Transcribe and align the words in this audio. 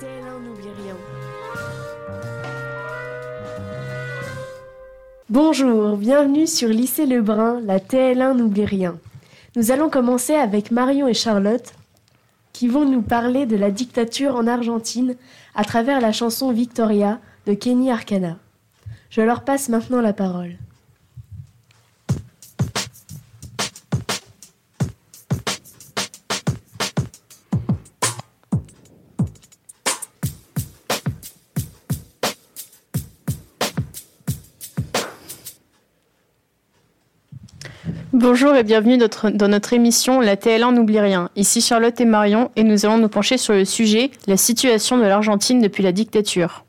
TL1 0.00 0.42
n'oublie 0.44 0.72
rien. 0.82 0.96
Bonjour, 5.28 5.96
bienvenue 5.96 6.48
sur 6.48 6.68
Lycée 6.68 7.06
Lebrun, 7.06 7.60
la 7.60 7.78
TL1 7.78 8.36
n'oublie 8.36 8.64
rien. 8.64 8.98
Nous 9.54 9.70
allons 9.70 9.88
commencer 9.88 10.34
avec 10.34 10.72
Marion 10.72 11.06
et 11.06 11.14
Charlotte 11.14 11.74
qui 12.52 12.66
vont 12.66 12.84
nous 12.84 13.02
parler 13.02 13.46
de 13.46 13.56
la 13.56 13.70
dictature 13.70 14.34
en 14.34 14.48
Argentine 14.48 15.14
à 15.54 15.64
travers 15.64 16.00
la 16.00 16.12
chanson 16.12 16.50
Victoria 16.52 17.20
de 17.46 17.54
Kenny 17.54 17.90
Arcana. 17.90 18.38
Je 19.10 19.20
leur 19.20 19.44
passe 19.44 19.68
maintenant 19.68 20.00
la 20.00 20.12
parole. 20.12 20.56
Bonjour 38.26 38.54
et 38.54 38.62
bienvenue 38.62 38.96
dans 38.96 39.48
notre 39.48 39.74
émission 39.74 40.18
La 40.18 40.36
TL1 40.36 40.72
n'oublie 40.74 40.98
rien. 40.98 41.28
Ici 41.36 41.60
Charlotte 41.60 42.00
et 42.00 42.06
Marion 42.06 42.50
et 42.56 42.64
nous 42.64 42.86
allons 42.86 42.96
nous 42.96 43.10
pencher 43.10 43.36
sur 43.36 43.52
le 43.52 43.66
sujet 43.66 44.10
la 44.26 44.38
situation 44.38 44.96
de 44.96 45.02
l'Argentine 45.02 45.60
depuis 45.60 45.82
la 45.82 45.92
dictature. 45.92 46.64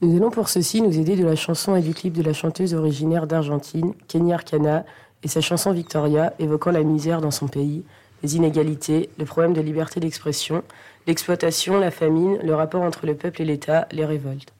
Nous 0.00 0.16
allons 0.16 0.30
pour 0.30 0.48
ceci 0.48 0.82
nous 0.82 0.98
aider 0.98 1.14
de 1.14 1.24
la 1.24 1.36
chanson 1.36 1.76
et 1.76 1.82
du 1.82 1.94
clip 1.94 2.14
de 2.14 2.22
la 2.24 2.32
chanteuse 2.32 2.74
originaire 2.74 3.28
d'Argentine, 3.28 3.94
Kenny 4.08 4.32
Arcana, 4.32 4.84
et 5.22 5.28
sa 5.28 5.40
chanson 5.40 5.70
Victoria 5.70 6.34
évoquant 6.40 6.72
la 6.72 6.82
misère 6.82 7.20
dans 7.20 7.30
son 7.30 7.46
pays, 7.46 7.84
les 8.24 8.34
inégalités, 8.34 9.08
le 9.20 9.24
problème 9.24 9.52
de 9.52 9.60
liberté 9.60 10.00
d'expression, 10.00 10.64
l'exploitation, 11.06 11.78
la 11.78 11.92
famine, 11.92 12.38
le 12.42 12.56
rapport 12.56 12.82
entre 12.82 13.06
le 13.06 13.14
peuple 13.14 13.42
et 13.42 13.44
l'État, 13.44 13.86
les 13.92 14.04
révoltes. 14.04 14.52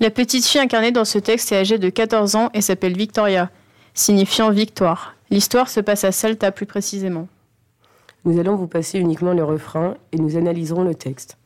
La 0.00 0.10
petite 0.10 0.44
fille 0.44 0.60
incarnée 0.60 0.90
dans 0.90 1.04
ce 1.04 1.20
texte 1.20 1.52
est 1.52 1.58
âgée 1.58 1.78
de 1.78 1.88
14 1.88 2.34
ans 2.34 2.50
et 2.52 2.62
s'appelle 2.62 2.96
Victoria, 2.96 3.48
signifiant 3.94 4.50
victoire. 4.50 5.14
L'histoire 5.32 5.70
se 5.70 5.80
passe 5.80 6.04
à 6.04 6.12
Salta 6.12 6.52
plus 6.52 6.66
précisément. 6.66 7.26
Nous 8.26 8.38
allons 8.38 8.54
vous 8.54 8.66
passer 8.66 8.98
uniquement 8.98 9.32
le 9.32 9.42
refrain 9.42 9.94
et 10.12 10.18
nous 10.18 10.36
analyserons 10.36 10.84
le 10.84 10.94
texte. 10.94 11.38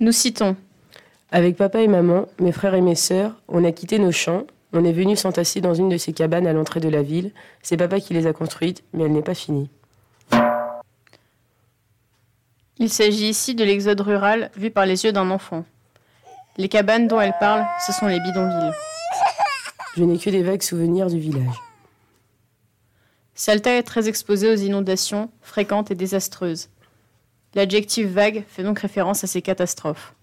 Nous 0.00 0.10
citons 0.10 0.56
avec 1.34 1.56
papa 1.56 1.80
et 1.80 1.88
maman, 1.88 2.28
mes 2.38 2.52
frères 2.52 2.76
et 2.76 2.80
mes 2.80 2.94
sœurs, 2.94 3.32
on 3.48 3.64
a 3.64 3.72
quitté 3.72 3.98
nos 3.98 4.12
champs, 4.12 4.44
on 4.72 4.84
est 4.84 4.92
venu 4.92 5.16
s'entasser 5.16 5.60
dans 5.60 5.74
une 5.74 5.88
de 5.88 5.98
ces 5.98 6.12
cabanes 6.12 6.46
à 6.46 6.52
l'entrée 6.52 6.78
de 6.78 6.88
la 6.88 7.02
ville. 7.02 7.32
C'est 7.60 7.76
papa 7.76 7.98
qui 7.98 8.14
les 8.14 8.28
a 8.28 8.32
construites, 8.32 8.84
mais 8.92 9.02
elle 9.02 9.10
n'est 9.10 9.20
pas 9.20 9.34
finie. 9.34 9.68
Il 12.78 12.88
s'agit 12.88 13.28
ici 13.28 13.56
de 13.56 13.64
l'exode 13.64 14.00
rural 14.00 14.52
vu 14.56 14.70
par 14.70 14.86
les 14.86 15.04
yeux 15.04 15.10
d'un 15.10 15.28
enfant. 15.32 15.64
Les 16.56 16.68
cabanes 16.68 17.08
dont 17.08 17.20
elle 17.20 17.34
parle, 17.40 17.66
ce 17.84 17.92
sont 17.92 18.06
les 18.06 18.20
bidonvilles. 18.20 18.72
Je 19.96 20.04
n'ai 20.04 20.18
que 20.18 20.30
des 20.30 20.44
vagues 20.44 20.62
souvenirs 20.62 21.08
du 21.08 21.18
village. 21.18 21.60
Salta 23.34 23.72
est 23.72 23.82
très 23.82 24.06
exposée 24.06 24.52
aux 24.52 24.56
inondations, 24.56 25.32
fréquentes 25.42 25.90
et 25.90 25.96
désastreuses. 25.96 26.68
L'adjectif 27.56 28.06
vague 28.06 28.44
fait 28.46 28.62
donc 28.62 28.78
référence 28.78 29.24
à 29.24 29.26
ces 29.26 29.42
catastrophes. 29.42 30.14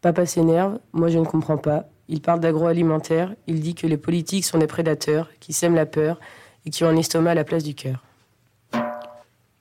Papa 0.00 0.26
s'énerve, 0.26 0.78
moi 0.92 1.08
je 1.08 1.18
ne 1.18 1.24
comprends 1.24 1.58
pas. 1.58 1.86
Il 2.08 2.20
parle 2.20 2.40
d'agroalimentaire, 2.40 3.34
il 3.46 3.60
dit 3.60 3.74
que 3.74 3.86
les 3.86 3.96
politiques 3.96 4.44
sont 4.44 4.58
des 4.58 4.66
prédateurs, 4.66 5.28
qui 5.40 5.52
sèment 5.52 5.74
la 5.74 5.86
peur 5.86 6.18
et 6.64 6.70
qui 6.70 6.84
ont 6.84 6.88
un 6.88 6.96
estomac 6.96 7.32
à 7.32 7.34
la 7.34 7.44
place 7.44 7.64
du 7.64 7.74
cœur. 7.74 8.04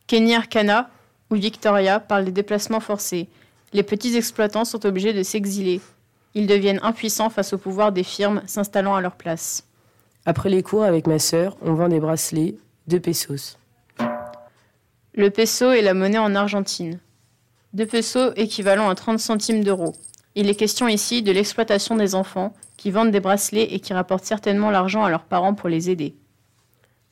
Kenny 0.05 0.35
Arcana 0.35 0.89
ou 1.29 1.35
Victoria 1.35 1.99
parle 1.99 2.25
des 2.25 2.31
déplacements 2.31 2.79
forcés. 2.79 3.27
Les 3.73 3.83
petits 3.83 4.15
exploitants 4.15 4.63
sont 4.63 4.85
obligés 4.85 5.13
de 5.13 5.23
s'exiler. 5.23 5.81
Ils 6.33 6.47
deviennent 6.47 6.79
impuissants 6.83 7.29
face 7.29 7.51
au 7.51 7.57
pouvoir 7.57 7.91
des 7.91 8.03
firmes 8.03 8.41
s'installant 8.45 8.95
à 8.95 9.01
leur 9.01 9.15
place. 9.15 9.65
Après 10.25 10.49
les 10.49 10.63
cours 10.63 10.83
avec 10.83 11.07
ma 11.07 11.19
sœur, 11.19 11.57
on 11.61 11.73
vend 11.73 11.89
des 11.89 11.99
bracelets, 11.99 12.55
deux 12.87 12.99
pesos. 12.99 13.57
Le 15.13 15.29
peso 15.29 15.71
est 15.71 15.81
la 15.81 15.93
monnaie 15.93 16.17
en 16.17 16.35
Argentine. 16.35 16.99
Deux 17.73 17.87
pesos 17.87 18.33
équivalent 18.35 18.87
à 18.87 18.95
30 18.95 19.19
centimes 19.19 19.63
d'euros. 19.63 19.95
Il 20.39 20.51
est 20.51 20.55
question 20.55 20.87
ici 20.87 21.23
de 21.23 21.31
l'exploitation 21.31 21.95
des 21.95 22.13
enfants 22.13 22.53
qui 22.77 22.91
vendent 22.91 23.09
des 23.09 23.19
bracelets 23.19 23.73
et 23.73 23.79
qui 23.79 23.91
rapportent 23.91 24.23
certainement 24.23 24.69
l'argent 24.69 25.03
à 25.03 25.09
leurs 25.09 25.23
parents 25.23 25.55
pour 25.55 25.67
les 25.67 25.89
aider. 25.89 26.13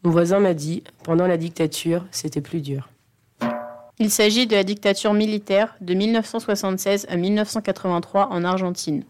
Mon 0.04 0.12
voisin 0.12 0.40
m'a 0.40 0.54
dit, 0.54 0.84
pendant 1.04 1.26
la 1.26 1.38
dictature, 1.38 2.06
c'était 2.12 2.40
plus 2.40 2.62
dur. 2.62 2.88
Il 3.98 4.12
s'agit 4.12 4.46
de 4.46 4.54
la 4.54 4.64
dictature 4.64 5.16
militaire 5.16 5.76
de 5.82 5.96
1976 5.96 7.08
à 7.10 7.16
1983 7.16 8.28
en 8.30 8.44
Argentine. 8.44 9.04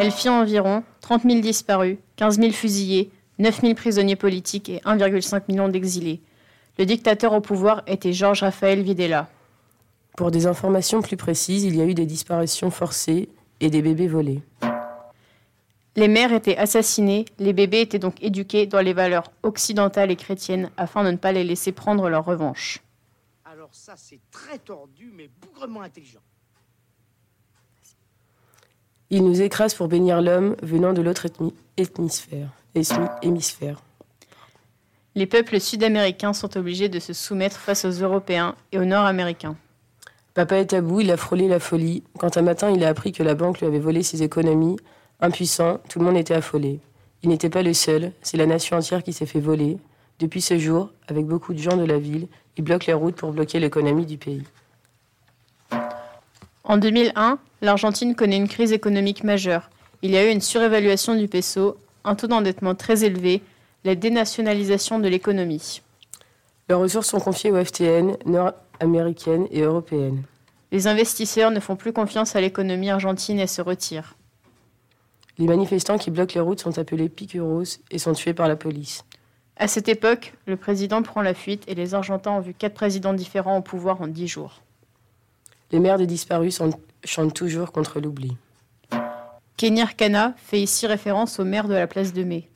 Elle 0.00 0.12
fit 0.12 0.30
environ 0.30 0.82
30 1.02 1.24
000 1.24 1.40
disparus, 1.40 1.98
15 2.16 2.40
000 2.40 2.52
fusillés, 2.52 3.10
9 3.38 3.60
000 3.60 3.74
prisonniers 3.74 4.16
politiques 4.16 4.70
et 4.70 4.78
1,5 4.78 5.42
million 5.48 5.68
d'exilés. 5.68 6.22
Le 6.78 6.86
dictateur 6.86 7.34
au 7.34 7.42
pouvoir 7.42 7.82
était 7.86 8.14
Georges 8.14 8.40
Raphaël 8.40 8.80
Videla. 8.80 9.28
Pour 10.16 10.30
des 10.30 10.46
informations 10.46 11.02
plus 11.02 11.18
précises, 11.18 11.64
il 11.64 11.76
y 11.76 11.82
a 11.82 11.84
eu 11.84 11.92
des 11.92 12.06
disparitions 12.06 12.70
forcées 12.70 13.28
et 13.60 13.68
des 13.68 13.82
bébés 13.82 14.08
volés. 14.08 14.40
Les 15.94 16.08
mères 16.08 16.32
étaient 16.32 16.56
assassinées, 16.56 17.26
les 17.38 17.52
bébés 17.52 17.82
étaient 17.82 17.98
donc 17.98 18.22
éduqués 18.22 18.66
dans 18.66 18.80
les 18.80 18.94
valeurs 18.94 19.30
occidentales 19.42 20.10
et 20.10 20.16
chrétiennes 20.16 20.70
afin 20.78 21.04
de 21.04 21.10
ne 21.10 21.16
pas 21.16 21.32
les 21.32 21.44
laisser 21.44 21.70
prendre 21.72 22.08
leur 22.08 22.24
revanche. 22.24 22.82
Alors 23.44 23.68
ça, 23.72 23.94
c'est 23.96 24.20
très 24.30 24.58
tordu, 24.58 25.12
mais 25.14 25.28
bougrement 25.40 25.82
intelligent. 25.82 26.20
Il 29.10 29.22
nous 29.22 29.40
écrase 29.40 29.74
pour 29.74 29.88
bénir 29.88 30.20
l'homme 30.20 30.56
venant 30.62 30.92
de 30.92 31.02
l'autre 31.02 31.26
hémisphère. 31.76 32.48
hémisphère. 33.22 33.82
Les 35.14 35.26
peuples 35.26 35.60
sud-américains 35.60 36.32
sont 36.32 36.56
obligés 36.56 36.88
de 36.88 36.98
se 37.00 37.12
soumettre 37.12 37.58
face 37.58 37.84
aux 37.84 37.90
Européens 38.02 38.54
et 38.72 38.78
aux 38.78 38.84
Nord-Américains. 38.84 39.56
Papa 40.36 40.58
est 40.58 40.74
à 40.74 40.82
bout, 40.82 41.00
il 41.00 41.10
a 41.10 41.16
frôlé 41.16 41.48
la 41.48 41.58
folie. 41.58 42.02
Quand 42.18 42.36
un 42.36 42.42
matin 42.42 42.70
il 42.70 42.84
a 42.84 42.88
appris 42.88 43.10
que 43.10 43.22
la 43.22 43.34
banque 43.34 43.60
lui 43.60 43.66
avait 43.66 43.78
volé 43.78 44.02
ses 44.02 44.22
économies, 44.22 44.76
impuissant, 45.18 45.80
tout 45.88 45.98
le 45.98 46.04
monde 46.04 46.18
était 46.18 46.34
affolé. 46.34 46.78
Il 47.22 47.30
n'était 47.30 47.48
pas 47.48 47.62
le 47.62 47.72
seul, 47.72 48.12
c'est 48.20 48.36
la 48.36 48.44
nation 48.44 48.76
entière 48.76 49.02
qui 49.02 49.14
s'est 49.14 49.24
fait 49.24 49.40
voler. 49.40 49.78
Depuis 50.18 50.42
ce 50.42 50.58
jour, 50.58 50.90
avec 51.08 51.24
beaucoup 51.24 51.54
de 51.54 51.58
gens 51.58 51.78
de 51.78 51.86
la 51.86 51.98
ville, 51.98 52.28
il 52.58 52.64
bloque 52.64 52.84
les 52.84 52.92
routes 52.92 53.14
pour 53.16 53.32
bloquer 53.32 53.60
l'économie 53.60 54.04
du 54.04 54.18
pays. 54.18 54.42
En 56.64 56.76
2001, 56.76 57.38
l'Argentine 57.62 58.14
connaît 58.14 58.36
une 58.36 58.48
crise 58.48 58.72
économique 58.72 59.24
majeure. 59.24 59.70
Il 60.02 60.10
y 60.10 60.18
a 60.18 60.28
eu 60.28 60.30
une 60.30 60.42
surévaluation 60.42 61.14
du 61.14 61.28
peso, 61.28 61.78
un 62.04 62.14
taux 62.14 62.26
d'endettement 62.26 62.74
très 62.74 63.04
élevé, 63.04 63.40
la 63.84 63.94
dénationalisation 63.94 64.98
de 64.98 65.08
l'économie. 65.08 65.80
Leurs 66.68 66.80
ressources 66.80 67.08
sont 67.08 67.20
confiées 67.20 67.52
au 67.52 67.64
FTN, 67.64 68.16
nord-américaine 68.26 69.46
et 69.52 69.62
européenne. 69.62 70.24
Les 70.72 70.88
investisseurs 70.88 71.52
ne 71.52 71.60
font 71.60 71.76
plus 71.76 71.92
confiance 71.92 72.34
à 72.34 72.40
l'économie 72.40 72.90
argentine 72.90 73.38
et 73.38 73.46
se 73.46 73.62
retirent. 73.62 74.16
Les 75.38 75.46
manifestants 75.46 75.96
qui 75.96 76.10
bloquent 76.10 76.34
les 76.34 76.40
routes 76.40 76.60
sont 76.60 76.78
appelés 76.78 77.08
picuros 77.08 77.78
et 77.90 77.98
sont 77.98 78.14
tués 78.14 78.34
par 78.34 78.48
la 78.48 78.56
police. 78.56 79.04
À 79.56 79.68
cette 79.68 79.88
époque, 79.88 80.34
le 80.46 80.56
président 80.56 81.02
prend 81.02 81.22
la 81.22 81.34
fuite 81.34 81.62
et 81.68 81.74
les 81.74 81.94
Argentins 81.94 82.32
ont 82.32 82.40
vu 82.40 82.52
quatre 82.52 82.74
présidents 82.74 83.14
différents 83.14 83.58
au 83.58 83.62
pouvoir 83.62 84.00
en 84.02 84.08
dix 84.08 84.26
jours. 84.26 84.60
Les 85.70 85.78
mères 85.78 85.98
des 85.98 86.06
disparus 86.06 86.60
chantent 87.04 87.34
toujours 87.34 87.70
contre 87.70 88.00
l'oubli. 88.00 88.36
Kenny 89.56 89.80
Arcana 89.80 90.34
fait 90.36 90.60
ici 90.60 90.86
référence 90.86 91.38
aux 91.38 91.44
maires 91.44 91.68
de 91.68 91.74
la 91.74 91.86
place 91.86 92.12
de 92.12 92.24
Mai 92.24 92.48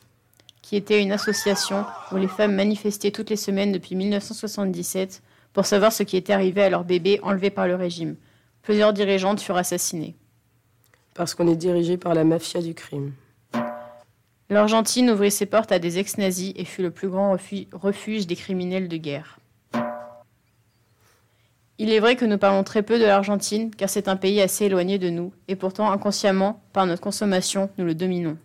qui 0.71 0.77
était 0.77 1.03
une 1.03 1.11
association 1.11 1.85
où 2.13 2.17
les 2.17 2.29
femmes 2.29 2.55
manifestaient 2.55 3.11
toutes 3.11 3.31
les 3.31 3.35
semaines 3.35 3.73
depuis 3.73 3.97
1977 3.97 5.21
pour 5.53 5.67
savoir 5.67 5.93
ce 5.93 6.05
qui 6.05 6.17
était 6.17 6.33
arrivé 6.33 6.63
à 6.63 6.71
leurs 6.71 6.85
bébés 6.85 7.19
enlevés 7.25 7.51
par 7.51 7.67
le 7.67 7.75
régime. 7.75 8.15
Plusieurs 8.63 8.93
dirigeantes 8.93 9.41
furent 9.41 9.57
assassinées. 9.57 10.15
Parce 11.13 11.35
qu'on 11.35 11.49
est 11.49 11.57
dirigé 11.57 11.97
par 11.97 12.15
la 12.15 12.23
mafia 12.23 12.63
du 12.63 12.75
crime. 12.75 13.15
L'Argentine 14.49 15.11
ouvrit 15.11 15.33
ses 15.33 15.45
portes 15.45 15.73
à 15.73 15.81
des 15.81 15.99
ex-nazis 15.99 16.53
et 16.55 16.65
fut 16.65 16.83
le 16.83 16.93
plus 16.93 17.09
grand 17.09 17.37
refuge 17.73 18.29
des 18.29 18.37
criminels 18.37 18.87
de 18.87 18.97
guerre. 18.97 19.41
Il 21.79 21.91
est 21.91 21.99
vrai 21.99 22.15
que 22.15 22.25
nous 22.25 22.39
parlons 22.39 22.63
très 22.63 22.85
peu 22.85 23.01
de 23.01 23.07
l'Argentine 23.07 23.75
car 23.75 23.91
c'est 23.91 24.07
un 24.07 24.15
pays 24.15 24.41
assez 24.41 24.67
éloigné 24.67 25.01
de 25.01 25.11
nous 25.11 25.33
et 25.49 25.57
pourtant 25.57 25.91
inconsciemment, 25.91 26.63
par 26.73 26.87
notre 26.87 27.03
consommation, 27.03 27.71
nous 27.77 27.85
le 27.85 27.97
dominons. 27.97 28.39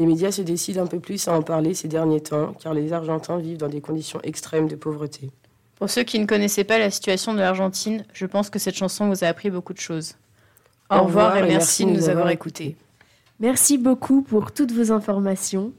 Les 0.00 0.06
médias 0.06 0.32
se 0.32 0.40
décident 0.40 0.82
un 0.82 0.86
peu 0.86 0.98
plus 0.98 1.28
à 1.28 1.34
en 1.34 1.42
parler 1.42 1.74
ces 1.74 1.86
derniers 1.86 2.22
temps, 2.22 2.54
car 2.58 2.72
les 2.72 2.94
Argentins 2.94 3.36
vivent 3.36 3.58
dans 3.58 3.68
des 3.68 3.82
conditions 3.82 4.18
extrêmes 4.22 4.66
de 4.66 4.74
pauvreté. 4.74 5.30
Pour 5.76 5.90
ceux 5.90 6.04
qui 6.04 6.18
ne 6.18 6.24
connaissaient 6.24 6.64
pas 6.64 6.78
la 6.78 6.90
situation 6.90 7.34
de 7.34 7.38
l'Argentine, 7.38 8.06
je 8.14 8.24
pense 8.24 8.48
que 8.48 8.58
cette 8.58 8.74
chanson 8.74 9.08
vous 9.08 9.24
a 9.24 9.26
appris 9.26 9.50
beaucoup 9.50 9.74
de 9.74 9.78
choses. 9.78 10.14
Au, 10.88 11.02
revoir, 11.02 11.36
et 11.36 11.42
merci 11.42 11.84
de 11.84 11.90
nous 11.90 12.08
avoir 12.08 12.30
écoutés. 12.30 12.76
Merci 13.40 13.76
beaucoup 13.76 14.22
pour 14.22 14.52
toutes 14.52 14.72
vos 14.72 14.90
informations. 14.90 15.70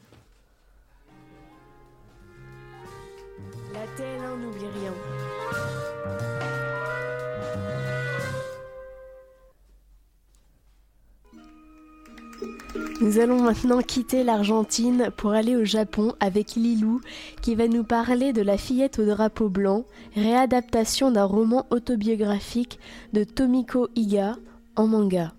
Nous 13.01 13.17
allons 13.17 13.41
maintenant 13.41 13.81
quitter 13.81 14.23
l'Argentine 14.23 15.09
pour 15.17 15.31
aller 15.31 15.55
au 15.55 15.65
Japon 15.65 16.13
avec 16.19 16.53
Lilou 16.53 17.01
qui 17.41 17.55
va 17.55 17.67
nous 17.67 17.83
parler 17.83 18.31
de 18.31 18.43
La 18.43 18.57
fillette 18.57 18.99
au 18.99 19.05
drapeau 19.05 19.49
blanc, 19.49 19.85
réadaptation 20.15 21.09
d'un 21.09 21.23
roman 21.23 21.65
autobiographique 21.71 22.77
de 23.13 23.23
Tomiko 23.23 23.89
Iga 23.95 24.35
en 24.75 24.85
manga. 24.85 25.33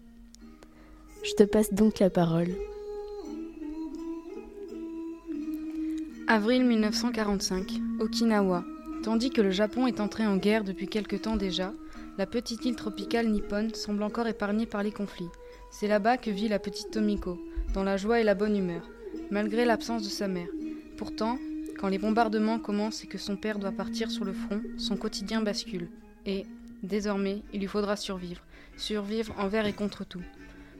Je 1.22 1.34
te 1.34 1.44
passe 1.44 1.72
donc 1.72 2.00
la 2.00 2.10
parole. 2.10 2.50
Avril 6.26 6.64
1945, 6.64 7.74
Okinawa. 8.00 8.64
Tandis 9.04 9.30
que 9.30 9.40
le 9.40 9.52
Japon 9.52 9.86
est 9.86 10.00
entré 10.00 10.26
en 10.26 10.36
guerre 10.36 10.64
depuis 10.64 10.88
quelque 10.88 11.14
temps 11.14 11.36
déjà, 11.36 11.72
la 12.18 12.26
petite 12.26 12.64
île 12.64 12.74
tropicale 12.74 13.28
nippone 13.28 13.72
semble 13.72 14.02
encore 14.02 14.26
épargnée 14.26 14.66
par 14.66 14.82
les 14.82 14.90
conflits. 14.90 15.28
C'est 15.74 15.88
là-bas 15.88 16.18
que 16.18 16.30
vit 16.30 16.48
la 16.48 16.58
petite 16.58 16.90
Tomiko, 16.90 17.40
dans 17.72 17.82
la 17.82 17.96
joie 17.96 18.20
et 18.20 18.24
la 18.24 18.34
bonne 18.34 18.56
humeur, 18.56 18.88
malgré 19.30 19.64
l'absence 19.64 20.02
de 20.02 20.10
sa 20.10 20.28
mère. 20.28 20.46
Pourtant, 20.98 21.38
quand 21.80 21.88
les 21.88 21.98
bombardements 21.98 22.58
commencent 22.58 23.02
et 23.02 23.06
que 23.06 23.16
son 23.16 23.36
père 23.36 23.58
doit 23.58 23.72
partir 23.72 24.10
sur 24.10 24.26
le 24.26 24.34
front, 24.34 24.60
son 24.76 24.96
quotidien 24.98 25.40
bascule. 25.40 25.88
Et, 26.26 26.44
désormais, 26.82 27.42
il 27.54 27.60
lui 27.60 27.66
faudra 27.66 27.96
survivre. 27.96 28.42
Survivre 28.76 29.34
envers 29.38 29.64
et 29.64 29.72
contre 29.72 30.04
tout. 30.04 30.22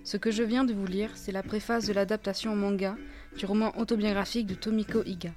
Ce 0.05 0.19
que 0.19 0.31
je 0.31 0.43
viens 0.43 0.63
de 0.63 0.75
vous 0.75 0.87
lire, 0.87 1.11
c'est 1.15 1.33
la 1.33 1.43
préface 1.43 1.87
de 1.87 1.95
l'adaptation 1.95 2.53
en 2.53 2.57
manga 2.57 2.95
du 3.37 3.47
roman 3.47 3.73
autobiographique 3.79 4.47
de 4.47 4.55
Tomiko 4.55 5.03
Iga. 5.07 5.33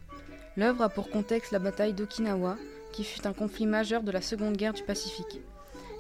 L'œuvre 0.58 0.84
a 0.84 0.90
pour 0.90 1.10
contexte 1.10 1.54
la 1.54 1.60
bataille 1.60 1.94
d'Okinawa, 1.94 2.58
qui 2.92 3.06
fut 3.06 3.26
un 3.26 3.34
conflit 3.34 3.68
majeur 3.68 4.04
de 4.04 4.12
la 4.12 4.22
Seconde 4.22 4.58
Guerre 4.58 4.74
du 4.74 4.84
Pacifique, 4.84 5.40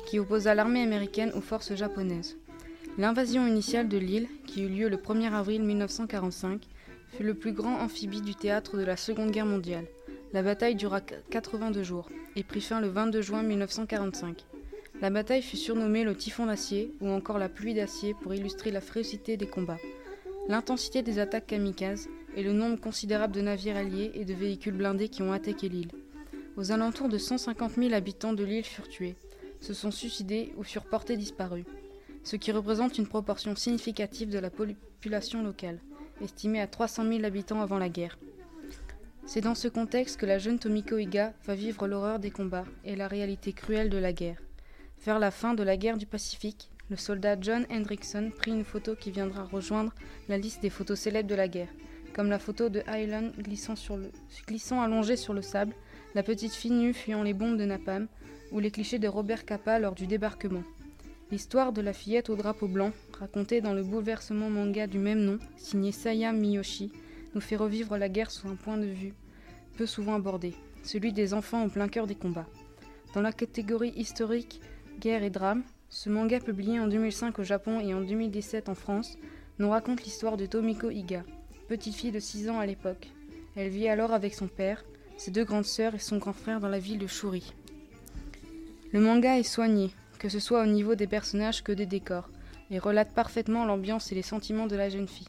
qui 0.08 0.20
opposa 0.20 0.54
l'armée 0.54 0.84
américaine 0.84 1.32
aux 1.34 1.42
forces 1.42 1.74
japonaises. 1.74 2.36
L'invasion 2.98 3.46
initiale 3.46 3.90
de 3.90 3.98
l'île, 3.98 4.30
qui 4.48 4.64
eut 4.64 4.70
lieu 4.70 4.88
le 4.88 4.96
1er 4.96 5.34
avril 5.34 5.64
1945, 5.64 6.62
fut 7.10 7.24
le 7.24 7.34
plus 7.34 7.52
grand 7.52 7.82
amphibie 7.82 8.22
du 8.22 8.36
théâtre 8.36 8.78
de 8.78 8.86
la 8.86 8.96
Seconde 8.96 9.32
Guerre 9.32 9.46
mondiale. 9.46 9.86
La 10.32 10.42
bataille 10.42 10.76
dura 10.76 11.02
82 11.02 11.84
jours 11.84 12.08
et 12.38 12.44
prit 12.44 12.62
fin 12.62 12.80
le 12.80 12.88
22 12.88 13.22
juin 13.22 13.44
1945. 13.44 14.46
La 15.02 15.10
bataille 15.10 15.42
fut 15.42 15.58
surnommée 15.58 16.06
le 16.06 16.16
typhon 16.16 16.46
d'acier 16.46 16.94
ou 17.02 17.10
encore 17.10 17.38
la 17.38 17.50
pluie 17.50 17.74
d'acier 17.74 18.14
pour 18.14 18.34
illustrer 18.34 18.72
la 18.72 18.80
férocité 18.80 19.36
des 19.36 19.48
combats, 19.48 19.80
l'intensité 20.48 21.02
des 21.02 21.20
attaques 21.20 21.48
kamikazes 21.48 22.08
et 22.38 22.44
le 22.44 22.54
nombre 22.54 22.80
considérable 22.80 23.36
de 23.36 23.42
navires 23.42 23.76
alliés 23.76 24.12
et 24.14 24.24
de 24.24 24.34
véhicules 24.34 24.74
blindés 24.74 25.10
qui 25.10 25.22
ont 25.22 25.34
attaqué 25.34 25.68
l'île. 25.68 25.92
Aux 26.56 26.72
alentours 26.72 27.10
de 27.10 27.18
150 27.18 27.74
000 27.76 27.94
habitants 27.94 28.32
de 28.32 28.46
l'île 28.46 28.64
furent 28.64 28.88
tués, 28.88 29.18
se 29.60 29.74
sont 29.74 29.92
suicidés 29.92 30.54
ou 30.56 30.64
furent 30.64 30.86
portés 30.86 31.18
disparus, 31.18 31.66
ce 32.26 32.36
qui 32.36 32.52
représente 32.52 32.98
une 32.98 33.08
proportion 33.08 33.56
significative 33.56 34.30
de 34.30 34.40
la 34.40 34.50
population 34.50 35.44
locale, 35.44 35.80
estimée 36.22 36.60
à 36.60 36.68
300 36.68 37.08
000 37.08 37.24
habitants 37.24 37.62
avant 37.62 37.78
la 37.78 37.88
guerre. 37.88 38.18
C'est 39.28 39.42
dans 39.42 39.56
ce 39.56 39.68
contexte 39.68 40.20
que 40.20 40.26
la 40.26 40.40
jeune 40.40 40.60
Tomiko 40.60 40.98
Iga 40.98 41.34
va 41.46 41.56
vivre 41.56 41.88
l'horreur 41.88 42.20
des 42.20 42.32
combats 42.32 42.66
et 42.84 42.96
la 42.96 43.08
réalité 43.08 43.54
cruelle 43.54 43.90
de 43.90 43.98
la 43.98 44.12
guerre. 44.12 44.42
Vers 45.06 45.20
la 45.20 45.30
fin 45.30 45.54
de 45.54 45.62
la 45.62 45.78
guerre 45.78 45.98
du 45.98 46.08
Pacifique, 46.08 46.72
le 46.90 46.96
soldat 46.96 47.38
John 47.40 47.66
Hendrickson 47.72 48.32
prit 48.36 48.52
une 48.52 48.66
photo 48.66 48.96
qui 48.96 49.12
viendra 49.12 49.44
rejoindre 49.44 49.94
la 50.28 50.38
liste 50.38 50.64
des 50.64 50.70
photos 50.72 51.00
célèbres 51.00 51.30
de 51.30 51.36
la 51.36 51.48
guerre, 51.48 51.74
comme 52.14 52.30
la 52.30 52.40
photo 52.40 52.70
de 52.70 52.82
Highland 52.88 53.32
glissant, 53.38 53.76
sur 53.76 53.98
le, 53.98 54.12
glissant 54.48 54.82
allongé 54.82 55.16
sur 55.16 55.34
le 55.34 55.44
sable, 55.44 55.76
la 56.16 56.24
petite 56.24 56.54
fille 56.54 56.72
nue 56.72 56.94
fuyant 56.94 57.22
les 57.22 57.34
bombes 57.34 57.58
de 57.58 57.66
napalm, 57.66 58.08
ou 58.52 58.60
les 58.60 58.72
clichés 58.72 59.00
de 59.00 59.08
Robert 59.08 59.46
Capa 59.46 59.78
lors 59.78 59.94
du 59.94 60.08
débarquement. 60.08 60.64
L'histoire 61.32 61.74
de 61.74 61.82
la 61.82 61.94
fillette 61.94 62.30
au 62.30 62.36
drapeau 62.36 62.68
blanc, 62.68 62.92
racontée 63.20 63.60
dans 63.60 63.74
le 63.74 63.84
bouleversement 63.84 64.50
manga 64.50 64.86
du 64.86 65.00
même 65.00 65.22
nom, 65.22 65.40
signé 65.58 65.92
Saya 65.92 66.32
Miyoshi, 66.32 66.92
nous 67.34 67.42
fait 67.42 67.56
revivre 67.56 67.98
la 67.98 68.10
guerre 68.10 68.32
sous 68.32 68.48
un 68.48 68.56
point 68.56 68.78
de 68.78 68.86
vue 68.86 69.14
peu 69.76 69.86
souvent 69.86 70.16
abordé, 70.16 70.54
celui 70.84 71.14
des 71.14 71.34
enfants 71.34 71.66
au 71.66 71.70
plein 71.70 71.88
cœur 71.88 72.08
des 72.08 72.16
combats. 72.16 72.48
Dans 73.14 73.22
la 73.22 73.32
catégorie 73.34 73.94
historique 73.96 74.62
Guerre 75.00 75.24
et 75.24 75.30
drame, 75.30 75.64
ce 75.90 76.10
manga 76.10 76.40
publié 76.40 76.80
en 76.80 76.88
2005 76.88 77.40
au 77.40 77.44
Japon 77.44 77.80
et 77.80 77.94
en 77.94 78.02
2017 78.02 78.70
en 78.70 78.76
France 78.76 79.18
nous 79.60 79.70
raconte 79.70 80.04
l'histoire 80.04 80.38
de 80.38 80.46
Tomiko 80.46 80.90
Iga, 80.90 81.24
petite 81.68 81.96
fille 81.96 82.12
de 82.12 82.20
6 82.20 82.50
ans 82.50 82.60
à 82.60 82.66
l'époque. 82.66 83.10
Elle 83.56 83.70
vit 83.70 83.88
alors 83.88 84.14
avec 84.14 84.34
son 84.34 84.48
père, 84.48 84.86
ses 85.18 85.32
deux 85.32 85.44
grandes 85.44 85.66
sœurs 85.66 85.96
et 85.96 86.00
son 86.00 86.18
grand 86.18 86.34
frère 86.34 86.60
dans 86.60 86.70
la 86.70 86.80
ville 86.80 87.00
de 87.00 87.08
Shuri. 87.08 87.54
Le 88.92 89.00
manga 89.00 89.38
est 89.38 89.44
soigné, 89.44 89.92
que 90.18 90.30
ce 90.30 90.40
soit 90.40 90.64
au 90.64 90.68
niveau 90.68 90.96
des 90.96 91.08
personnages 91.08 91.64
que 91.64 91.72
des 91.72 91.86
décors, 91.86 92.30
et 92.72 92.80
relate 92.80 93.14
parfaitement 93.14 93.66
l'ambiance 93.66 94.12
et 94.12 94.16
les 94.16 94.22
sentiments 94.22 94.68
de 94.68 94.76
la 94.76 94.90
jeune 94.90 95.08
fille. 95.08 95.28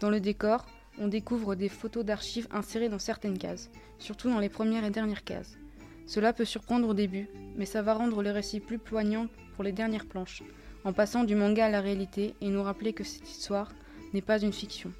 Dans 0.00 0.10
le 0.10 0.20
décor, 0.20 0.66
on 0.98 1.08
découvre 1.08 1.54
des 1.54 1.68
photos 1.68 2.04
d'archives 2.04 2.48
insérées 2.50 2.88
dans 2.88 2.98
certaines 2.98 3.38
cases, 3.38 3.70
surtout 3.98 4.30
dans 4.30 4.38
les 4.38 4.48
premières 4.48 4.84
et 4.84 4.90
dernières 4.90 5.24
cases. 5.24 5.58
Cela 6.06 6.32
peut 6.32 6.44
surprendre 6.44 6.88
au 6.88 6.94
début, 6.94 7.28
mais 7.56 7.66
ça 7.66 7.82
va 7.82 7.94
rendre 7.94 8.22
le 8.22 8.30
récit 8.30 8.60
plus 8.60 8.78
poignant 8.78 9.28
pour 9.54 9.64
les 9.64 9.72
dernières 9.72 10.06
planches, 10.06 10.42
en 10.84 10.92
passant 10.92 11.24
du 11.24 11.34
manga 11.34 11.66
à 11.66 11.70
la 11.70 11.80
réalité 11.80 12.34
et 12.40 12.48
nous 12.48 12.62
rappeler 12.62 12.92
que 12.92 13.04
cette 13.04 13.28
histoire 13.30 13.72
n'est 14.12 14.22
pas 14.22 14.40
une 14.40 14.52
fiction. 14.52 14.92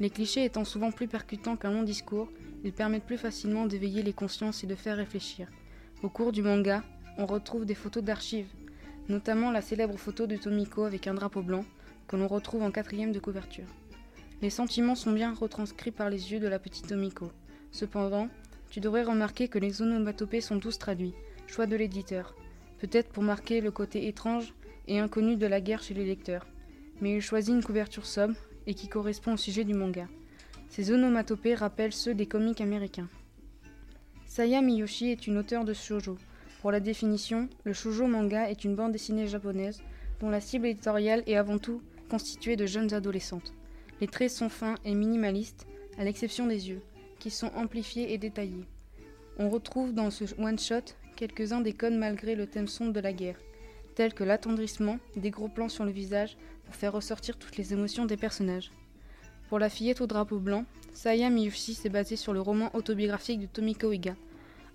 Les 0.00 0.10
clichés 0.10 0.44
étant 0.44 0.64
souvent 0.64 0.90
plus 0.90 1.06
percutants 1.06 1.56
qu'un 1.56 1.70
long 1.70 1.82
discours, 1.82 2.28
ils 2.64 2.72
permettent 2.72 3.06
plus 3.06 3.18
facilement 3.18 3.66
d'éveiller 3.66 4.02
les 4.02 4.12
consciences 4.12 4.64
et 4.64 4.66
de 4.66 4.74
faire 4.74 4.96
réfléchir. 4.96 5.48
Au 6.02 6.08
cours 6.08 6.32
du 6.32 6.42
manga, 6.42 6.82
on 7.18 7.26
retrouve 7.26 7.64
des 7.64 7.74
photos 7.74 8.02
d'archives, 8.02 8.52
notamment 9.08 9.50
la 9.50 9.62
célèbre 9.62 9.96
photo 9.96 10.26
de 10.26 10.36
Tomiko 10.36 10.84
avec 10.84 11.06
un 11.06 11.14
drapeau 11.14 11.42
blanc, 11.42 11.64
que 12.08 12.16
l'on 12.16 12.28
retrouve 12.28 12.62
en 12.62 12.70
quatrième 12.70 13.12
de 13.12 13.20
couverture. 13.20 13.68
Les 14.40 14.50
sentiments 14.50 14.94
sont 14.94 15.12
bien 15.12 15.34
retranscrits 15.34 15.92
par 15.92 16.10
les 16.10 16.32
yeux 16.32 16.40
de 16.40 16.48
la 16.48 16.58
petite 16.58 16.88
Tomiko. 16.88 17.30
Cependant, 17.70 18.28
tu 18.70 18.80
devrais 18.80 19.04
remarquer 19.04 19.48
que 19.48 19.58
les 19.58 19.82
onomatopées 19.82 20.40
sont 20.40 20.58
tous 20.58 20.78
traduits, 20.78 21.14
choix 21.46 21.66
de 21.66 21.76
l'éditeur, 21.76 22.34
peut-être 22.80 23.10
pour 23.10 23.22
marquer 23.22 23.60
le 23.60 23.70
côté 23.70 24.08
étrange 24.08 24.54
et 24.88 24.98
inconnu 24.98 25.36
de 25.36 25.46
la 25.46 25.60
guerre 25.60 25.82
chez 25.82 25.94
les 25.94 26.04
lecteurs. 26.04 26.46
Mais 27.00 27.14
il 27.14 27.20
choisit 27.20 27.54
une 27.54 27.62
couverture 27.62 28.06
sobre 28.06 28.34
et 28.66 28.74
qui 28.74 28.88
correspond 28.88 29.34
au 29.34 29.36
sujet 29.36 29.64
du 29.64 29.74
manga. 29.74 30.08
Ces 30.68 30.90
onomatopées 30.90 31.54
rappellent 31.54 31.92
ceux 31.92 32.14
des 32.14 32.26
comics 32.26 32.60
américains. 32.60 33.08
Saya 34.26 34.62
Miyoshi 34.62 35.10
est 35.10 35.26
une 35.26 35.38
auteure 35.38 35.64
de 35.64 35.74
shoujo. 35.74 36.16
Pour 36.62 36.70
la 36.70 36.78
définition, 36.78 37.48
le 37.64 37.72
shoujo 37.72 38.06
manga 38.06 38.48
est 38.48 38.62
une 38.62 38.76
bande 38.76 38.92
dessinée 38.92 39.26
japonaise 39.26 39.82
dont 40.20 40.30
la 40.30 40.40
cible 40.40 40.68
éditoriale 40.68 41.24
est 41.26 41.34
avant 41.34 41.58
tout 41.58 41.82
constituée 42.08 42.54
de 42.54 42.66
jeunes 42.66 42.94
adolescentes. 42.94 43.52
Les 44.00 44.06
traits 44.06 44.30
sont 44.30 44.48
fins 44.48 44.76
et 44.84 44.94
minimalistes, 44.94 45.66
à 45.98 46.04
l'exception 46.04 46.46
des 46.46 46.68
yeux 46.68 46.80
qui 47.18 47.30
sont 47.30 47.50
amplifiés 47.56 48.14
et 48.14 48.18
détaillés. 48.18 48.64
On 49.38 49.50
retrouve 49.50 49.92
dans 49.92 50.12
ce 50.12 50.24
one-shot 50.40 50.94
quelques-uns 51.16 51.62
des 51.62 51.72
codes 51.72 51.94
malgré 51.94 52.36
le 52.36 52.46
thème 52.46 52.68
sombre 52.68 52.92
de 52.92 53.00
la 53.00 53.12
guerre, 53.12 53.40
tels 53.96 54.14
que 54.14 54.22
l'attendrissement, 54.22 55.00
des 55.16 55.30
gros 55.30 55.48
plans 55.48 55.68
sur 55.68 55.84
le 55.84 55.90
visage 55.90 56.36
pour 56.64 56.76
faire 56.76 56.92
ressortir 56.92 57.38
toutes 57.38 57.56
les 57.56 57.72
émotions 57.72 58.06
des 58.06 58.16
personnages. 58.16 58.70
Pour 59.48 59.58
la 59.58 59.68
fillette 59.68 60.00
au 60.00 60.06
drapeau 60.06 60.38
blanc, 60.38 60.64
Saya 60.92 61.28
Miyoshi 61.28 61.74
s'est 61.74 61.88
basée 61.88 62.14
sur 62.14 62.32
le 62.32 62.40
roman 62.40 62.70
autobiographique 62.72 63.40
de 63.40 63.46
Tomiko 63.46 63.90
Iga. 63.90 64.14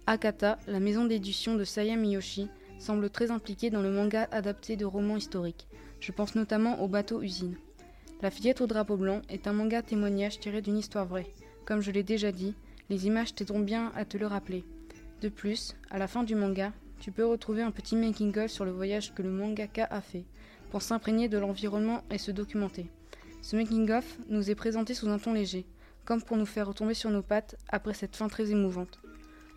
Akata, 0.10 0.58
la 0.68 0.80
maison 0.80 1.04
d'édition 1.04 1.56
de 1.56 1.66
Saya 1.66 1.98
Miyoshi, 1.98 2.48
semble 2.80 3.10
très 3.10 3.30
impliquée 3.30 3.70
dans 3.70 3.82
le 3.82 3.92
manga 3.92 4.30
adapté 4.32 4.78
de 4.78 4.86
romans 4.86 5.18
historiques. 5.18 5.68
Je 6.00 6.14
pense 6.14 6.34
notamment 6.34 6.82
au 6.82 6.88
bateau 6.88 7.22
usine. 7.22 7.58
La 8.22 8.32
fillette 8.32 8.62
au 8.62 8.68
drapeau 8.68 8.96
blanc 8.96 9.22
est 9.28 9.48
un 9.48 9.52
manga 9.52 9.82
témoignage 9.82 10.40
tiré 10.40 10.62
d'une 10.62 10.78
histoire 10.78 11.06
vraie. 11.06 11.28
Comme 11.66 11.82
je 11.82 11.92
l'ai 11.92 12.04
déjà 12.04 12.32
dit, 12.32 12.56
les 12.90 13.06
images 13.06 13.36
t'aideront 13.36 13.60
bien 13.60 13.92
à 13.98 14.06
te 14.06 14.16
le 14.16 14.28
rappeler. 14.28 14.64
De 15.20 15.28
plus, 15.28 15.76
à 15.90 15.98
la 15.98 16.08
fin 16.08 16.24
du 16.24 16.36
manga, 16.36 16.72
tu 17.02 17.12
peux 17.12 17.26
retrouver 17.26 17.62
un 17.62 17.72
petit 17.72 17.98
making-of 17.98 18.50
sur 18.50 18.64
le 18.64 18.72
voyage 18.72 19.14
que 19.14 19.22
le 19.22 19.30
mangaka 19.30 19.90
a 19.92 20.00
fait, 20.00 20.24
pour 20.72 20.84
s'imprégner 20.84 21.28
de 21.28 21.38
l'environnement 21.38 22.02
et 22.12 22.18
se 22.18 22.32
documenter. 22.32 22.90
Ce 23.42 23.58
making-of 23.58 24.20
nous 24.30 24.50
est 24.50 24.56
présenté 24.56 24.94
sous 24.94 25.10
un 25.10 25.20
ton 25.20 25.34
léger, 25.34 25.66
comme 26.06 26.22
pour 26.22 26.38
nous 26.38 26.46
faire 26.46 26.70
retomber 26.70 26.94
sur 26.94 27.10
nos 27.10 27.24
pattes 27.24 27.58
après 27.68 27.94
cette 27.94 28.16
fin 28.16 28.30
très 28.30 28.52
émouvante. 28.52 29.02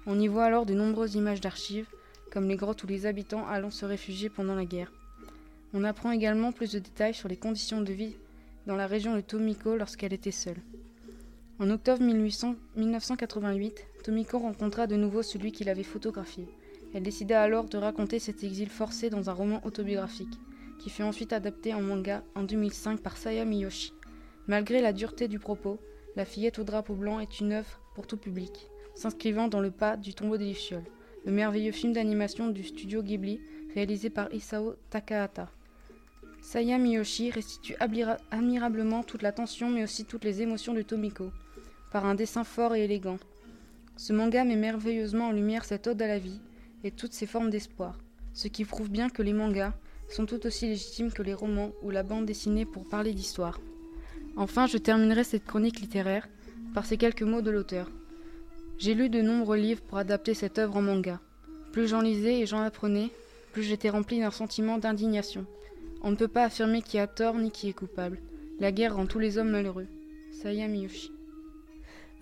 On 0.07 0.19
y 0.19 0.29
voit 0.29 0.45
alors 0.45 0.67
de 0.67 0.75
nombreuses 0.75 1.15
images 1.15 1.41
d'archives, 1.41 1.89
comme 2.31 2.49
les 2.49 2.57
grottes 2.57 2.85
où 2.85 2.87
les 2.87 3.07
habitants 3.07 3.47
allant 3.47 3.71
se 3.71 3.85
réfugier 3.85 4.31
pendant 4.31 4.55
la 4.55 4.65
guerre. 4.65 4.93
On 5.75 5.85
apprend 5.85 6.11
également 6.11 6.53
plus 6.53 6.73
de 6.73 6.79
détails 6.79 7.15
sur 7.15 7.29
les 7.29 7.37
conditions 7.37 7.81
de 7.81 7.93
vie 7.93 8.17
dans 8.67 8.77
la 8.77 8.87
région 8.87 9.15
de 9.15 9.21
Tomiko 9.21 9.77
lorsqu'elle 9.77 10.13
était 10.13 10.31
seule. 10.31 10.61
En 11.59 11.71
octobre 11.71 12.03
1800 12.03 12.57
1988, 12.77 13.87
Tomiko 14.03 14.39
rencontra 14.39 14.87
de 14.87 14.97
nouveau 14.97 15.23
celui 15.23 15.53
qui 15.53 15.65
l'avait 15.65 15.83
photographié. 15.83 16.49
Elle 16.95 17.03
décida 17.03 17.43
alors 17.43 17.67
de 17.67 17.79
raconter 17.79 18.19
cet 18.19 18.43
exil 18.43 18.69
forcé 18.69 19.11
dans 19.11 19.31
un 19.31 19.33
roman 19.33 19.61
autobiographique, 19.65 20.41
qui 20.79 20.91
fut 20.91 21.03
ensuite 21.03 21.33
adapté 21.33 21.75
en 21.75 21.83
manga 21.83 22.25
en 22.35 22.43
2005 22.43 23.01
par 23.01 23.17
Saya 23.17 23.45
Miyoshi. 23.45 23.93
Malgré 24.47 24.81
la 24.81 24.93
dureté 24.93 25.29
du 25.29 25.39
propos, 25.39 25.79
La 26.17 26.25
fillette 26.25 26.59
au 26.59 26.65
drapeau 26.65 26.95
blanc 26.95 27.21
est 27.21 27.39
une 27.39 27.53
œuvre 27.53 27.81
pour 27.95 28.09
tout 28.09 28.17
public, 28.17 28.69
s'inscrivant 29.01 29.49
dans 29.49 29.61
le 29.61 29.71
pas 29.71 29.97
du 29.97 30.13
tombeau 30.13 30.37
des 30.37 30.49
Lucioles, 30.49 30.85
le 31.25 31.33
merveilleux 31.33 31.73
film 31.73 31.95
d'animation 31.95 32.49
du 32.49 32.63
studio 32.63 33.03
Ghibli 33.03 33.41
réalisé 33.75 34.11
par 34.11 34.31
Isao 34.35 34.75
Takahata. 34.91 35.49
Saya 36.43 36.77
Miyoshi 36.77 37.31
restitue 37.31 37.77
admirablement 38.31 39.03
toute 39.03 39.23
la 39.23 39.33
tension 39.33 39.71
mais 39.71 39.85
aussi 39.85 40.05
toutes 40.05 40.25
les 40.25 40.43
émotions 40.43 40.75
de 40.75 40.83
Tomiko, 40.83 41.31
par 41.91 42.05
un 42.05 42.15
dessin 42.15 42.45
fort 42.45 42.75
et 42.75 42.85
élégant. 42.85 43.19
Ce 43.97 44.13
manga 44.13 44.45
met 44.45 44.57
merveilleusement 44.57 45.29
en 45.29 45.33
lumière 45.33 45.65
cette 45.65 45.87
ode 45.87 46.03
à 46.03 46.07
la 46.07 46.19
vie 46.19 46.41
et 46.85 46.91
toutes 46.91 47.15
ses 47.15 47.27
formes 47.27 47.49
d'espoir, 47.49 47.99
ce 48.35 48.49
qui 48.49 48.67
prouve 48.67 48.91
bien 48.91 49.09
que 49.09 49.23
les 49.23 49.33
mangas 49.33 49.73
sont 50.11 50.27
tout 50.27 50.45
aussi 50.45 50.67
légitimes 50.67 51.11
que 51.11 51.23
les 51.23 51.35
romans 51.35 51.71
ou 51.83 51.89
la 51.89 52.03
bande 52.03 52.27
dessinée 52.27 52.67
pour 52.67 52.87
parler 52.87 53.15
d'histoire. 53.15 53.61
Enfin, 54.37 54.67
je 54.67 54.77
terminerai 54.77 55.25
cette 55.25 55.47
chronique 55.47 55.81
littéraire 55.81 56.29
par 56.75 56.85
ces 56.85 56.99
quelques 56.99 57.23
mots 57.23 57.41
de 57.41 57.51
l'auteur. 57.51 57.91
J'ai 58.81 58.95
lu 58.95 59.09
de 59.11 59.21
nombreux 59.21 59.59
livres 59.59 59.83
pour 59.83 59.99
adapter 59.99 60.33
cette 60.33 60.59
œuvre 60.59 60.79
en 60.79 60.81
manga. 60.81 61.21
Plus 61.71 61.87
j'en 61.87 62.01
lisais 62.01 62.41
et 62.41 62.47
j'en 62.47 62.63
apprenais, 62.63 63.11
plus 63.53 63.63
j'étais 63.63 63.91
rempli 63.91 64.21
d'un 64.21 64.31
sentiment 64.31 64.79
d'indignation. 64.79 65.45
On 66.03 66.11
ne 66.11 66.17
peut 66.17 66.29
pas 66.29 66.45
affirmer 66.45 66.81
qui 66.81 66.99
a 66.99 67.07
tort 67.07 67.35
ni 67.35 67.51
qui 67.51 67.69
est 67.69 67.75
coupable. 67.75 68.23
La 68.59 68.73
guerre 68.73 68.97
rend 68.97 69.05
tous 69.05 69.19
les 69.19 69.37
hommes 69.37 69.51
malheureux. 69.51 69.87
Saya 70.33 70.67
Miyoshi. 70.67 71.13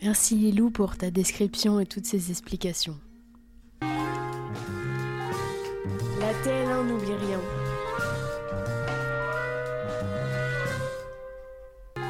Merci 0.03 0.35
Lilou 0.35 0.71
pour 0.71 0.97
ta 0.97 1.13
description 1.13 1.79
et 1.79 1.87
toutes 1.87 2.07
ces 2.07 2.33
explications. 2.33 2.99
La 3.81 3.87
TL1 6.43 6.89
n'oublie 6.89 7.15
rien. 7.25 7.39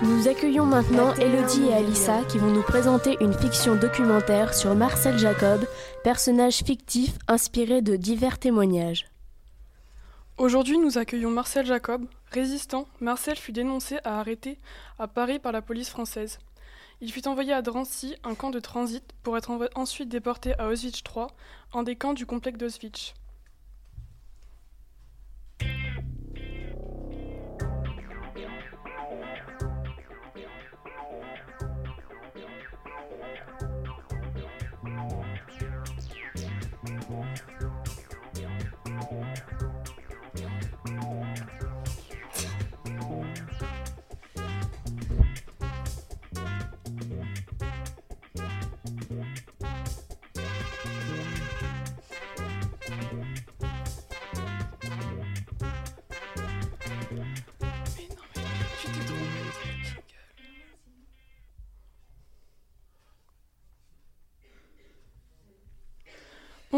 Nous 0.01 0.29
accueillons 0.29 0.65
maintenant 0.65 1.13
Elodie 1.15 1.67
et 1.67 1.75
Alissa 1.75 2.23
qui 2.23 2.39
vont 2.39 2.53
nous 2.53 2.63
présenter 2.63 3.17
une 3.21 3.33
fiction 3.33 3.75
documentaire 3.75 4.55
sur 4.55 4.77
Marcel 4.77 5.19
Jacob, 5.19 5.67
personnage 6.05 6.59
fictif 6.59 7.19
inspiré 7.27 7.83
de 7.83 7.97
divers 7.97 8.39
témoignages. 8.39 9.07
Aujourd'hui, 10.37 10.79
nous 10.79 10.99
accueillons 10.99 11.31
Marcel 11.31 11.67
Jacob. 11.67 12.07
Résistant, 12.31 12.87
Marcel 13.01 13.37
fut 13.37 13.51
dénoncé 13.51 13.99
à 14.05 14.21
arrêter 14.21 14.59
à 15.01 15.09
Paris 15.09 15.41
par 15.41 15.51
la 15.51 15.63
police 15.63 15.91
française. 15.91 16.39
Il 17.01 17.11
fut 17.11 17.27
envoyé 17.27 17.53
à 17.53 17.61
Drancy, 17.61 18.15
un 18.23 18.37
camp 18.37 18.51
de 18.51 18.61
transit, 18.61 19.03
pour 19.25 19.37
être 19.37 19.51
ensuite 19.75 20.09
déporté 20.09 20.57
à 20.61 20.69
Auschwitz 20.69 21.03
III, 21.13 21.27
un 21.75 21.83
des 21.83 21.97
camps 21.97 22.15
du 22.15 22.25
complexe 22.25 22.59
d'Auschwitz. 22.59 23.15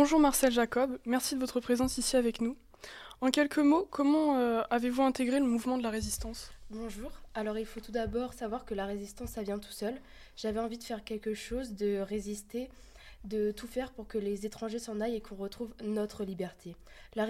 Bonjour 0.03 0.19
Marcel 0.19 0.51
Jacob, 0.51 0.99
merci 1.05 1.35
de 1.35 1.41
votre 1.41 1.61
présence 1.61 1.99
ici 1.99 2.17
avec 2.17 2.41
nous. 2.41 2.57
En 3.21 3.31
quelques 3.31 3.59
mots, 3.59 3.87
comment 3.91 4.39
euh, 4.39 4.63
avez-vous 4.71 5.03
intégré 5.03 5.39
le 5.39 5.45
mouvement 5.45 5.77
de 5.77 5.83
la 5.83 5.91
résistance? 5.91 6.53
Bonjour, 6.71 7.13
alors 7.35 7.59
il 7.59 7.67
faut 7.67 7.81
tout 7.81 7.93
d'abord 7.93 8.33
savoir 8.33 8.65
que 8.65 8.73
la 8.73 8.87
résistance, 8.87 9.33
ça 9.33 9.43
vient 9.43 9.59
tout 9.59 9.73
seul. 9.73 9.95
J'avais 10.39 10.59
envie 10.59 10.79
de 10.79 10.85
faire 10.85 11.05
quelque 11.05 11.35
chose, 11.35 11.75
de 11.75 11.99
résister, 11.99 12.71
de 13.25 13.51
tout 13.51 13.67
faire 13.67 13.93
pour 13.93 14.07
que 14.07 14.19
les 14.19 14.47
étrangers 14.47 14.79
s'en 14.79 15.01
aillent 15.01 15.17
et 15.17 15.21
qu'on 15.21 15.37
retrouve 15.37 15.75
notre 15.83 16.25
liberté. 16.25 16.75
La, 17.15 17.25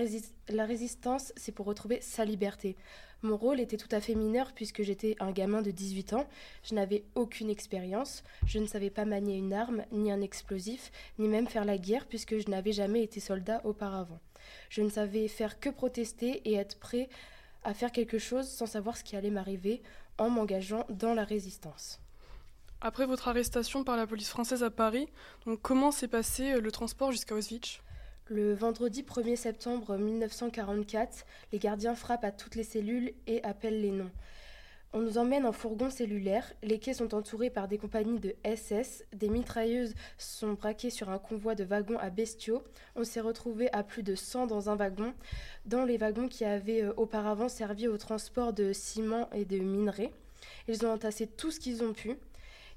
résistance, 0.64 1.32
c'est 1.36 1.52
pour 1.52 1.66
retrouver 1.66 2.00
sa 2.00 2.24
liberté. 2.24 2.76
Mon 3.22 3.36
rôle 3.36 3.60
était 3.60 3.76
tout 3.76 3.88
à 3.90 4.00
fait 4.00 4.14
mineur 4.14 4.52
puisque 4.52 4.82
j'étais 4.82 5.16
un 5.20 5.30
gamin 5.30 5.62
de 5.62 5.70
18 5.70 6.14
ans. 6.14 6.26
Je 6.62 6.74
n'avais 6.74 7.04
aucune 7.14 7.50
expérience. 7.50 8.22
Je 8.46 8.58
ne 8.58 8.66
savais 8.66 8.90
pas 8.90 9.04
manier 9.04 9.36
une 9.36 9.52
arme, 9.52 9.84
ni 9.92 10.10
un 10.10 10.20
explosif, 10.20 10.90
ni 11.18 11.28
même 11.28 11.48
faire 11.48 11.64
la 11.64 11.78
guerre 11.78 12.06
puisque 12.06 12.38
je 12.38 12.48
n'avais 12.48 12.72
jamais 12.72 13.02
été 13.02 13.20
soldat 13.20 13.60
auparavant. 13.64 14.20
Je 14.68 14.82
ne 14.82 14.88
savais 14.88 15.28
faire 15.28 15.60
que 15.60 15.70
protester 15.70 16.40
et 16.48 16.54
être 16.54 16.78
prêt 16.78 17.08
à 17.62 17.74
faire 17.74 17.92
quelque 17.92 18.18
chose 18.18 18.48
sans 18.48 18.66
savoir 18.66 18.96
ce 18.96 19.04
qui 19.04 19.16
allait 19.16 19.30
m'arriver 19.30 19.82
en 20.16 20.30
m'engageant 20.30 20.86
dans 20.88 21.14
la 21.14 21.24
résistance. 21.24 22.00
Après 22.82 23.04
votre 23.04 23.28
arrestation 23.28 23.84
par 23.84 23.98
la 23.98 24.06
police 24.06 24.30
française 24.30 24.62
à 24.62 24.70
Paris, 24.70 25.06
comment 25.60 25.90
s'est 25.90 26.08
passé 26.08 26.54
euh, 26.54 26.60
le 26.62 26.72
transport 26.72 27.12
jusqu'à 27.12 27.34
Auschwitz? 27.34 27.82
Le 28.24 28.54
vendredi 28.54 29.02
1er 29.02 29.36
septembre 29.36 29.98
1944, 29.98 31.26
les 31.52 31.58
gardiens 31.58 31.94
frappent 31.94 32.24
à 32.24 32.32
toutes 32.32 32.54
les 32.54 32.64
cellules 32.64 33.12
et 33.26 33.44
appellent 33.44 33.82
les 33.82 33.90
noms. 33.90 34.10
On 34.94 35.00
nous 35.00 35.18
emmène 35.18 35.44
en 35.44 35.52
fourgon 35.52 35.90
cellulaire, 35.90 36.50
les 36.62 36.78
quais 36.78 36.94
sont 36.94 37.14
entourés 37.14 37.50
par 37.50 37.68
des 37.68 37.76
compagnies 37.76 38.18
de 38.18 38.34
SS, 38.44 39.04
des 39.12 39.28
mitrailleuses 39.28 39.94
sont 40.16 40.54
braquées 40.54 40.88
sur 40.88 41.10
un 41.10 41.18
convoi 41.18 41.54
de 41.54 41.64
wagons 41.64 41.98
à 41.98 42.08
bestiaux, 42.08 42.64
on 42.96 43.04
s'est 43.04 43.20
retrouvé 43.20 43.70
à 43.74 43.82
plus 43.82 44.02
de 44.02 44.14
100 44.14 44.46
dans 44.46 44.70
un 44.70 44.76
wagon, 44.76 45.12
dans 45.66 45.84
les 45.84 45.98
wagons 45.98 46.28
qui 46.28 46.46
avaient 46.46 46.82
euh, 46.82 46.94
auparavant 46.96 47.50
servi 47.50 47.88
au 47.88 47.98
transport 47.98 48.54
de 48.54 48.72
ciment 48.72 49.28
et 49.34 49.44
de 49.44 49.58
minerais. 49.58 50.12
Ils 50.66 50.86
ont 50.86 50.92
entassé 50.92 51.26
tout 51.26 51.50
ce 51.50 51.60
qu'ils 51.60 51.82
ont 51.84 51.92
pu, 51.92 52.16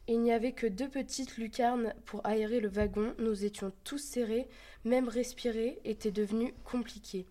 il 0.08 0.22
n'y 0.22 0.32
avait 0.32 0.52
que 0.52 0.68
deux 0.68 0.90
petites 0.90 1.38
lucarnes 1.38 1.94
pour 2.06 2.26
aérer 2.26 2.60
le 2.60 2.68
wagon. 2.68 3.14
Nous 3.20 3.46
étions 3.46 3.72
tous 3.84 4.00
serrés, 4.00 4.48
même 4.84 5.08
respirer 5.08 5.80
était 5.86 6.12
devenu 6.12 6.54
compliqué. 6.66 7.26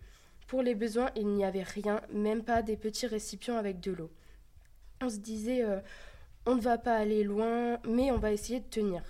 Pour 0.46 0.62
les 0.62 0.74
besoins, 0.74 1.10
il 1.16 1.28
n'y 1.28 1.44
avait 1.44 1.62
rien, 1.62 2.00
même 2.12 2.42
pas 2.42 2.62
des 2.62 2.76
petits 2.76 3.06
récipients 3.06 3.56
avec 3.56 3.80
de 3.80 3.92
l'eau. 3.92 4.10
On 5.02 5.10
se 5.10 5.18
disait, 5.18 5.62
euh, 5.62 5.80
on 6.46 6.56
ne 6.56 6.60
va 6.60 6.78
pas 6.78 6.96
aller 6.96 7.24
loin, 7.24 7.78
mais 7.86 8.10
on 8.10 8.18
va 8.18 8.32
essayer 8.32 8.60
de 8.60 8.68
tenir. 8.68 9.02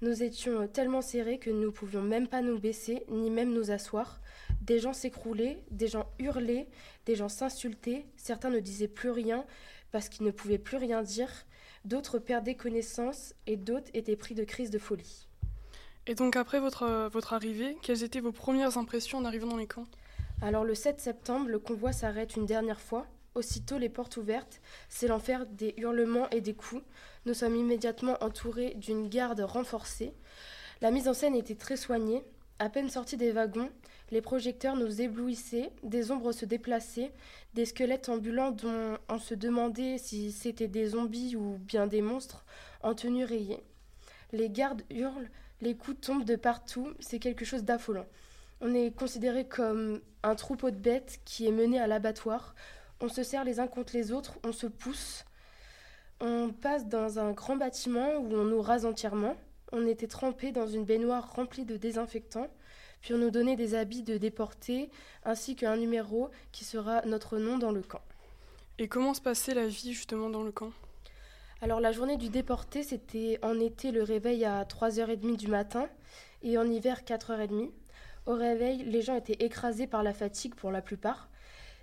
Nous 0.00 0.22
étions 0.22 0.68
tellement 0.68 1.02
serrés 1.02 1.38
que 1.38 1.50
nous 1.50 1.66
ne 1.66 1.70
pouvions 1.70 2.02
même 2.02 2.28
pas 2.28 2.40
nous 2.40 2.58
baisser, 2.58 3.04
ni 3.08 3.30
même 3.30 3.52
nous 3.52 3.70
asseoir. 3.70 4.20
Des 4.60 4.78
gens 4.78 4.92
s'écroulaient, 4.92 5.62
des 5.70 5.88
gens 5.88 6.06
hurlaient, 6.18 6.68
des 7.06 7.16
gens 7.16 7.28
s'insultaient, 7.28 8.06
certains 8.16 8.50
ne 8.50 8.60
disaient 8.60 8.86
plus 8.86 9.10
rien 9.10 9.44
parce 9.90 10.08
qu'ils 10.08 10.26
ne 10.26 10.30
pouvaient 10.30 10.58
plus 10.58 10.76
rien 10.76 11.02
dire. 11.02 11.30
D'autres 11.88 12.18
perdaient 12.18 12.54
connaissance 12.54 13.32
et 13.46 13.56
d'autres 13.56 13.90
étaient 13.94 14.14
pris 14.14 14.34
de 14.34 14.44
crise 14.44 14.68
de 14.68 14.78
folie. 14.78 15.26
Et 16.06 16.14
donc 16.14 16.36
après 16.36 16.60
votre, 16.60 16.82
euh, 16.82 17.08
votre 17.08 17.32
arrivée, 17.32 17.78
quelles 17.80 18.02
étaient 18.02 18.20
vos 18.20 18.30
premières 18.30 18.76
impressions 18.76 19.16
en 19.16 19.24
arrivant 19.24 19.46
dans 19.46 19.56
les 19.56 19.66
camps? 19.66 19.86
Alors 20.42 20.64
le 20.64 20.74
7 20.74 21.00
septembre, 21.00 21.48
le 21.48 21.58
convoi 21.58 21.92
s'arrête 21.92 22.36
une 22.36 22.44
dernière 22.44 22.82
fois. 22.82 23.06
Aussitôt 23.34 23.78
les 23.78 23.88
portes 23.88 24.18
ouvertes, 24.18 24.60
c'est 24.90 25.08
l'enfer 25.08 25.46
des 25.46 25.72
hurlements 25.78 26.28
et 26.28 26.42
des 26.42 26.52
coups. 26.52 26.82
Nous 27.24 27.32
sommes 27.32 27.56
immédiatement 27.56 28.22
entourés 28.22 28.74
d'une 28.74 29.08
garde 29.08 29.40
renforcée. 29.40 30.12
La 30.82 30.90
mise 30.90 31.08
en 31.08 31.14
scène 31.14 31.34
était 31.34 31.54
très 31.54 31.78
soignée. 31.78 32.22
À 32.58 32.68
peine 32.68 32.90
sortis 32.90 33.16
des 33.16 33.32
wagons, 33.32 33.70
les 34.10 34.20
projecteurs 34.20 34.76
nous 34.76 35.00
éblouissaient, 35.00 35.70
des 35.82 36.10
ombres 36.10 36.32
se 36.32 36.44
déplaçaient, 36.44 37.12
des 37.54 37.66
squelettes 37.66 38.08
ambulants 38.08 38.50
dont 38.50 38.98
on 39.08 39.18
se 39.18 39.34
demandait 39.34 39.98
si 39.98 40.32
c'était 40.32 40.68
des 40.68 40.88
zombies 40.88 41.36
ou 41.36 41.58
bien 41.58 41.86
des 41.86 42.02
monstres 42.02 42.44
en 42.82 42.94
tenue 42.94 43.24
rayée. 43.24 43.62
Les 44.32 44.48
gardes 44.50 44.82
hurlent, 44.90 45.28
les 45.60 45.74
coups 45.74 46.00
tombent 46.00 46.24
de 46.24 46.36
partout, 46.36 46.92
c'est 47.00 47.18
quelque 47.18 47.44
chose 47.44 47.64
d'affolant. 47.64 48.06
On 48.60 48.74
est 48.74 48.94
considéré 48.96 49.46
comme 49.46 50.00
un 50.22 50.34
troupeau 50.34 50.70
de 50.70 50.76
bêtes 50.76 51.20
qui 51.24 51.46
est 51.46 51.52
mené 51.52 51.78
à 51.78 51.86
l'abattoir. 51.86 52.54
On 53.00 53.08
se 53.08 53.22
serre 53.22 53.44
les 53.44 53.60
uns 53.60 53.68
contre 53.68 53.94
les 53.94 54.10
autres, 54.12 54.38
on 54.44 54.52
se 54.52 54.66
pousse. 54.66 55.24
On 56.20 56.50
passe 56.50 56.86
dans 56.88 57.18
un 57.18 57.32
grand 57.32 57.56
bâtiment 57.56 58.16
où 58.16 58.34
on 58.34 58.44
nous 58.44 58.60
rase 58.60 58.84
entièrement. 58.84 59.36
On 59.70 59.86
était 59.86 60.08
trempés 60.08 60.50
dans 60.50 60.66
une 60.66 60.84
baignoire 60.84 61.32
remplie 61.34 61.64
de 61.64 61.76
désinfectants, 61.76 62.48
puis 63.00 63.14
on 63.14 63.18
nous 63.18 63.30
donnait 63.30 63.56
des 63.56 63.74
habits 63.74 64.02
de 64.02 64.16
déportés, 64.16 64.90
ainsi 65.24 65.56
qu'un 65.56 65.76
numéro 65.76 66.30
qui 66.52 66.64
sera 66.64 67.02
notre 67.06 67.38
nom 67.38 67.58
dans 67.58 67.72
le 67.72 67.82
camp. 67.82 68.02
Et 68.78 68.88
comment 68.88 69.14
se 69.14 69.20
passait 69.20 69.54
la 69.54 69.66
vie 69.66 69.92
justement 69.92 70.30
dans 70.30 70.42
le 70.42 70.52
camp? 70.52 70.72
Alors 71.60 71.80
la 71.80 71.90
journée 71.90 72.16
du 72.16 72.28
déporté, 72.28 72.82
c'était 72.84 73.38
en 73.42 73.58
été 73.58 73.90
le 73.90 74.04
réveil 74.04 74.44
à 74.44 74.62
3h30 74.64 75.36
du 75.36 75.48
matin 75.48 75.88
et 76.42 76.56
en 76.56 76.70
hiver 76.70 77.02
4h30. 77.04 77.70
Au 78.26 78.34
réveil, 78.34 78.84
les 78.84 79.02
gens 79.02 79.16
étaient 79.16 79.44
écrasés 79.44 79.86
par 79.86 80.02
la 80.02 80.12
fatigue 80.12 80.54
pour 80.54 80.70
la 80.70 80.82
plupart. 80.82 81.28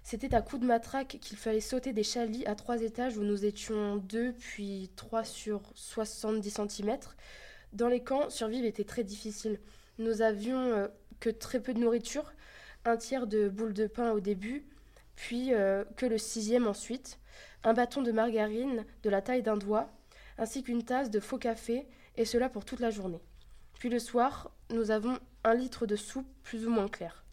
C'était 0.04 0.36
à 0.36 0.42
coups 0.42 0.62
de 0.62 0.68
matraque 0.68 1.18
qu'il 1.20 1.36
fallait 1.36 1.60
sauter 1.60 1.92
des 1.92 2.04
chalis 2.04 2.46
à 2.46 2.56
trois 2.56 2.82
étages 2.84 3.18
où 3.18 3.24
nous 3.24 3.44
étions 3.44 3.98
deux, 3.98 4.34
puis 4.34 4.92
trois 4.96 5.24
sur 5.24 5.64
70 5.74 6.62
cm. 6.70 6.98
Dans 7.74 7.88
les 7.90 8.04
camps, 8.04 8.30
survivre 8.30 8.66
était 8.66 8.84
très 8.84 9.04
difficile. 9.04 9.60
Nous 9.98 10.22
avions 10.22 10.60
euh, 10.60 10.88
que 11.20 11.30
très 11.30 11.60
peu 11.60 11.74
de 11.74 11.80
nourriture, 11.80 12.34
un 12.84 12.98
tiers 12.98 13.28
de 13.28 13.50
boules 13.50 13.74
de 13.74 13.88
pain 13.88 14.12
au 14.12 14.20
début, 14.20 14.66
puis 15.16 15.54
euh, 15.54 15.84
que 15.96 16.06
le 16.06 16.18
sixième 16.18 16.68
ensuite, 16.68 17.20
un 17.64 17.74
bâton 17.74 18.02
de 18.02 18.12
margarine 18.12 18.86
de 19.04 19.10
la 19.10 19.22
taille 19.22 19.42
d'un 19.42 19.58
doigt, 19.58 19.90
ainsi 20.38 20.64
qu'une 20.64 20.84
tasse 20.84 21.10
de 21.10 21.20
faux 21.20 21.38
café, 21.38 21.88
et 22.18 22.26
cela 22.26 22.50
pour 22.50 22.66
toute 22.66 22.80
la 22.80 22.92
journée. 22.92 23.22
Puis 23.80 23.90
le 23.90 24.00
soir, 24.00 24.52
nous 24.70 24.92
avons 24.92 25.18
un 25.44 25.54
litre 25.54 25.86
de 25.86 25.96
soupe 25.96 26.28
plus 26.44 26.66
ou 26.66 26.70
moins 26.70 26.88
claire. 26.88 27.26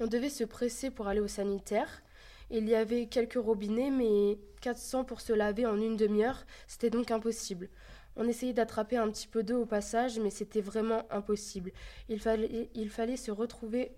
On 0.00 0.06
devait 0.06 0.30
se 0.30 0.44
presser 0.44 0.90
pour 0.90 1.08
aller 1.08 1.20
au 1.20 1.28
sanitaire. 1.28 2.02
Il 2.50 2.68
y 2.68 2.74
avait 2.74 3.06
quelques 3.06 3.42
robinets, 3.42 3.90
mais 3.90 4.38
400 4.60 5.04
pour 5.04 5.20
se 5.20 5.32
laver 5.32 5.66
en 5.66 5.80
une 5.80 5.96
demi-heure, 5.96 6.44
c'était 6.66 6.90
donc 6.90 7.10
impossible. 7.10 7.68
On 8.16 8.28
essayait 8.28 8.52
d'attraper 8.52 8.96
un 8.96 9.10
petit 9.10 9.26
peu 9.26 9.42
d'eau 9.42 9.62
au 9.62 9.66
passage, 9.66 10.18
mais 10.18 10.30
c'était 10.30 10.60
vraiment 10.60 11.04
impossible. 11.10 11.72
Il 12.08 12.20
fallait, 12.20 13.16
se 13.16 13.30
retrouver. 13.30 13.92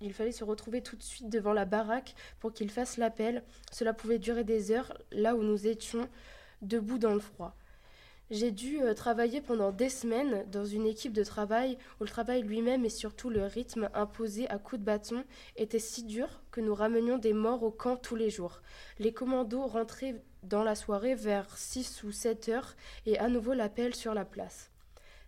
Il 0.00 0.12
fallait 0.12 0.32
se 0.32 0.44
retrouver 0.44 0.82
tout 0.82 0.96
de 0.96 1.02
suite 1.02 1.28
devant 1.28 1.52
la 1.52 1.64
baraque 1.64 2.14
pour 2.38 2.52
qu'il 2.52 2.70
fasse 2.70 2.96
l'appel. 2.96 3.42
Cela 3.72 3.92
pouvait 3.92 4.18
durer 4.18 4.44
des 4.44 4.72
heures, 4.72 4.96
là 5.12 5.34
où 5.34 5.42
nous 5.42 5.66
étions 5.66 6.08
debout 6.62 6.98
dans 6.98 7.14
le 7.14 7.20
froid. 7.20 7.56
J'ai 8.30 8.52
dû 8.52 8.80
euh, 8.80 8.94
travailler 8.94 9.40
pendant 9.40 9.72
des 9.72 9.88
semaines 9.88 10.48
dans 10.52 10.64
une 10.64 10.86
équipe 10.86 11.12
de 11.12 11.24
travail 11.24 11.76
où 11.98 12.04
le 12.04 12.08
travail 12.08 12.42
lui-même 12.42 12.84
et 12.84 12.90
surtout 12.90 13.28
le 13.28 13.44
rythme 13.44 13.90
imposé 13.92 14.48
à 14.50 14.58
coups 14.58 14.78
de 14.78 14.84
bâton 14.84 15.24
était 15.56 15.80
si 15.80 16.04
dur 16.04 16.40
que 16.52 16.60
nous 16.60 16.74
ramenions 16.74 17.18
des 17.18 17.32
morts 17.32 17.64
au 17.64 17.72
camp 17.72 17.96
tous 17.96 18.14
les 18.14 18.30
jours. 18.30 18.62
Les 19.00 19.12
commandos 19.12 19.66
rentraient 19.66 20.22
dans 20.42 20.62
la 20.62 20.74
soirée 20.74 21.14
vers 21.14 21.56
6 21.56 22.02
ou 22.04 22.12
7 22.12 22.48
heures 22.48 22.76
et 23.06 23.18
à 23.18 23.28
nouveau 23.28 23.52
l'appel 23.52 23.94
sur 23.94 24.14
la 24.14 24.24
place. 24.24 24.70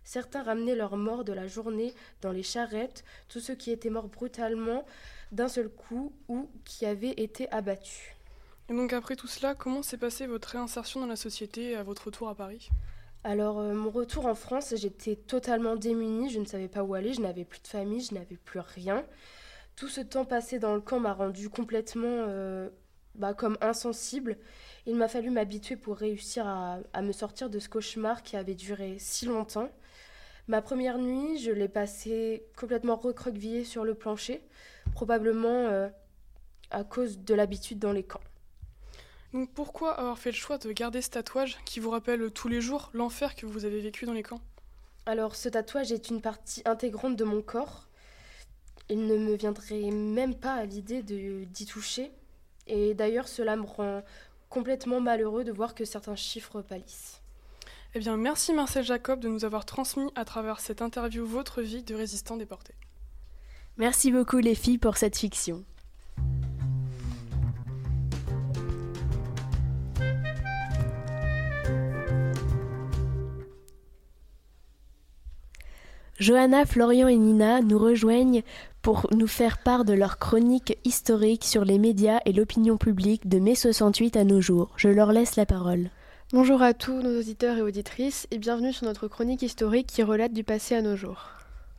Certains 0.03 0.43
ramenaient 0.43 0.75
leurs 0.75 0.97
morts 0.97 1.23
de 1.23 1.33
la 1.33 1.47
journée 1.47 1.93
dans 2.21 2.31
les 2.31 2.43
charrettes, 2.43 3.03
tous 3.29 3.39
ceux 3.39 3.55
qui 3.55 3.71
étaient 3.71 3.89
morts 3.89 4.09
brutalement 4.09 4.85
d'un 5.31 5.47
seul 5.47 5.69
coup 5.69 6.13
ou 6.27 6.49
qui 6.65 6.85
avaient 6.85 7.13
été 7.17 7.49
abattus. 7.51 8.09
Et 8.69 8.73
donc 8.73 8.93
après 8.93 9.15
tout 9.15 9.27
cela, 9.27 9.55
comment 9.55 9.83
s'est 9.83 9.97
passée 9.97 10.27
votre 10.27 10.49
réinsertion 10.49 10.99
dans 10.99 11.07
la 11.07 11.15
société 11.15 11.75
à 11.75 11.83
votre 11.83 12.05
retour 12.05 12.29
à 12.29 12.35
Paris? 12.35 12.69
Alors, 13.25 13.59
euh, 13.59 13.73
mon 13.73 13.89
retour 13.89 14.25
en 14.25 14.35
France, 14.35 14.73
j'étais 14.75 15.15
totalement 15.15 15.77
démunie, 15.77 16.29
je 16.29 16.39
ne 16.39 16.45
savais 16.45 16.67
pas 16.67 16.83
où 16.83 16.93
aller, 16.93 17.13
je 17.13 17.21
n'avais 17.21 17.45
plus 17.45 17.61
de 17.61 17.67
famille, 17.67 18.01
je 18.01 18.13
n'avais 18.13 18.35
plus 18.35 18.59
rien. 18.59 19.05
Tout 19.77 19.87
ce 19.87 20.01
temps 20.01 20.25
passé 20.25 20.59
dans 20.59 20.75
le 20.75 20.81
camp 20.81 20.99
m'a 20.99 21.13
rendue 21.13 21.49
complètement 21.49 22.05
euh, 22.09 22.69
bah, 23.15 23.33
comme 23.33 23.57
insensible. 23.61 24.37
Il 24.85 24.95
m'a 24.95 25.07
fallu 25.07 25.29
m'habituer 25.29 25.75
pour 25.75 25.97
réussir 25.97 26.45
à, 26.47 27.01
me 27.01 27.11
sortir 27.11 27.49
de 27.49 27.59
ce 27.59 27.69
cauchemar 27.69 28.23
qui 28.23 28.35
avait 28.35 28.55
duré 28.55 28.97
si 28.99 29.25
longtemps. 29.25 29.69
Ma 30.47 30.61
première 30.61 30.97
nuit, 30.97 31.37
je 31.37 31.51
l'ai 31.51 31.69
passée 31.69 32.45
complètement 32.57 32.97
recroquevillée 32.97 33.63
sur 33.63 33.85
le 33.85 33.93
plancher, 33.93 34.41
probablement 34.91 35.67
euh, 35.67 35.87
à 36.69 36.83
cause 36.83 37.19
de 37.19 37.33
l'habitude 37.33 37.79
dans 37.79 37.93
les 37.93 38.03
camps. 38.03 38.19
Donc 39.31 39.51
pourquoi 39.53 39.93
avoir 39.93 40.19
fait 40.19 40.31
le 40.31 40.35
choix 40.35 40.57
de 40.57 40.71
garder 40.71 41.01
ce 41.01 41.09
tatouage 41.09 41.57
qui 41.65 41.79
vous 41.79 41.89
rappelle 41.89 42.29
tous 42.31 42.49
les 42.49 42.61
jours 42.61 42.91
l'enfer 42.93 43.35
que 43.35 43.45
vous 43.45 43.65
avez 43.65 43.79
vécu 43.79 44.05
dans 44.05 44.13
les 44.13 44.21
camps? 44.21 44.41
Alors 45.05 45.35
ce 45.35 45.49
tatouage 45.49 45.91
est 45.91 46.09
une 46.09 46.21
partie 46.21 46.61
intégrante 46.65 47.15
de 47.15 47.23
mon 47.23 47.41
corps. 47.41 47.87
Il 48.89 49.07
ne 49.07 49.17
me 49.17 49.35
viendrait 49.35 49.89
même 49.91 50.35
pas 50.35 50.53
à 50.53 50.65
l'idée 50.65 51.01
d'y 51.01 51.65
toucher. 51.65 52.11
Et 52.67 52.93
d'ailleurs 52.93 53.27
cela 53.27 53.55
me 53.55 53.65
rend 53.65 54.03
complètement 54.49 54.99
malheureux 54.99 55.43
de 55.43 55.51
voir 55.51 55.75
que 55.75 55.85
certains 55.85 56.15
chiffres 56.15 56.61
pâlissent. 56.61 57.21
Eh 57.95 57.99
bien 57.99 58.17
merci 58.17 58.53
Marcel 58.53 58.83
Jacob 58.83 59.19
de 59.19 59.27
nous 59.27 59.45
avoir 59.45 59.65
transmis 59.65 60.09
à 60.15 60.25
travers 60.25 60.59
cette 60.59 60.81
interview 60.81 61.25
votre 61.25 61.61
vie 61.61 61.83
de 61.83 61.95
résistant 61.95 62.37
déporté. 62.37 62.73
Merci 63.77 64.11
beaucoup 64.11 64.37
les 64.37 64.55
filles 64.55 64.77
pour 64.77 64.97
cette 64.97 65.17
fiction. 65.17 65.63
Johanna, 76.19 76.65
Florian 76.65 77.07
et 77.07 77.17
Nina 77.17 77.61
nous 77.61 77.77
rejoignent 77.77 78.43
pour 78.83 79.07
nous 79.15 79.27
faire 79.27 79.57
part 79.57 79.85
de 79.85 79.93
leur 79.93 80.19
chronique 80.19 80.77
historique 80.83 81.45
sur 81.45 81.63
les 81.63 81.79
médias 81.79 82.19
et 82.25 82.33
l'opinion 82.33 82.77
publique 82.77 83.29
de 83.29 83.39
mai 83.39 83.55
68 83.55 84.17
à 84.17 84.25
nos 84.25 84.41
jours. 84.41 84.71
Je 84.75 84.89
leur 84.89 85.13
laisse 85.13 85.37
la 85.37 85.45
parole. 85.45 85.89
Bonjour 86.33 86.61
à 86.61 86.73
tous 86.73 87.01
nos 87.01 87.19
auditeurs 87.19 87.57
et 87.57 87.61
auditrices 87.61 88.27
et 88.29 88.37
bienvenue 88.37 88.73
sur 88.73 88.85
notre 88.85 89.07
chronique 89.07 89.41
historique 89.41 89.87
qui 89.87 90.03
relate 90.03 90.33
du 90.33 90.43
passé 90.43 90.75
à 90.75 90.81
nos 90.81 90.97
jours. 90.97 91.29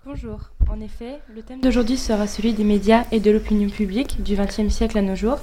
Bonjour. 0.07 0.51
En 0.71 0.81
effet, 0.81 1.21
le 1.35 1.43
thème 1.43 1.61
d'aujourd'hui 1.61 1.99
sera 1.99 2.27
celui 2.27 2.55
des 2.55 2.65
médias 2.65 3.05
et 3.13 3.21
de 3.21 3.31
l'opinion 3.31 3.69
publique 3.69 4.23
du 4.23 4.35
XXe 4.35 4.73
siècle 4.73 4.97
à 4.97 5.03
nos 5.03 5.15
jours. 5.15 5.39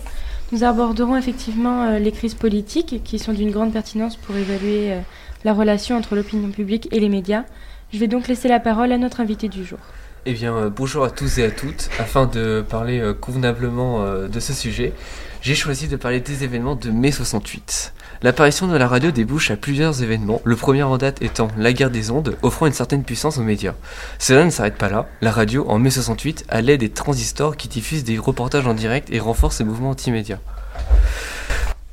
Nous 0.51 0.63
aborderons 0.63 1.15
effectivement 1.15 1.83
euh, 1.83 1.99
les 1.99 2.11
crises 2.11 2.33
politiques 2.33 3.03
qui 3.03 3.19
sont 3.19 3.33
d'une 3.33 3.51
grande 3.51 3.71
pertinence 3.71 4.17
pour 4.17 4.35
évaluer 4.35 4.93
euh, 4.93 5.01
la 5.43 5.53
relation 5.53 5.95
entre 5.95 6.15
l'opinion 6.15 6.49
publique 6.49 6.87
et 6.91 6.99
les 6.99 7.09
médias, 7.09 7.45
je 7.93 7.99
vais 7.99 8.07
donc 8.07 8.27
laisser 8.27 8.47
la 8.47 8.59
parole 8.59 8.91
à 8.91 8.97
notre 8.97 9.19
invité 9.19 9.49
du 9.49 9.65
jour. 9.65 9.79
Eh 10.27 10.33
bien, 10.33 10.53
euh, 10.55 10.69
bonjour 10.69 11.03
à 11.03 11.09
tous 11.09 11.39
et 11.39 11.43
à 11.43 11.49
toutes. 11.49 11.89
Afin 11.97 12.27
de 12.27 12.63
parler 12.67 12.99
euh, 12.99 13.11
convenablement 13.11 14.03
euh, 14.03 14.27
de 14.27 14.39
ce 14.39 14.53
sujet, 14.53 14.93
j'ai 15.41 15.55
choisi 15.55 15.87
de 15.87 15.95
parler 15.95 16.19
des 16.19 16.43
événements 16.43 16.75
de 16.75 16.91
mai 16.91 17.11
68. 17.11 17.91
L'apparition 18.21 18.67
de 18.67 18.77
la 18.77 18.87
radio 18.87 19.09
débouche 19.09 19.49
à 19.49 19.55
plusieurs 19.55 20.03
événements, 20.03 20.39
le 20.43 20.55
premier 20.55 20.83
en 20.83 20.95
date 20.97 21.23
étant 21.23 21.47
la 21.57 21.73
guerre 21.73 21.89
des 21.89 22.11
ondes, 22.11 22.37
offrant 22.43 22.67
une 22.67 22.73
certaine 22.73 23.03
puissance 23.03 23.39
aux 23.39 23.43
médias. 23.43 23.73
Cela 24.19 24.45
ne 24.45 24.51
s'arrête 24.51 24.77
pas 24.77 24.89
là, 24.89 25.09
la 25.21 25.31
radio, 25.31 25.65
en 25.67 25.79
mai 25.79 25.89
68, 25.89 26.45
a 26.49 26.61
l'aide 26.61 26.81
des 26.81 26.89
transistors 26.89 27.57
qui 27.57 27.67
diffusent 27.67 28.03
des 28.03 28.19
reportages 28.19 28.67
en 28.67 28.75
direct 28.75 29.09
et 29.11 29.19
renforcent 29.19 29.57
les 29.57 29.65
mouvements 29.65 29.89
anti-médias. 29.89 30.37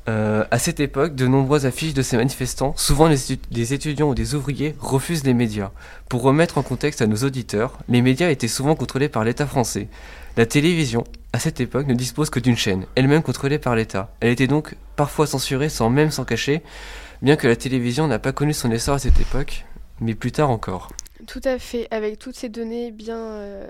Euh, 0.09 0.45
à 0.51 0.59
cette 0.59 0.81
époque, 0.81 1.15
de 1.15 1.27
nombreuses 1.27 1.67
affiches 1.67 1.93
de 1.93 2.01
ces 2.01 2.17
manifestants, 2.17 2.73
souvent 2.77 3.11
des 3.11 3.75
étudiants 3.75 4.09
ou 4.09 4.15
des 4.15 4.35
ouvriers, 4.35 4.75
refusent 4.79 5.25
les 5.25 5.35
médias. 5.35 5.71
Pour 6.09 6.23
remettre 6.23 6.57
en 6.57 6.63
contexte 6.63 7.03
à 7.03 7.07
nos 7.07 7.17
auditeurs, 7.17 7.79
les 7.89 8.01
médias 8.01 8.31
étaient 8.31 8.49
souvent 8.49 8.75
contrôlés 8.75 9.11
par 9.11 9.25
l'État 9.25 9.47
français. 9.47 9.89
La 10.39 10.47
télévision, 10.47 11.05
à 11.35 11.39
cette 11.39 11.61
époque, 11.61 11.87
ne 11.87 11.95
dispose 11.95 12.31
que 12.31 12.41
d'une 12.41 12.57
chaîne, 12.57 12.87
elle-même 12.95 13.23
contrôlée 13.23 13.59
par 13.59 13.77
l'État. 13.77 14.11
Elle 14.21 14.31
était 14.31 14.47
donc 14.47 14.77
parfois 14.97 15.27
censurée 15.27 15.69
sans 15.69 15.91
même 15.91 16.11
s'en 16.11 16.25
cacher, 16.25 16.63
bien 17.21 17.37
que 17.37 17.47
la 17.47 17.57
télévision 17.57 18.07
n'a 18.07 18.19
pas 18.19 18.33
connu 18.33 18.55
son 18.55 18.71
essor 18.71 18.95
à 18.95 18.99
cette 18.99 19.21
époque, 19.21 19.67
mais 20.01 20.15
plus 20.15 20.33
tard 20.33 20.49
encore. 20.49 20.91
Tout 21.27 21.43
à 21.45 21.59
fait, 21.59 21.87
avec 21.91 22.19
toutes 22.19 22.37
ces 22.37 22.49
données 22.49 22.93
bien, 22.93 23.19
euh, 23.19 23.67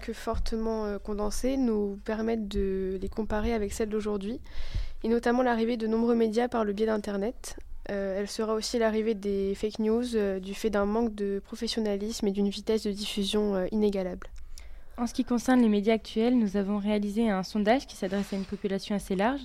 que 0.00 0.14
fortement 0.14 0.86
euh, 0.86 0.98
condensées, 0.98 1.58
nous 1.58 1.98
permettent 2.06 2.48
de 2.48 2.98
les 3.02 3.08
comparer 3.10 3.52
avec 3.52 3.74
celles 3.74 3.90
d'aujourd'hui 3.90 4.40
et 5.04 5.08
notamment 5.08 5.42
l'arrivée 5.42 5.76
de 5.76 5.86
nombreux 5.86 6.14
médias 6.14 6.48
par 6.48 6.64
le 6.64 6.72
biais 6.72 6.86
d'Internet. 6.86 7.56
Euh, 7.90 8.18
elle 8.18 8.28
sera 8.28 8.54
aussi 8.54 8.78
l'arrivée 8.78 9.14
des 9.14 9.54
fake 9.54 9.78
news 9.78 10.14
euh, 10.14 10.40
du 10.40 10.54
fait 10.54 10.68
d'un 10.68 10.84
manque 10.84 11.14
de 11.14 11.40
professionnalisme 11.44 12.26
et 12.26 12.32
d'une 12.32 12.50
vitesse 12.50 12.82
de 12.82 12.92
diffusion 12.92 13.54
euh, 13.54 13.66
inégalable. 13.72 14.26
En 14.98 15.06
ce 15.06 15.14
qui 15.14 15.24
concerne 15.24 15.62
les 15.62 15.68
médias 15.68 15.94
actuels, 15.94 16.36
nous 16.36 16.56
avons 16.56 16.78
réalisé 16.78 17.30
un 17.30 17.42
sondage 17.42 17.86
qui 17.86 17.96
s'adresse 17.96 18.32
à 18.32 18.36
une 18.36 18.44
population 18.44 18.94
assez 18.94 19.16
large. 19.16 19.40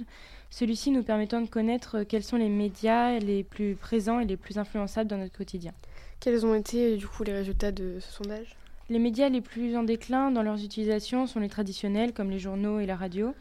Celui-ci 0.50 0.92
nous 0.92 1.04
permettant 1.04 1.42
de 1.42 1.48
connaître 1.48 2.04
quels 2.04 2.24
sont 2.24 2.38
les 2.38 2.50
médias 2.50 3.18
les 3.20 3.44
plus 3.44 3.76
présents 3.76 4.20
et 4.20 4.26
les 4.26 4.38
plus 4.38 4.58
influençables 4.58 5.10
dans 5.10 5.18
notre 5.18 5.38
quotidien. 5.38 5.72
Quels 6.20 6.46
ont 6.46 6.56
été 6.56 6.98
du 6.98 7.08
coup 7.08 7.24
les 7.24 7.34
résultats 7.34 7.72
de 7.72 8.00
ce 8.00 8.12
sondage? 8.12 8.58
Les 8.90 9.00
médias 9.00 9.30
les 9.30 9.42
plus 9.42 9.78
en 9.78 9.84
déclin 9.84 10.32
dans 10.32 10.44
leurs 10.44 10.64
utilisations 10.64 11.28
sont 11.28 11.40
les 11.40 11.50
traditionnels 11.50 12.14
comme 12.14 12.30
les 12.30 12.40
journaux 12.40 12.80
et 12.80 12.86
la 12.86 12.96
radio. 12.96 13.34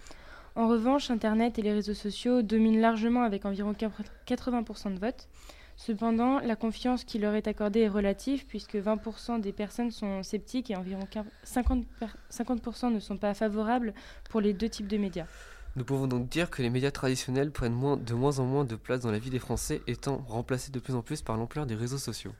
En 0.54 0.68
revanche, 0.68 1.10
Internet 1.10 1.58
et 1.58 1.62
les 1.62 1.72
réseaux 1.72 1.94
sociaux 1.94 2.42
dominent 2.42 2.80
largement 2.80 3.22
avec 3.22 3.46
environ 3.46 3.72
80% 3.72 4.94
de 4.94 4.98
votes. 4.98 5.28
Cependant, 5.76 6.40
la 6.40 6.56
confiance 6.56 7.04
qui 7.04 7.18
leur 7.18 7.34
est 7.34 7.48
accordée 7.48 7.80
est 7.80 7.88
relative 7.88 8.46
puisque 8.46 8.76
20% 8.76 9.40
des 9.40 9.52
personnes 9.52 9.90
sont 9.90 10.22
sceptiques 10.22 10.70
et 10.70 10.76
environ 10.76 11.04
50%, 11.44 12.92
ne 12.92 13.00
sont 13.00 13.16
pas 13.16 13.32
favorables 13.32 13.94
pour 14.30 14.42
les 14.42 14.52
deux 14.52 14.68
types 14.68 14.88
de 14.88 14.98
médias. 14.98 15.26
Nous 15.74 15.84
pouvons 15.84 16.06
donc 16.06 16.28
dire 16.28 16.50
que 16.50 16.60
les 16.60 16.68
médias 16.68 16.90
traditionnels 16.90 17.50
prennent 17.50 18.04
de 18.04 18.14
moins 18.14 18.38
en 18.38 18.44
moins 18.44 18.64
de 18.64 18.76
place 18.76 19.00
dans 19.00 19.10
la 19.10 19.18
vie 19.18 19.30
des 19.30 19.38
Français, 19.38 19.80
étant 19.86 20.22
remplacés 20.28 20.70
de 20.70 20.78
plus 20.78 20.94
en 20.94 21.00
plus 21.00 21.22
par 21.22 21.38
l'ampleur 21.38 21.64
des 21.64 21.74
réseaux 21.74 21.96
sociaux. 21.96 22.32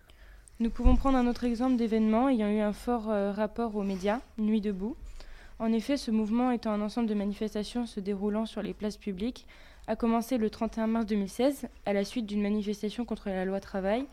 Nous 0.60 0.68
pouvons 0.68 0.96
prendre 0.96 1.16
un 1.16 1.26
autre 1.26 1.44
exemple 1.44 1.76
d'événement 1.76 2.28
ayant 2.28 2.50
eu 2.50 2.60
un 2.60 2.74
fort 2.74 3.10
euh, 3.10 3.32
rapport 3.32 3.74
aux 3.74 3.82
médias, 3.82 4.20
Nuit 4.36 4.60
debout. 4.60 4.96
En 5.58 5.72
effet, 5.72 5.96
ce 5.96 6.10
mouvement 6.10 6.50
étant 6.50 6.72
un 6.72 6.80
ensemble 6.80 7.08
de 7.08 7.14
manifestations 7.14 7.86
se 7.86 8.00
déroulant 8.00 8.46
sur 8.46 8.62
les 8.62 8.74
places 8.74 8.96
publiques, 8.96 9.46
a 9.88 9.96
commencé 9.96 10.38
le 10.38 10.48
31 10.48 10.86
mars 10.86 11.06
2016 11.06 11.66
à 11.86 11.92
la 11.92 12.04
suite 12.04 12.26
d'une 12.26 12.42
manifestation 12.42 13.04
contre 13.04 13.28
la 13.28 13.44
loi 13.44 13.60
travail, 13.60 14.04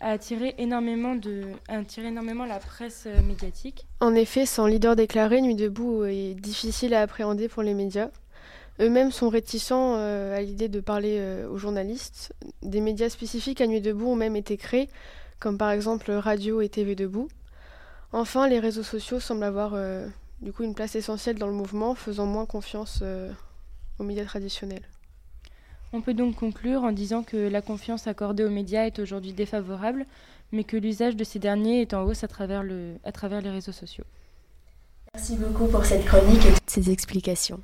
a 0.00 0.10
attiré 0.10 0.54
énormément, 0.58 1.14
de, 1.14 1.42
attiré 1.68 2.08
énormément 2.08 2.44
la 2.44 2.58
presse 2.58 3.04
euh, 3.06 3.22
médiatique. 3.22 3.86
En 4.00 4.14
effet, 4.14 4.46
sans 4.46 4.66
leader 4.66 4.96
déclaré, 4.96 5.40
Nuit 5.40 5.54
debout 5.54 6.04
est 6.04 6.34
difficile 6.34 6.94
à 6.94 7.02
appréhender 7.02 7.48
pour 7.48 7.62
les 7.62 7.74
médias. 7.74 8.08
Eux-mêmes 8.80 9.12
sont 9.12 9.28
réticents 9.28 9.94
euh, 9.96 10.36
à 10.36 10.40
l'idée 10.40 10.68
de 10.68 10.80
parler 10.80 11.18
euh, 11.18 11.48
aux 11.48 11.58
journalistes. 11.58 12.32
Des 12.62 12.80
médias 12.80 13.08
spécifiques 13.08 13.60
à 13.60 13.66
Nuit 13.66 13.80
debout 13.80 14.08
ont 14.08 14.16
même 14.16 14.34
été 14.34 14.56
créés, 14.56 14.88
comme 15.38 15.56
par 15.56 15.70
exemple 15.70 16.10
Radio 16.10 16.60
et 16.60 16.68
TV 16.68 16.96
debout. 16.96 17.28
Enfin, 18.12 18.48
les 18.48 18.58
réseaux 18.58 18.82
sociaux 18.82 19.20
semblent 19.20 19.44
avoir 19.44 19.74
du 20.42 20.52
coup 20.52 20.64
une 20.64 20.74
place 20.74 20.96
essentielle 20.96 21.38
dans 21.38 21.46
le 21.46 21.52
mouvement, 21.52 21.94
faisant 21.94 22.26
moins 22.26 22.46
confiance 22.46 22.98
euh, 23.02 23.30
aux 23.98 24.04
médias 24.04 24.24
traditionnels. 24.24 24.82
On 25.92 26.00
peut 26.00 26.14
donc 26.14 26.36
conclure 26.36 26.82
en 26.82 26.92
disant 26.92 27.22
que 27.22 27.36
la 27.36 27.62
confiance 27.62 28.06
accordée 28.06 28.44
aux 28.44 28.50
médias 28.50 28.86
est 28.86 28.98
aujourd'hui 28.98 29.32
défavorable, 29.32 30.06
mais 30.50 30.64
que 30.64 30.76
l'usage 30.76 31.16
de 31.16 31.24
ces 31.24 31.38
derniers 31.38 31.82
est 31.82 31.94
en 31.94 32.02
hausse 32.02 32.24
à 32.24 32.28
travers, 32.28 32.62
le, 32.62 32.94
à 33.04 33.12
travers 33.12 33.40
les 33.40 33.50
réseaux 33.50 33.72
sociaux. 33.72 34.04
Merci 35.14 35.36
beaucoup 35.36 35.66
pour 35.66 35.84
cette 35.84 36.04
chronique 36.06 36.44
et 36.46 36.54
toutes 36.54 36.70
ces 36.70 36.90
explications. 36.90 37.60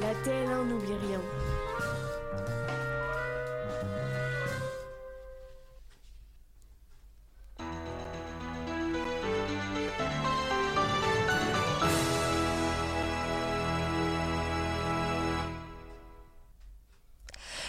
La 0.00 0.12
TL1 0.24 0.68
n'oublie 0.68 0.94
rien. 1.08 1.20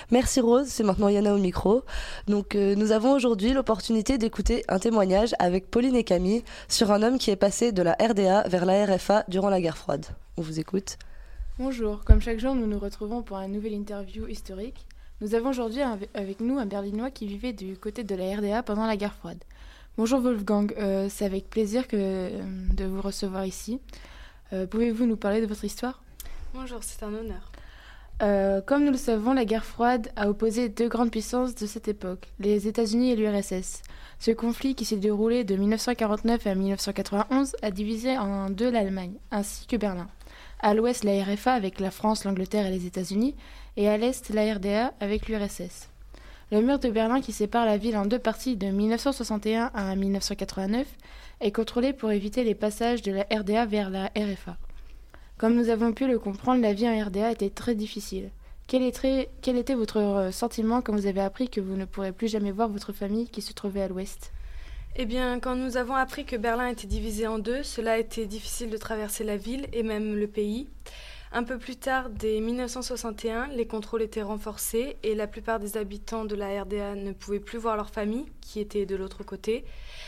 Merci 0.09 0.39
Rose, 0.39 0.67
c'est 0.67 0.83
maintenant 0.83 1.09
Yana 1.09 1.33
au 1.33 1.37
micro. 1.37 1.83
Donc 2.27 2.55
euh, 2.55 2.75
nous 2.75 2.93
avons 2.93 3.11
aujourd'hui 3.13 3.51
l'opportunité 3.51 4.17
d'écouter 4.17 4.63
un 4.69 4.79
témoignage 4.79 5.35
avec 5.37 5.69
Pauline 5.69 5.95
et 5.97 6.05
Camille 6.05 6.43
sur 6.69 6.91
un 6.91 7.03
homme 7.03 7.17
qui 7.17 7.29
est 7.29 7.35
passé 7.35 7.73
de 7.73 7.81
la 7.81 7.91
RDA 7.99 8.47
vers 8.47 8.65
la 8.65 8.85
RFA 8.85 9.25
durant 9.27 9.49
la 9.49 9.59
guerre 9.59 9.77
froide. 9.77 10.05
On 10.37 10.41
vous 10.41 10.61
écoute. 10.61 10.97
Bonjour, 11.59 12.05
comme 12.05 12.21
chaque 12.21 12.39
jour 12.39 12.55
nous 12.55 12.67
nous 12.67 12.79
retrouvons 12.79 13.21
pour 13.21 13.37
une 13.39 13.51
nouvelle 13.51 13.73
interview 13.73 14.27
historique. 14.27 14.85
Nous 15.19 15.35
avons 15.35 15.49
aujourd'hui 15.49 15.81
avec 16.13 16.39
nous 16.39 16.57
un 16.57 16.65
Berlinois 16.65 17.11
qui 17.11 17.27
vivait 17.27 17.51
du 17.51 17.75
côté 17.75 18.03
de 18.05 18.15
la 18.15 18.37
RDA 18.37 18.63
pendant 18.63 18.85
la 18.85 18.95
guerre 18.95 19.15
froide. 19.15 19.43
Bonjour 19.97 20.21
Wolfgang, 20.21 20.73
Euh, 20.77 21.07
c'est 21.09 21.25
avec 21.25 21.49
plaisir 21.49 21.87
que, 21.87 21.97
euh, 21.97 22.29
de 22.73 22.85
vous 22.85 23.01
recevoir 23.01 23.45
ici. 23.45 23.81
Euh, 24.53 24.67
Pouvez-vous 24.67 25.05
nous 25.05 25.17
parler 25.17 25.41
de 25.41 25.47
votre 25.47 25.65
histoire? 25.65 26.01
Bonjour, 26.53 26.79
c'est 26.81 27.03
un 27.03 27.13
honneur. 27.13 27.51
Euh, 28.23 28.61
Comme 28.61 28.83
nous 28.83 28.91
le 28.91 28.97
savons, 28.97 29.33
la 29.33 29.45
guerre 29.45 29.65
froide 29.65 30.09
a 30.15 30.29
opposé 30.29 30.69
deux 30.69 30.87
grandes 30.87 31.11
puissances 31.11 31.53
de 31.53 31.67
cette 31.67 31.87
époque, 31.87 32.29
les 32.39 32.67
États-Unis 32.67 33.11
et 33.11 33.15
l'URSS. 33.15 33.83
Ce 34.19 34.31
conflit 34.31 34.73
qui 34.73 34.85
s'est 34.85 34.95
déroulé 34.95 35.43
de 35.43 35.55
1949 35.55 36.47
à 36.47 36.55
1991 36.55 37.55
a 37.61 37.71
divisé 37.71 38.17
en 38.17 38.49
deux 38.49 38.71
l'Allemagne, 38.71 39.13
ainsi 39.29 39.67
que 39.67 39.75
Berlin. 39.75 40.07
À 40.59 40.73
l'ouest, 40.73 41.03
la 41.03 41.23
RFA 41.23 41.53
avec 41.53 41.79
la 41.79 41.91
France, 41.91 42.23
l'Angleterre 42.23 42.65
et 42.65 42.71
les 42.71 42.87
États-Unis, 42.87 43.35
et 43.75 43.87
à 43.87 43.97
l'est, 43.97 44.29
la 44.29 44.55
RDA 44.55 44.93
avec 44.99 45.27
l'URSS. 45.27 45.89
Le 46.51 46.61
mur 46.61 46.79
de 46.79 46.89
Berlin 46.89 47.21
qui 47.21 47.33
sépare 47.33 47.65
la 47.65 47.77
ville 47.77 47.97
en 47.97 48.07
deux 48.07 48.17
parties 48.17 48.55
de 48.55 48.67
1961 48.67 49.69
à 49.75 49.95
1989 49.95 50.87
est 51.41 51.51
contrôlé 51.51 51.93
pour 51.93 52.11
éviter 52.11 52.43
les 52.43 52.55
passages 52.55 53.03
de 53.03 53.11
la 53.11 53.27
RDA 53.31 53.65
vers 53.65 53.91
la 53.91 54.05
RFA. 54.15 54.57
Comme 55.37 55.53
nous 55.53 55.69
avons 55.69 55.93
pu 55.93 56.07
le 56.07 56.17
comprendre, 56.17 56.63
la 56.63 56.73
vie 56.73 56.89
en 56.89 57.05
RDA 57.05 57.31
était 57.31 57.51
très 57.51 57.75
difficile. 57.75 58.31
Quel, 58.65 58.83
était 58.83 59.29
votre 59.75 59.97
euh, 59.97 60.31
sentiment 60.31 60.81
quand 60.81 60.93
vous 60.93 61.05
avez 61.05 61.21
appris 61.21 61.47
que 61.47 61.61
vous 61.61 61.77
ne 61.77 61.85
pourrez 61.85 62.11
plus 62.11 62.27
jamais 62.27 62.51
voir 62.51 62.67
votre 62.69 62.91
famille 62.91 63.29
qui 63.29 63.41
se 63.41 63.53
trouvait 63.53 63.83
à 63.83 63.87
l'ouest? 63.87 64.33
Eh 64.95 65.05
bien, 65.05 65.39
quand 65.39 65.55
nous 65.55 65.77
avons 65.77 65.93
appris 65.93 66.25
que 66.25 66.35
Berlin 66.35 66.69
était 66.69 66.87
divisé 66.87 67.27
en 67.27 67.37
deux, 67.37 67.61
cela 67.61 67.93
a 67.93 67.97
été 67.97 68.25
difficile 68.25 68.71
de 68.71 68.77
traverser 68.77 69.23
la 69.23 69.37
ville 69.37 69.67
et 69.73 69.83
même 69.83 70.15
le 70.15 70.25
pays. 70.25 70.67
Un 71.33 71.43
peu 71.43 71.57
plus 71.57 71.75
tard, 71.75 72.09
dès 72.09 72.39
1961, 72.39 73.47
les 73.47 73.67
contrôles 73.67 74.01
étaient 74.01 74.21
renforcés 74.21 74.95
et 75.03 75.13
la 75.13 75.27
plupart 75.27 75.59
des 75.59 75.75
habitants 75.75 76.23
de 76.23 76.35
la 76.35 76.61
RDA 76.63 76.95
ne 76.95 77.11
pouvaient 77.11 77.41
plus 77.41 77.57
voir 77.59 77.75
leur 77.75 77.89
famille, 77.89 78.25
qui 78.39 78.61
était 78.61 78.85
de 78.85 78.95
l'autre 78.95 79.23
côté. 79.23 79.65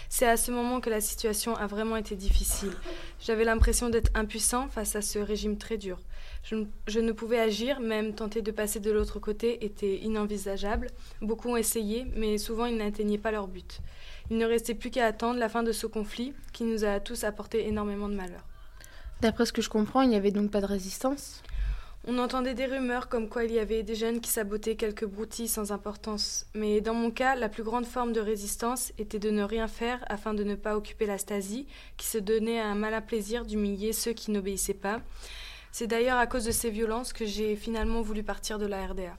C'est 0.08 0.26
à 0.28 0.38
ce 0.38 0.50
moment 0.52 0.80
que 0.80 0.90
la 0.90 1.02
situation 1.02 1.56
a 1.56 1.68
vraiment 1.68 1.98
été 1.98 2.16
difficile. 2.16 2.72
J'avais 3.20 3.44
l'impression 3.44 3.90
d'être 3.90 4.12
impuissant 4.16 4.70
face 4.70 4.96
à 4.96 5.02
ce 5.02 5.20
régime 5.20 5.58
très 5.58 5.78
dur. 5.78 6.00
Je, 6.44 7.00
ne- 7.00 7.12
pouvais 7.12 7.40
agir, 7.40 7.82
même 7.82 8.16
tenter 8.16 8.42
de 8.42 8.52
passer 8.52 8.80
de 8.80 8.90
l'autre 8.90 9.20
côté 9.20 9.66
était 9.66 9.98
inenvisageable. 9.98 10.88
Beaucoup 11.22 11.50
ont 11.50 11.58
essayé, 11.58 12.06
mais 12.16 12.38
souvent 12.38 12.66
ils 12.66 12.78
n'atteignaient 12.78 13.18
pas 13.18 13.32
leur 13.32 13.48
but. 13.48 13.82
Il 14.32 14.38
ne 14.38 14.46
restait 14.46 14.74
plus 14.74 14.90
qu'à 14.90 15.06
attendre 15.06 15.38
la 15.38 15.50
fin 15.50 15.64
de 15.64 15.74
ce 15.74 15.86
conflit 15.86 16.34
qui 16.54 16.64
nous 16.64 16.86
a 16.86 17.02
tous 17.02 17.26
apporté 17.26 17.68
énormément 17.68 18.08
de 18.08 18.16
malheur. 18.16 18.46
D'après 19.22 19.46
ce 19.46 19.52
que 19.52 19.62
je 19.62 19.70
comprends, 19.70 20.02
il 20.02 20.10
n'y 20.10 20.16
avait 20.16 20.32
donc 20.32 20.50
pas 20.50 20.62
de 20.62 20.66
résistance 20.66 21.42
On 22.08 22.18
entendait 22.20 22.54
des 22.54 22.68
rumeurs 22.68 23.10
comme 23.10 23.28
quoi 23.28 23.44
il 23.44 23.52
y 23.52 23.60
avait 23.60 23.84
des 23.84 23.96
jeunes 23.96 24.22
qui 24.22 24.32
sabotaient 24.32 24.76
quelques 24.76 25.06
broutilles 25.06 25.50
sans 25.50 25.74
importance, 25.74 26.46
mais 26.54 26.80
dans 26.80 26.94
mon 26.94 27.12
cas, 27.12 27.36
la 27.36 27.50
plus 27.50 27.64
grande 27.64 27.86
forme 27.86 28.14
de 28.14 28.22
résistance 28.22 28.94
était 28.98 29.20
de 29.20 29.30
ne 29.30 29.44
rien 29.44 29.68
faire 29.68 30.00
afin 30.08 30.34
de 30.34 30.46
ne 30.46 30.56
pas 30.56 30.78
occuper 30.78 31.06
la 31.06 31.18
Stasi, 31.18 31.68
qui 31.98 32.08
se 32.08 32.18
donnait 32.18 32.62
un 32.62 32.76
malin 32.76 33.02
plaisir 33.02 33.46
d'humilier 33.46 33.92
ceux 33.92 34.14
qui 34.14 34.32
n'obéissaient 34.32 34.74
pas. 34.74 35.02
C'est 35.74 35.88
d'ailleurs 35.88 36.18
à 36.18 36.26
cause 36.26 36.46
de 36.46 36.52
ces 36.52 36.70
violences 36.70 37.12
que 37.12 37.26
j'ai 37.26 37.58
finalement 37.58 38.02
voulu 38.02 38.24
partir 38.24 38.58
de 38.58 38.66
la 38.66 38.88
RDA. 38.88 39.18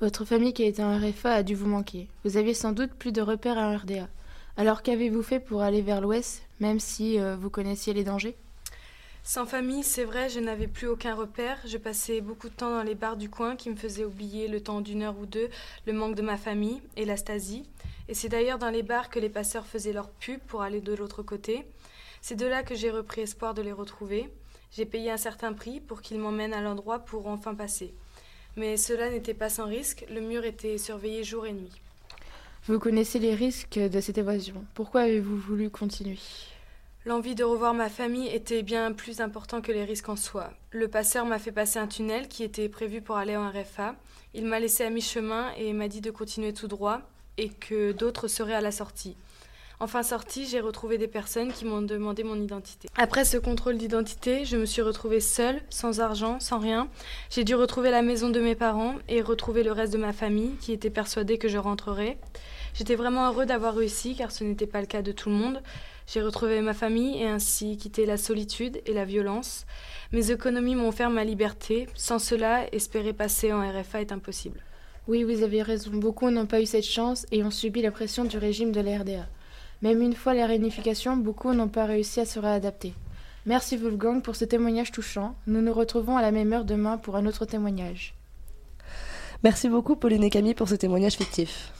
Votre 0.00 0.24
famille 0.24 0.52
qui 0.52 0.64
était 0.64 0.82
en 0.82 0.98
RFA 0.98 1.32
a 1.32 1.42
dû 1.44 1.54
vous 1.54 1.68
manquer. 1.68 2.08
Vous 2.24 2.36
aviez 2.36 2.54
sans 2.54 2.72
doute 2.72 2.92
plus 2.92 3.12
de 3.12 3.22
repères 3.22 3.56
en 3.56 3.76
RDA. 3.76 4.08
Alors 4.56 4.82
qu'avez-vous 4.82 5.22
fait 5.22 5.38
pour 5.38 5.62
aller 5.62 5.80
vers 5.80 6.00
l'ouest, 6.00 6.42
même 6.58 6.80
si 6.80 7.20
euh, 7.20 7.36
vous 7.36 7.50
connaissiez 7.50 7.94
les 7.94 8.02
dangers? 8.02 8.36
Sans 9.24 9.46
famille, 9.46 9.84
c'est 9.84 10.04
vrai, 10.04 10.28
je 10.28 10.40
n'avais 10.40 10.66
plus 10.66 10.88
aucun 10.88 11.14
repère. 11.14 11.58
Je 11.64 11.78
passais 11.78 12.20
beaucoup 12.20 12.48
de 12.48 12.54
temps 12.54 12.70
dans 12.70 12.82
les 12.82 12.96
bars 12.96 13.16
du 13.16 13.30
coin 13.30 13.54
qui 13.54 13.70
me 13.70 13.76
faisaient 13.76 14.04
oublier 14.04 14.48
le 14.48 14.60
temps 14.60 14.80
d'une 14.80 15.02
heure 15.02 15.16
ou 15.18 15.26
deux, 15.26 15.48
le 15.86 15.92
manque 15.92 16.16
de 16.16 16.22
ma 16.22 16.36
famille 16.36 16.82
et 16.96 17.04
la 17.04 17.16
Stasi. 17.16 17.62
Et 18.08 18.14
c'est 18.14 18.28
d'ailleurs 18.28 18.58
dans 18.58 18.70
les 18.70 18.82
bars 18.82 19.10
que 19.10 19.20
les 19.20 19.28
passeurs 19.28 19.66
faisaient 19.66 19.92
leur 19.92 20.10
pub 20.10 20.40
pour 20.40 20.62
aller 20.62 20.80
de 20.80 20.92
l'autre 20.92 21.22
côté. 21.22 21.64
C'est 22.20 22.34
de 22.34 22.46
là 22.46 22.64
que 22.64 22.74
j'ai 22.74 22.90
repris 22.90 23.20
espoir 23.20 23.54
de 23.54 23.62
les 23.62 23.72
retrouver. 23.72 24.28
J'ai 24.72 24.86
payé 24.86 25.12
un 25.12 25.16
certain 25.16 25.52
prix 25.52 25.78
pour 25.78 26.02
qu'ils 26.02 26.18
m'emmènent 26.18 26.54
à 26.54 26.60
l'endroit 26.60 26.98
pour 26.98 27.28
enfin 27.28 27.54
passer. 27.54 27.94
Mais 28.56 28.76
cela 28.76 29.08
n'était 29.08 29.34
pas 29.34 29.48
sans 29.48 29.66
risque, 29.66 30.04
le 30.10 30.20
mur 30.20 30.44
était 30.44 30.78
surveillé 30.78 31.22
jour 31.22 31.46
et 31.46 31.52
nuit. 31.52 31.80
Vous 32.66 32.78
connaissez 32.78 33.20
les 33.20 33.34
risques 33.34 33.78
de 33.78 34.00
cette 34.00 34.18
évasion. 34.18 34.64
Pourquoi 34.74 35.02
avez-vous 35.02 35.36
voulu 35.36 35.70
continuer? 35.70 36.18
L'envie 37.04 37.34
de 37.34 37.42
revoir 37.42 37.74
ma 37.74 37.88
famille 37.88 38.28
était 38.28 38.62
bien 38.62 38.92
plus 38.92 39.20
important 39.20 39.60
que 39.60 39.72
les 39.72 39.82
risques 39.82 40.08
en 40.08 40.14
soi. 40.14 40.50
Le 40.70 40.86
passeur 40.86 41.26
m'a 41.26 41.40
fait 41.40 41.50
passer 41.50 41.80
un 41.80 41.88
tunnel 41.88 42.28
qui 42.28 42.44
était 42.44 42.68
prévu 42.68 43.00
pour 43.00 43.16
aller 43.16 43.36
en 43.36 43.50
RFA. 43.50 43.96
Il 44.34 44.46
m'a 44.46 44.60
laissé 44.60 44.84
à 44.84 44.90
mi-chemin 44.90 45.50
et 45.58 45.72
m'a 45.72 45.88
dit 45.88 46.00
de 46.00 46.12
continuer 46.12 46.52
tout 46.52 46.68
droit 46.68 47.00
et 47.38 47.48
que 47.48 47.90
d'autres 47.90 48.28
seraient 48.28 48.54
à 48.54 48.60
la 48.60 48.70
sortie. 48.70 49.16
Enfin 49.80 50.04
sortie, 50.04 50.46
j'ai 50.46 50.60
retrouvé 50.60 50.96
des 50.96 51.08
personnes 51.08 51.52
qui 51.52 51.64
m'ont 51.64 51.82
demandé 51.82 52.22
mon 52.22 52.40
identité. 52.40 52.88
Après 52.96 53.24
ce 53.24 53.36
contrôle 53.36 53.78
d'identité, 53.78 54.44
je 54.44 54.56
me 54.56 54.64
suis 54.64 54.80
retrouvée 54.80 55.18
seule, 55.18 55.60
sans 55.70 55.98
argent, 55.98 56.38
sans 56.38 56.60
rien. 56.60 56.86
J'ai 57.30 57.42
dû 57.42 57.56
retrouver 57.56 57.90
la 57.90 58.02
maison 58.02 58.30
de 58.30 58.38
mes 58.38 58.54
parents 58.54 58.94
et 59.08 59.22
retrouver 59.22 59.64
le 59.64 59.72
reste 59.72 59.92
de 59.92 59.98
ma 59.98 60.12
famille 60.12 60.54
qui 60.60 60.70
était 60.70 60.88
persuadée 60.88 61.36
que 61.36 61.48
je 61.48 61.58
rentrerais. 61.58 62.16
J'étais 62.74 62.94
vraiment 62.94 63.26
heureux 63.26 63.44
d'avoir 63.44 63.74
réussi 63.74 64.14
car 64.14 64.30
ce 64.30 64.44
n'était 64.44 64.68
pas 64.68 64.80
le 64.80 64.86
cas 64.86 65.02
de 65.02 65.10
tout 65.10 65.30
le 65.30 65.34
monde. 65.34 65.60
J'ai 66.12 66.20
retrouvé 66.20 66.60
ma 66.60 66.74
famille 66.74 67.22
et 67.22 67.26
ainsi 67.26 67.78
quitté 67.78 68.04
la 68.04 68.18
solitude 68.18 68.82
et 68.84 68.92
la 68.92 69.06
violence. 69.06 69.64
Mes 70.12 70.30
économies 70.30 70.74
m'ont 70.74 70.88
offert 70.88 71.08
ma 71.08 71.24
liberté. 71.24 71.86
Sans 71.94 72.18
cela, 72.18 72.66
espérer 72.74 73.14
passer 73.14 73.50
en 73.50 73.66
RFA 73.66 74.02
est 74.02 74.12
impossible. 74.12 74.62
Oui, 75.08 75.24
vous 75.24 75.42
avez 75.42 75.62
raison. 75.62 75.90
Beaucoup 75.94 76.28
n'ont 76.28 76.44
pas 76.44 76.60
eu 76.60 76.66
cette 76.66 76.84
chance 76.84 77.24
et 77.32 77.42
ont 77.42 77.50
subi 77.50 77.80
la 77.80 77.90
pression 77.90 78.26
du 78.26 78.36
régime 78.36 78.72
de 78.72 78.82
la 78.82 78.98
RDA. 78.98 79.26
Même 79.80 80.02
une 80.02 80.12
fois 80.12 80.34
la 80.34 80.44
réunification, 80.44 81.16
beaucoup 81.16 81.54
n'ont 81.54 81.68
pas 81.68 81.86
réussi 81.86 82.20
à 82.20 82.26
se 82.26 82.38
réadapter. 82.38 82.92
Merci 83.46 83.78
Wolfgang 83.78 84.20
pour 84.20 84.36
ce 84.36 84.44
témoignage 84.44 84.92
touchant. 84.92 85.34
Nous 85.46 85.62
nous 85.62 85.72
retrouvons 85.72 86.18
à 86.18 86.22
la 86.22 86.30
même 86.30 86.52
heure 86.52 86.66
demain 86.66 86.98
pour 86.98 87.16
un 87.16 87.24
autre 87.24 87.46
témoignage. 87.46 88.14
Merci 89.42 89.70
beaucoup 89.70 89.96
Pauline 89.96 90.24
et 90.24 90.30
Camille 90.30 90.52
pour 90.52 90.68
ce 90.68 90.74
témoignage 90.74 91.14
fictif. 91.14 91.72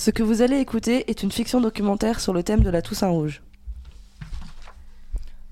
Ce 0.00 0.10
que 0.10 0.22
vous 0.22 0.40
allez 0.40 0.56
écouter 0.56 1.10
est 1.10 1.22
une 1.22 1.30
fiction 1.30 1.60
documentaire 1.60 2.20
sur 2.20 2.32
le 2.32 2.42
thème 2.42 2.62
de 2.62 2.70
la 2.70 2.80
Toussaint 2.80 3.10
Rouge. 3.10 3.42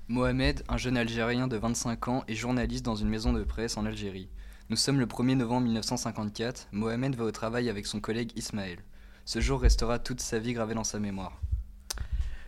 Mohamed, 0.07 0.63
un 0.67 0.77
jeune 0.77 0.97
Algérien 0.97 1.47
de 1.47 1.55
25 1.55 2.07
ans, 2.07 2.23
est 2.27 2.33
journaliste 2.33 2.83
dans 2.83 2.95
une 2.95 3.09
maison 3.09 3.31
de 3.31 3.43
presse 3.43 3.77
en 3.77 3.85
Algérie. 3.85 4.27
Nous 4.71 4.75
sommes 4.75 4.99
le 4.99 5.05
1er 5.05 5.35
novembre 5.35 5.65
1954. 5.65 6.69
Mohamed 6.71 7.13
va 7.13 7.25
au 7.25 7.31
travail 7.31 7.69
avec 7.69 7.85
son 7.85 7.99
collègue 7.99 8.31
Ismaël. 8.35 8.79
Ce 9.23 9.39
jour 9.39 9.61
restera 9.61 9.99
toute 9.99 10.19
sa 10.19 10.39
vie 10.39 10.53
gravé 10.53 10.73
dans 10.73 10.83
sa 10.83 10.97
mémoire. 10.97 11.39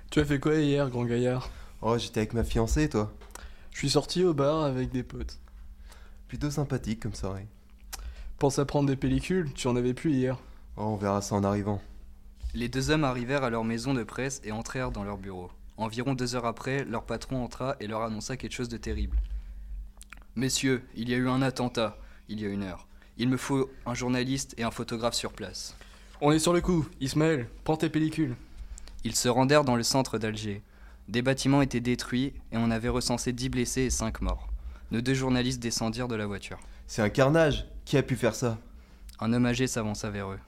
Tu 0.09 0.21
as 0.21 0.25
fait 0.25 0.39
quoi 0.39 0.55
hier, 0.55 0.89
grand 0.89 1.05
gaillard? 1.05 1.51
Oh, 1.83 1.99
j'étais 1.99 2.21
avec 2.21 2.33
ma 2.33 2.43
fiancée, 2.43 2.89
toi 2.89 3.13
Je 3.69 3.77
suis 3.77 3.91
sorti 3.91 4.23
au 4.23 4.33
bar 4.33 4.63
avec 4.63 4.89
des 4.89 5.03
potes. 5.03 5.37
Plutôt 6.27 6.49
sympathique 6.49 7.01
comme 7.01 7.13
soirée. 7.13 7.45
Pense 8.39 8.57
à 8.57 8.65
prendre 8.65 8.87
des 8.87 8.95
pellicules, 8.95 9.53
tu 9.53 9.67
en 9.67 9.75
avais 9.75 9.93
plus 9.93 10.13
hier. 10.13 10.39
Oh, 10.77 10.85
on 10.85 10.95
verra 10.95 11.21
ça 11.21 11.35
en 11.35 11.43
arrivant. 11.43 11.79
Les 12.53 12.67
deux 12.67 12.89
hommes 12.89 13.05
arrivèrent 13.05 13.45
à 13.45 13.49
leur 13.49 13.63
maison 13.63 13.93
de 13.93 14.03
presse 14.03 14.41
et 14.43 14.51
entrèrent 14.51 14.91
dans 14.91 15.05
leur 15.05 15.17
bureau. 15.17 15.49
Environ 15.77 16.13
deux 16.13 16.35
heures 16.35 16.45
après, 16.45 16.83
leur 16.83 17.05
patron 17.05 17.43
entra 17.43 17.77
et 17.79 17.87
leur 17.87 18.01
annonça 18.01 18.35
quelque 18.35 18.51
chose 18.53 18.67
de 18.67 18.75
terrible. 18.75 19.17
Messieurs, 20.35 20.83
il 20.95 21.09
y 21.09 21.13
a 21.13 21.17
eu 21.17 21.29
un 21.29 21.41
attentat, 21.41 21.97
il 22.27 22.41
y 22.41 22.45
a 22.45 22.49
une 22.49 22.63
heure. 22.63 22.87
Il 23.17 23.29
me 23.29 23.37
faut 23.37 23.69
un 23.85 23.93
journaliste 23.93 24.53
et 24.57 24.63
un 24.63 24.71
photographe 24.71 25.13
sur 25.13 25.31
place. 25.31 25.75
On 26.19 26.31
est 26.31 26.39
sur 26.39 26.51
le 26.51 26.59
coup. 26.59 26.85
Ismaël, 26.99 27.47
prends 27.63 27.77
tes 27.77 27.89
pellicules. 27.89 28.35
Ils 29.05 29.15
se 29.15 29.29
rendèrent 29.29 29.63
dans 29.63 29.77
le 29.77 29.83
centre 29.83 30.17
d'Alger. 30.17 30.61
Des 31.07 31.21
bâtiments 31.21 31.61
étaient 31.61 31.79
détruits 31.79 32.33
et 32.51 32.57
on 32.57 32.69
avait 32.69 32.89
recensé 32.89 33.31
10 33.31 33.49
blessés 33.49 33.83
et 33.83 33.89
5 33.89 34.21
morts. 34.21 34.49
Nos 34.91 35.01
deux 35.01 35.13
journalistes 35.13 35.61
descendirent 35.61 36.09
de 36.09 36.15
la 36.15 36.27
voiture. 36.27 36.59
C'est 36.85 37.01
un 37.01 37.09
carnage. 37.09 37.65
Qui 37.85 37.97
a 37.97 38.03
pu 38.03 38.15
faire 38.15 38.35
ça? 38.35 38.57
Un 39.19 39.33
homme 39.33 39.45
âgé 39.45 39.67
s'avança 39.67 40.09
vers 40.09 40.31
eux. 40.31 40.39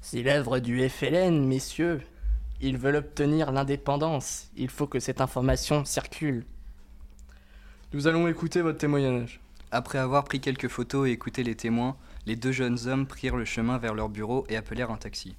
C'est 0.00 0.22
l'œuvre 0.22 0.58
du 0.58 0.88
FLN, 0.88 1.46
messieurs. 1.46 2.00
Ils 2.60 2.78
veulent 2.78 2.96
obtenir 2.96 3.52
l'indépendance. 3.52 4.50
Il 4.56 4.68
faut 4.68 4.86
que 4.86 4.98
cette 4.98 5.20
information 5.20 5.84
circule. 5.84 6.44
Nous 7.92 8.06
allons 8.06 8.26
écouter 8.26 8.62
votre 8.62 8.78
témoignage. 8.78 9.40
Après 9.70 9.98
avoir 9.98 10.24
pris 10.24 10.40
quelques 10.40 10.68
photos 10.68 11.08
et 11.08 11.12
écouté 11.12 11.42
les 11.42 11.54
témoins, 11.54 11.96
les 12.26 12.36
deux 12.36 12.52
jeunes 12.52 12.78
hommes 12.86 13.06
prirent 13.06 13.36
le 13.36 13.44
chemin 13.44 13.78
vers 13.78 13.94
leur 13.94 14.08
bureau 14.08 14.44
et 14.48 14.56
appelèrent 14.56 14.90
un 14.90 14.96
taxi. 14.96 15.36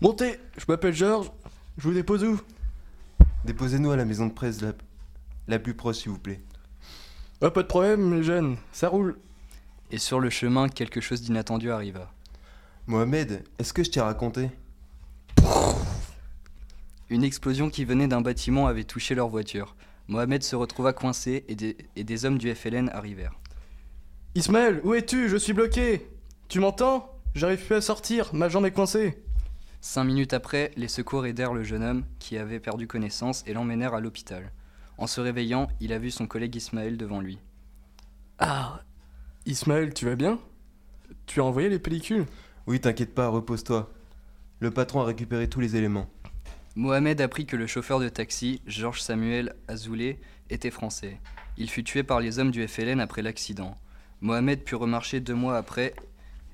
Montez, 0.00 0.38
je 0.58 0.64
m'appelle 0.68 0.94
Georges. 0.94 1.30
Je 1.78 1.88
vous 1.88 1.94
dépose 1.94 2.24
où? 2.24 2.40
Déposez-nous 3.44 3.92
à 3.92 3.96
la 3.96 4.04
maison 4.04 4.26
de 4.26 4.32
presse 4.32 4.60
la, 4.60 4.72
la 5.48 5.58
plus 5.58 5.74
proche, 5.74 5.98
s'il 5.98 6.10
vous 6.10 6.18
plaît. 6.18 6.40
Oh, 7.40 7.50
pas 7.50 7.62
de 7.62 7.68
problème, 7.68 8.14
les 8.14 8.22
jeunes, 8.22 8.56
ça 8.72 8.88
roule. 8.88 9.16
Et 9.90 9.98
sur 9.98 10.20
le 10.20 10.30
chemin, 10.30 10.68
quelque 10.68 11.00
chose 11.00 11.22
d'inattendu 11.22 11.70
arriva. 11.70 12.12
Mohamed, 12.86 13.44
est-ce 13.58 13.72
que 13.72 13.84
je 13.84 13.90
t'ai 13.90 14.00
raconté? 14.00 14.50
Une 17.10 17.22
explosion 17.22 17.70
qui 17.70 17.84
venait 17.84 18.08
d'un 18.08 18.20
bâtiment 18.22 18.66
avait 18.66 18.84
touché 18.84 19.14
leur 19.14 19.28
voiture. 19.28 19.76
Mohamed 20.08 20.42
se 20.42 20.56
retrouva 20.56 20.92
coincé 20.92 21.44
et 21.46 21.54
des, 21.54 21.76
et 21.94 22.02
des 22.02 22.24
hommes 22.24 22.38
du 22.38 22.52
FLN 22.52 22.88
arrivèrent. 22.88 23.38
Ismaël, 24.34 24.80
où 24.82 24.94
es-tu? 24.94 25.28
Je 25.28 25.36
suis 25.36 25.52
bloqué. 25.52 26.08
Tu 26.48 26.58
m'entends? 26.58 27.08
J'arrive 27.34 27.64
plus 27.64 27.76
à 27.76 27.80
sortir, 27.80 28.34
ma 28.34 28.48
jambe 28.48 28.66
est 28.66 28.72
coincée. 28.72 29.22
Cinq 29.80 30.04
minutes 30.04 30.32
après, 30.34 30.72
les 30.76 30.88
secours 30.88 31.24
aidèrent 31.24 31.54
le 31.54 31.62
jeune 31.62 31.82
homme 31.82 32.04
qui 32.18 32.36
avait 32.36 32.60
perdu 32.60 32.86
connaissance 32.86 33.44
et 33.46 33.52
l'emmenèrent 33.52 33.94
à 33.94 34.00
l'hôpital. 34.00 34.50
En 34.98 35.06
se 35.06 35.20
réveillant, 35.20 35.68
il 35.80 35.92
a 35.92 35.98
vu 35.98 36.10
son 36.10 36.26
collègue 36.26 36.56
Ismaël 36.56 36.96
devant 36.96 37.20
lui. 37.20 37.38
Ah, 38.38 38.80
Ismaël, 39.46 39.94
tu 39.94 40.04
vas 40.04 40.16
bien? 40.16 40.38
Tu 41.26 41.40
as 41.40 41.44
envoyé 41.44 41.68
les 41.68 41.78
pellicules? 41.78 42.26
Oui, 42.66 42.80
t'inquiète 42.80 43.14
pas, 43.14 43.28
repose-toi. 43.28 43.90
Le 44.60 44.70
patron 44.70 45.00
a 45.00 45.04
récupéré 45.04 45.48
tous 45.48 45.60
les 45.60 45.76
éléments. 45.76 46.08
Mohamed 46.74 47.20
apprit 47.20 47.44
que 47.44 47.56
le 47.56 47.66
chauffeur 47.66 48.00
de 48.00 48.08
taxi, 48.08 48.62
Georges 48.66 49.02
Samuel 49.02 49.54
Azoulay, 49.68 50.18
était 50.48 50.70
français. 50.70 51.18
Il 51.58 51.68
fut 51.68 51.84
tué 51.84 52.02
par 52.02 52.20
les 52.20 52.38
hommes 52.38 52.50
du 52.50 52.66
FLN 52.66 53.00
après 53.00 53.22
l'accident. 53.22 53.76
Mohamed 54.20 54.62
put 54.62 54.76
remarcher 54.76 55.20
deux 55.20 55.34
mois 55.34 55.56
après 55.56 55.94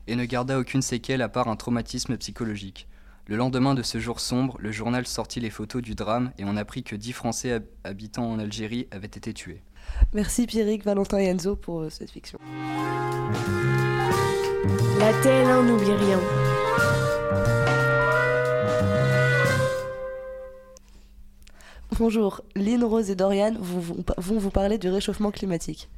et 0.06 0.16
ne 0.16 0.24
garda 0.24 0.58
aucune 0.58 0.82
séquelle 0.82 1.22
à 1.22 1.28
part 1.28 1.48
un 1.48 1.56
traumatisme 1.56 2.16
psychologique. 2.16 2.88
Le 3.26 3.36
lendemain 3.36 3.74
de 3.74 3.82
ce 3.82 3.98
jour 3.98 4.20
sombre, 4.20 4.56
le 4.58 4.72
journal 4.72 5.06
sortit 5.06 5.38
les 5.38 5.50
photos 5.50 5.82
du 5.82 5.94
drame 5.94 6.32
et 6.38 6.44
on 6.46 6.56
apprit 6.56 6.82
que 6.82 6.96
dix 6.96 7.12
Français 7.12 7.52
hab 7.52 7.64
habitant 7.84 8.30
en 8.30 8.38
Algérie 8.38 8.88
avaient 8.90 9.06
été 9.06 9.34
tués. 9.34 9.62
Merci 10.14 10.46
Pierrick, 10.46 10.82
Valentin 10.84 11.18
et 11.18 11.26
Enzo 11.26 11.54
pour 11.54 11.82
euh, 11.82 11.90
cette 11.90 12.10
fiction. 12.10 12.38
La 14.64 15.12
TL1 15.22 15.66
n'oublie 15.66 15.92
rien. 15.92 16.18
Bonjour, 21.98 22.40
Lynn, 22.56 22.82
Rose 22.82 23.10
et 23.10 23.14
Dorian 23.14 23.54
vont 23.58 24.38
vous 24.38 24.50
parler 24.50 24.78
du 24.78 24.88
réchauffement 24.88 25.30
climatique. 25.30 25.88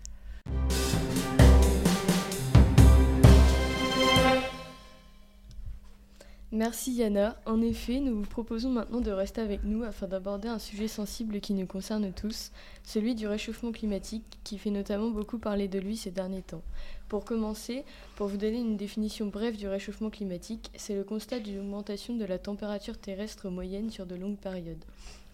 Merci 6.52 6.94
Yana. 6.94 7.36
En 7.46 7.62
effet, 7.62 8.00
nous 8.00 8.16
vous 8.16 8.28
proposons 8.28 8.70
maintenant 8.70 9.00
de 9.00 9.12
rester 9.12 9.40
avec 9.40 9.62
nous 9.62 9.84
afin 9.84 10.08
d'aborder 10.08 10.48
un 10.48 10.58
sujet 10.58 10.88
sensible 10.88 11.38
qui 11.38 11.54
nous 11.54 11.66
concerne 11.66 12.12
tous, 12.12 12.50
celui 12.82 13.14
du 13.14 13.28
réchauffement 13.28 13.70
climatique, 13.70 14.24
qui 14.42 14.58
fait 14.58 14.70
notamment 14.70 15.10
beaucoup 15.10 15.38
parler 15.38 15.68
de 15.68 15.78
lui 15.78 15.96
ces 15.96 16.10
derniers 16.10 16.42
temps. 16.42 16.62
Pour 17.08 17.24
commencer, 17.24 17.84
pour 18.16 18.26
vous 18.26 18.36
donner 18.36 18.58
une 18.58 18.76
définition 18.76 19.26
brève 19.26 19.56
du 19.56 19.68
réchauffement 19.68 20.10
climatique, 20.10 20.72
c'est 20.74 20.96
le 20.96 21.04
constat 21.04 21.38
d'une 21.38 21.60
augmentation 21.60 22.16
de 22.16 22.24
la 22.24 22.38
température 22.38 22.98
terrestre 22.98 23.48
moyenne 23.48 23.90
sur 23.90 24.04
de 24.04 24.16
longues 24.16 24.38
périodes. 24.38 24.84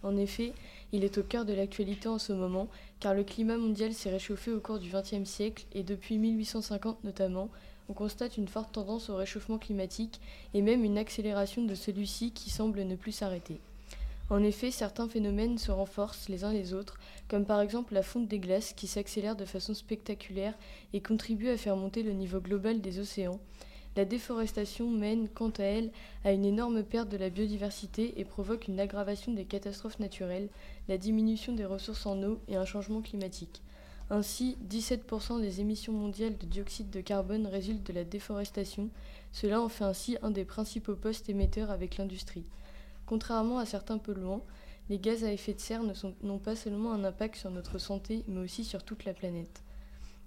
En 0.03 0.15
effet, 0.17 0.53
il 0.91 1.03
est 1.03 1.17
au 1.17 1.23
cœur 1.23 1.45
de 1.45 1.53
l'actualité 1.53 2.07
en 2.09 2.19
ce 2.19 2.31
moment, 2.31 2.67
car 2.99 3.15
le 3.15 3.23
climat 3.23 3.57
mondial 3.57 3.95
s'est 3.95 4.11
réchauffé 4.11 4.51
au 4.51 4.59
cours 4.59 4.77
du 4.77 4.91
XXe 4.91 5.27
siècle 5.27 5.65
et 5.73 5.81
depuis 5.81 6.19
1850 6.19 7.03
notamment, 7.03 7.49
on 7.89 7.93
constate 7.93 8.37
une 8.37 8.47
forte 8.47 8.71
tendance 8.71 9.09
au 9.09 9.15
réchauffement 9.15 9.57
climatique 9.57 10.19
et 10.53 10.61
même 10.61 10.83
une 10.83 10.97
accélération 10.97 11.63
de 11.63 11.75
celui-ci 11.75 12.31
qui 12.31 12.49
semble 12.49 12.81
ne 12.81 12.95
plus 12.95 13.11
s'arrêter. 13.11 13.59
En 14.29 14.43
effet, 14.43 14.71
certains 14.71 15.07
phénomènes 15.07 15.57
se 15.57 15.71
renforcent 15.71 16.27
les 16.27 16.43
uns 16.43 16.51
les 16.51 16.73
autres, 16.73 16.99
comme 17.29 17.45
par 17.45 17.61
exemple 17.61 17.93
la 17.93 18.03
fonte 18.03 18.27
des 18.27 18.39
glaces 18.39 18.73
qui 18.73 18.87
s'accélère 18.87 19.37
de 19.37 19.45
façon 19.45 19.73
spectaculaire 19.73 20.53
et 20.91 20.99
contribue 20.99 21.49
à 21.49 21.57
faire 21.57 21.77
monter 21.77 22.03
le 22.03 22.11
niveau 22.11 22.41
global 22.41 22.81
des 22.81 22.99
océans. 22.99 23.39
La 23.95 24.05
déforestation 24.05 24.91
mène, 24.91 25.29
quant 25.29 25.49
à 25.57 25.63
elle, 25.63 25.91
à 26.25 26.33
une 26.33 26.45
énorme 26.45 26.83
perte 26.83 27.09
de 27.09 27.17
la 27.17 27.29
biodiversité 27.29 28.19
et 28.19 28.25
provoque 28.25 28.67
une 28.67 28.79
aggravation 28.79 29.33
des 29.33 29.45
catastrophes 29.45 29.99
naturelles, 29.99 30.49
la 30.89 30.97
diminution 30.97 31.53
des 31.53 31.65
ressources 31.65 32.05
en 32.05 32.21
eau 32.21 32.39
et 32.49 32.57
un 32.57 32.65
changement 32.65 33.01
climatique. 33.01 33.61
Ainsi, 34.09 34.57
17% 34.69 35.41
des 35.41 35.59
émissions 35.59 35.91
mondiales 35.91 36.37
de 36.37 36.45
dioxyde 36.45 36.89
de 36.89 37.01
carbone 37.01 37.45
résultent 37.45 37.85
de 37.85 37.93
la 37.93 38.05
déforestation. 38.05 38.89
Cela 39.33 39.61
en 39.61 39.67
fait 39.67 39.83
ainsi 39.83 40.17
un 40.21 40.31
des 40.31 40.45
principaux 40.45 40.95
postes 40.95 41.29
émetteurs 41.29 41.71
avec 41.71 41.97
l'industrie. 41.97 42.45
Contrairement 43.05 43.57
à 43.57 43.65
certains 43.65 43.97
polluants, 43.97 44.45
les 44.89 44.99
gaz 44.99 45.25
à 45.25 45.33
effet 45.33 45.53
de 45.53 45.59
serre 45.59 45.83
n'ont 46.23 46.39
pas 46.39 46.55
seulement 46.55 46.93
un 46.93 47.03
impact 47.03 47.35
sur 47.35 47.51
notre 47.51 47.77
santé, 47.77 48.23
mais 48.29 48.39
aussi 48.39 48.63
sur 48.63 48.83
toute 48.83 49.03
la 49.03 49.13
planète. 49.13 49.61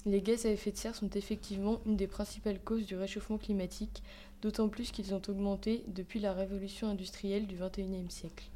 Les 0.05 0.21
gaz 0.21 0.45
à 0.45 0.51
effet 0.51 0.73
de 0.73 0.77
serre 0.77 0.95
sont 0.95 1.11
effectivement 1.11 1.81
une 1.87 1.97
des 1.97 2.07
principales 2.07 2.61
causes 2.61 2.87
du 2.87 2.97
réchauffement 2.97 3.38
climatique, 3.38 4.03
d'autant 4.43 4.69
plus 4.69 4.90
qu'ils 4.90 5.14
ont 5.14 5.23
augmenté 5.29 5.85
depuis 5.88 6.21
la 6.21 6.35
révolution 6.35 6.88
industrielle 6.88 7.47
du 7.47 7.57
XXIe 7.57 8.11
siècle. 8.11 8.51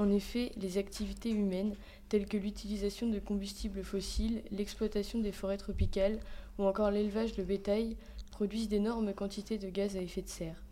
En 0.00 0.08
effet, 0.08 0.52
les 0.56 0.78
activités 0.78 1.28
humaines, 1.28 1.74
telles 2.08 2.24
que 2.24 2.38
l'utilisation 2.38 3.06
de 3.06 3.18
combustibles 3.18 3.84
fossiles, 3.84 4.40
l'exploitation 4.50 5.18
des 5.18 5.30
forêts 5.30 5.58
tropicales 5.58 6.20
ou 6.58 6.64
encore 6.64 6.90
l'élevage 6.90 7.34
de 7.34 7.42
bétail, 7.42 7.98
produisent 8.30 8.70
d'énormes 8.70 9.12
quantités 9.12 9.58
de 9.58 9.68
gaz 9.68 9.98
à 9.98 10.00
effet 10.00 10.22
de 10.22 10.28
serre. 10.30 10.64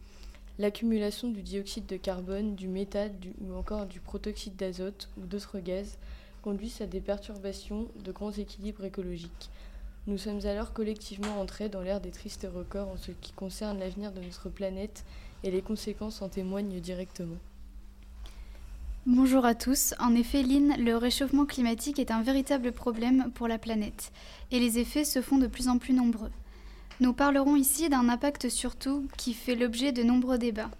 L'accumulation 0.58 1.28
du 1.28 1.42
dioxyde 1.42 1.84
de 1.84 1.98
carbone, 1.98 2.54
du 2.54 2.68
méthane 2.68 3.12
ou 3.42 3.52
encore 3.52 3.84
du 3.84 4.00
protoxyde 4.00 4.56
d'azote 4.56 5.10
ou 5.18 5.26
d'autres 5.26 5.58
gaz 5.58 5.98
conduisent 6.40 6.80
à 6.80 6.86
des 6.86 7.02
perturbations 7.02 7.88
de 8.02 8.12
grands 8.12 8.32
équilibres 8.32 8.86
écologiques. 8.86 9.50
Nous 10.06 10.16
sommes 10.16 10.46
alors 10.46 10.72
collectivement 10.72 11.38
entrés 11.38 11.68
dans 11.68 11.82
l'ère 11.82 12.00
des 12.00 12.12
tristes 12.12 12.48
records 12.50 12.88
en 12.88 12.96
ce 12.96 13.10
qui 13.10 13.32
concerne 13.32 13.78
l'avenir 13.78 14.10
de 14.10 14.22
notre 14.22 14.48
planète 14.48 15.04
et 15.44 15.50
les 15.50 15.60
conséquences 15.60 16.22
en 16.22 16.30
témoignent 16.30 16.80
directement. 16.80 17.36
Bonjour 19.10 19.46
à 19.46 19.54
tous. 19.54 19.94
En 20.00 20.14
effet, 20.14 20.42
Lynn, 20.42 20.74
le 20.78 20.94
réchauffement 20.94 21.46
climatique 21.46 21.98
est 21.98 22.10
un 22.10 22.20
véritable 22.20 22.72
problème 22.72 23.30
pour 23.34 23.48
la 23.48 23.56
planète 23.56 24.12
et 24.50 24.60
les 24.60 24.78
effets 24.78 25.06
se 25.06 25.22
font 25.22 25.38
de 25.38 25.46
plus 25.46 25.68
en 25.68 25.78
plus 25.78 25.94
nombreux. 25.94 26.30
Nous 27.00 27.14
parlerons 27.14 27.56
ici 27.56 27.88
d'un 27.88 28.10
impact 28.10 28.50
surtout 28.50 29.08
qui 29.16 29.32
fait 29.32 29.54
l'objet 29.54 29.92
de 29.92 30.02
nombreux 30.02 30.36
débats. 30.36 30.70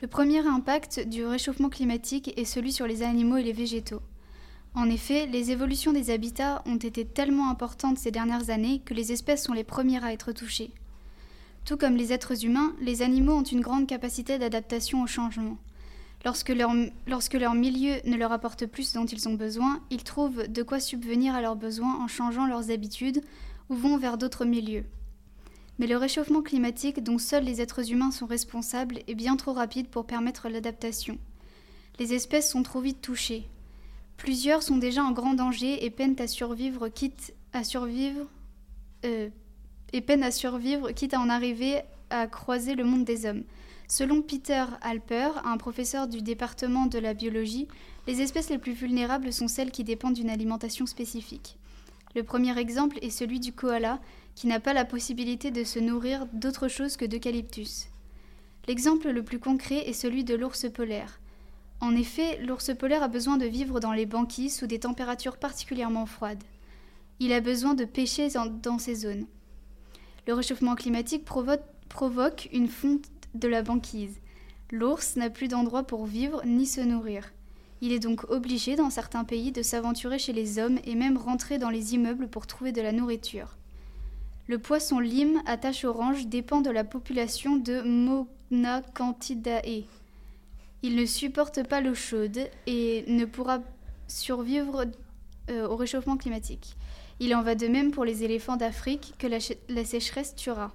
Le 0.00 0.08
premier 0.08 0.38
impact 0.46 1.06
du 1.06 1.26
réchauffement 1.26 1.68
climatique 1.68 2.32
est 2.38 2.46
celui 2.46 2.72
sur 2.72 2.86
les 2.86 3.02
animaux 3.02 3.36
et 3.36 3.42
les 3.42 3.52
végétaux. 3.52 4.00
En 4.74 4.88
effet, 4.88 5.26
les 5.26 5.50
évolutions 5.50 5.92
des 5.92 6.08
habitats 6.08 6.62
ont 6.64 6.76
été 6.76 7.04
tellement 7.04 7.50
importantes 7.50 7.98
ces 7.98 8.10
dernières 8.10 8.48
années 8.48 8.80
que 8.82 8.94
les 8.94 9.12
espèces 9.12 9.44
sont 9.44 9.52
les 9.52 9.62
premières 9.62 10.06
à 10.06 10.14
être 10.14 10.32
touchées. 10.32 10.70
Tout 11.66 11.76
comme 11.76 11.96
les 11.96 12.14
êtres 12.14 12.46
humains, 12.46 12.74
les 12.80 13.02
animaux 13.02 13.34
ont 13.34 13.42
une 13.42 13.60
grande 13.60 13.86
capacité 13.86 14.38
d'adaptation 14.38 15.02
au 15.02 15.06
changement. 15.06 15.58
Lorsque 16.24 16.48
leur, 16.48 17.54
milieu 17.54 17.94
ne 18.04 18.16
leur 18.16 18.32
apporte 18.32 18.66
plus 18.66 18.90
ce 18.90 18.98
dont 18.98 19.06
ils 19.06 19.28
ont 19.28 19.34
besoin, 19.34 19.80
ils 19.90 20.02
trouvent 20.02 20.48
de 20.48 20.62
quoi 20.62 20.80
subvenir 20.80 21.34
à 21.34 21.40
leurs 21.40 21.56
besoins 21.56 22.02
en 22.02 22.08
changeant 22.08 22.46
leurs 22.46 22.70
habitudes 22.70 23.22
ou 23.68 23.74
vont 23.74 23.96
vers 23.96 24.18
d'autres 24.18 24.44
milieux. 24.44 24.84
Mais 25.78 25.86
le 25.86 25.96
réchauffement 25.96 26.42
climatique 26.42 27.04
dont 27.04 27.18
seuls 27.18 27.44
les 27.44 27.60
êtres 27.60 27.92
humains 27.92 28.10
sont 28.10 28.26
responsables 28.26 28.98
est 29.06 29.14
bien 29.14 29.36
trop 29.36 29.52
rapide 29.52 29.88
pour 29.88 30.06
permettre 30.06 30.48
l'adaptation. 30.48 31.18
Les 32.00 32.14
espèces 32.14 32.50
sont 32.50 32.64
trop 32.64 32.80
vite 32.80 33.00
touchées. 33.00 33.48
Plusieurs 34.16 34.64
sont 34.64 34.76
déjà 34.76 35.04
en 35.04 35.12
grand 35.12 35.34
danger 35.34 35.84
et 35.84 35.90
peinent 35.90 36.16
à 36.18 36.26
survivre, 36.26 36.88
quitte 36.88 37.32
à 37.52 37.62
survivre, 37.62 38.26
euh, 39.04 39.28
et 39.92 40.00
peinent 40.00 40.24
à 40.24 40.32
survivre, 40.32 40.90
quitte 40.90 41.14
à 41.14 41.20
en 41.20 41.28
arriver 41.28 41.80
à 42.10 42.26
croiser 42.26 42.74
le 42.74 42.84
monde 42.84 43.04
des 43.04 43.26
hommes. 43.26 43.44
Selon 43.90 44.20
Peter 44.20 44.66
Alper, 44.82 45.30
un 45.44 45.56
professeur 45.56 46.08
du 46.08 46.20
département 46.20 46.84
de 46.84 46.98
la 46.98 47.14
biologie, 47.14 47.68
les 48.06 48.20
espèces 48.20 48.50
les 48.50 48.58
plus 48.58 48.74
vulnérables 48.74 49.32
sont 49.32 49.48
celles 49.48 49.70
qui 49.70 49.82
dépendent 49.82 50.12
d'une 50.12 50.28
alimentation 50.28 50.84
spécifique. 50.84 51.56
Le 52.14 52.22
premier 52.22 52.56
exemple 52.58 52.98
est 53.00 53.08
celui 53.08 53.40
du 53.40 53.52
koala, 53.52 53.98
qui 54.34 54.46
n'a 54.46 54.60
pas 54.60 54.74
la 54.74 54.84
possibilité 54.84 55.50
de 55.50 55.64
se 55.64 55.78
nourrir 55.78 56.26
d'autre 56.34 56.68
chose 56.68 56.98
que 56.98 57.06
d'eucalyptus. 57.06 57.88
L'exemple 58.66 59.08
le 59.08 59.24
plus 59.24 59.40
concret 59.40 59.88
est 59.88 59.94
celui 59.94 60.22
de 60.22 60.34
l'ours 60.34 60.66
polaire. 60.70 61.18
En 61.80 61.96
effet, 61.96 62.38
l'ours 62.44 62.70
polaire 62.76 63.02
a 63.02 63.08
besoin 63.08 63.38
de 63.38 63.46
vivre 63.46 63.80
dans 63.80 63.92
les 63.92 64.04
banquises 64.04 64.58
sous 64.58 64.66
des 64.66 64.80
températures 64.80 65.38
particulièrement 65.38 66.04
froides. 66.04 66.44
Il 67.20 67.32
a 67.32 67.40
besoin 67.40 67.72
de 67.72 67.86
pêcher 67.86 68.28
dans 68.62 68.78
ces 68.78 68.94
zones. 68.94 69.26
Le 70.26 70.34
réchauffement 70.34 70.74
climatique 70.74 71.24
provoque 71.24 72.48
une 72.52 72.68
fonte 72.68 73.06
de 73.34 73.48
la 73.48 73.62
banquise. 73.62 74.20
L'ours 74.70 75.16
n'a 75.16 75.30
plus 75.30 75.48
d'endroit 75.48 75.82
pour 75.82 76.06
vivre 76.06 76.42
ni 76.44 76.66
se 76.66 76.80
nourrir. 76.80 77.32
Il 77.80 77.92
est 77.92 78.00
donc 78.00 78.28
obligé 78.30 78.76
dans 78.76 78.90
certains 78.90 79.24
pays 79.24 79.52
de 79.52 79.62
s'aventurer 79.62 80.18
chez 80.18 80.32
les 80.32 80.58
hommes 80.58 80.78
et 80.84 80.94
même 80.94 81.16
rentrer 81.16 81.58
dans 81.58 81.70
les 81.70 81.94
immeubles 81.94 82.28
pour 82.28 82.46
trouver 82.46 82.72
de 82.72 82.82
la 82.82 82.92
nourriture. 82.92 83.56
Le 84.48 84.58
poisson 84.58 84.98
lime 84.98 85.42
à 85.46 85.56
tache 85.56 85.84
orange 85.84 86.26
dépend 86.26 86.60
de 86.60 86.70
la 86.70 86.84
population 86.84 87.56
de 87.56 87.82
Monacantidae. 88.50 89.84
Il 90.82 90.96
ne 90.96 91.06
supporte 91.06 91.66
pas 91.68 91.80
l'eau 91.80 91.94
chaude 91.94 92.48
et 92.66 93.04
ne 93.08 93.24
pourra 93.24 93.60
survivre 94.06 94.86
euh, 95.50 95.68
au 95.68 95.76
réchauffement 95.76 96.16
climatique. 96.16 96.76
Il 97.20 97.34
en 97.34 97.42
va 97.42 97.54
de 97.54 97.66
même 97.66 97.90
pour 97.90 98.04
les 98.04 98.24
éléphants 98.24 98.56
d'Afrique 98.56 99.14
que 99.18 99.26
la, 99.26 99.38
la 99.68 99.84
sécheresse 99.84 100.34
tuera. 100.34 100.72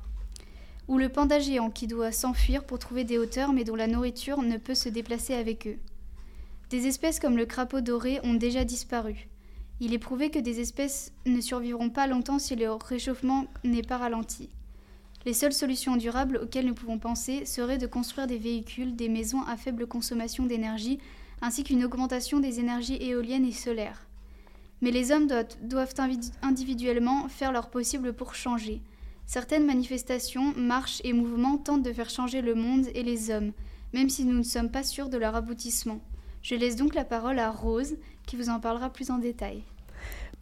Ou 0.88 0.98
le 0.98 1.10
panda 1.10 1.39
géant 1.39 1.69
qui 1.69 1.88
doit 1.88 2.12
s'enfuir 2.12 2.65
pour 2.65 2.80
trouver 2.80 3.04
des 3.04 3.17
hauteurs 3.17 3.54
mais 3.54 3.63
dont 3.63 3.76
la 3.76 3.88
nourriture 3.88 4.41
ne 4.41 4.58
peut 4.58 4.76
se 4.76 4.89
déplacer 4.89 5.34
avec 5.34 5.67
eux. 5.67 5.78
Des 6.69 6.88
espèces 6.88 7.19
comme 7.19 7.38
le 7.38 7.46
crapaud 7.46 7.82
doré 7.82 8.19
ont 8.24 8.34
déjà 8.34 8.63
disparu. 8.63 9.28
Il 9.80 9.93
est 9.93 10.00
prouvé 10.00 10.30
que 10.30 10.39
des 10.39 10.60
espèces 10.60 11.12
ne 11.26 11.41
survivront 11.41 11.89
pas 11.89 12.08
longtemps 12.08 12.39
si 12.39 12.56
le 12.56 12.72
réchauffement 12.72 13.48
n'est 13.63 13.82
pas 13.82 13.98
ralenti. 13.98 14.50
Les 15.26 15.34
seules 15.34 15.54
solutions 15.54 15.96
durables 15.96 16.38
auxquelles 16.38 16.65
nous 16.65 16.74
pouvons 16.74 17.00
penser 17.00 17.46
seraient 17.46 17.78
de 17.78 17.88
construire 17.88 18.28
des 18.28 18.38
véhicules, 18.38 18.96
des 18.96 19.08
maisons 19.08 19.41
à 19.43 19.56
faible 19.56 19.88
consommation 19.88 20.46
d'énergie, 20.46 21.00
ainsi 21.41 21.63
qu'une 21.63 21.84
augmentation 21.84 22.39
des 22.39 22.60
énergies 22.60 22.98
éoliennes 23.02 23.46
et 23.46 23.54
solaires. 23.54 24.06
Mais 24.82 24.91
les 24.91 25.12
hommes 25.12 25.30
doivent, 25.62 25.93
individuellement 26.41 27.30
faire 27.30 27.54
leur 27.54 27.69
possible 27.69 28.13
pour 28.13 28.36
changer. 28.36 28.82
Certaines 29.26 29.66
manifestations, 29.66 30.54
marches 30.56 31.02
et 31.04 31.14
mouvements 31.14 31.58
tentent 31.58 31.84
de 31.84 31.94
faire 31.94 32.10
changer 32.10 32.42
le 32.42 32.56
monde 32.56 32.86
et 32.94 33.04
les 33.04 33.32
hommes, 33.32 33.52
même 33.94 34.10
si 34.10 34.26
nous 34.26 34.38
ne 34.38 34.44
sommes 34.44 34.70
pas 34.70 34.84
sûrs 34.84 35.10
de 35.10 35.18
leur 35.18 35.36
aboutissement. 35.36 36.00
Je 36.42 36.56
laisse 36.56 36.76
donc 36.76 36.94
la 36.94 37.06
parole 37.06 37.40
à 37.40 37.50
Rose, 37.50 37.96
qui 38.26 38.36
vous 38.36 38.50
en 38.50 38.60
parlera 38.60 38.90
plus 38.90 39.12
en 39.12 39.18
détail. 39.18 39.64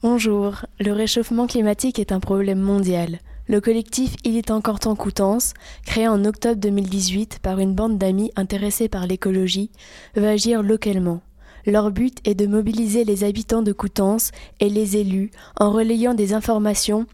Bonjour, 0.01 0.65
le 0.79 0.93
réchauffement 0.93 1.45
climatique 1.45 1.99
est 1.99 2.11
un 2.11 2.19
problème 2.19 2.59
mondial. 2.59 3.19
Le 3.47 3.61
collectif 3.61 4.15
Il 4.23 4.35
est 4.35 4.49
encore 4.49 4.79
temps 4.79 4.95
Coutances, 4.95 5.53
créé 5.85 6.07
en 6.07 6.25
octobre 6.25 6.59
2018 6.59 7.39
par 7.39 7.59
une 7.59 7.75
bande 7.75 7.97
d'amis 7.97 8.31
intéressés 8.35 8.87
par 8.87 9.05
l'écologie, 9.05 9.69
veut 10.15 10.27
agir 10.27 10.63
localement. 10.63 11.21
Leur 11.67 11.91
but 11.91 12.17
est 12.23 12.33
de 12.33 12.47
mobiliser 12.47 13.03
les 13.03 13.23
habitants 13.23 13.61
de 13.61 13.73
Coutances 13.73 14.31
et 14.59 14.69
les 14.69 14.97
élus 14.97 15.29
en 15.59 15.71
relayant 15.71 16.15
des 16.15 16.33
informations 16.33 17.05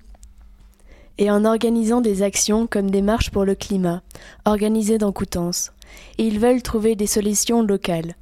et 1.17 1.31
en 1.31 1.45
organisant 1.45 2.01
des 2.01 2.21
actions 2.21 2.67
comme 2.67 2.91
des 2.91 3.01
marches 3.01 3.31
pour 3.31 3.45
le 3.45 3.55
climat, 3.55 4.01
organisées 4.45 4.97
dans 4.97 5.11
Coutances. 5.11 5.71
ils 6.17 6.39
veulent 6.39 6.61
trouver 6.61 6.95
des 6.95 7.07
solutions 7.07 7.63
locales. 7.63 8.15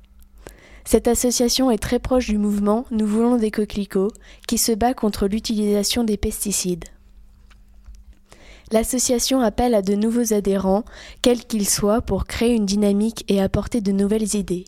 Cette 0.86 1.08
association 1.08 1.72
est 1.72 1.82
très 1.82 2.00
proche 2.00 2.28
du 2.28 2.38
mouvement 2.38 2.86
Nous 2.92 3.08
voulons 3.08 3.38
des 3.38 3.52
coquelicots, 3.52 4.12
qui 4.48 4.58
se 4.58 4.72
bat 4.72 4.94
contre 4.94 5.28
l'utilisation 5.28 6.04
des 6.04 6.18
pesticides. 6.18 6.86
L'association 8.72 9.42
appelle 9.42 9.76
à 9.76 9.82
de 9.82 9.96
nouveaux 9.96 10.34
adhérents, 10.34 10.86
quels 11.22 11.46
qu'ils 11.46 11.68
soient, 11.68 12.02
pour 12.02 12.26
créer 12.26 12.54
une 12.54 12.66
dynamique 12.66 13.24
et 13.28 13.42
apporter 13.42 13.82
de 13.82 13.92
nouvelles 13.92 14.36
idées. 14.36 14.66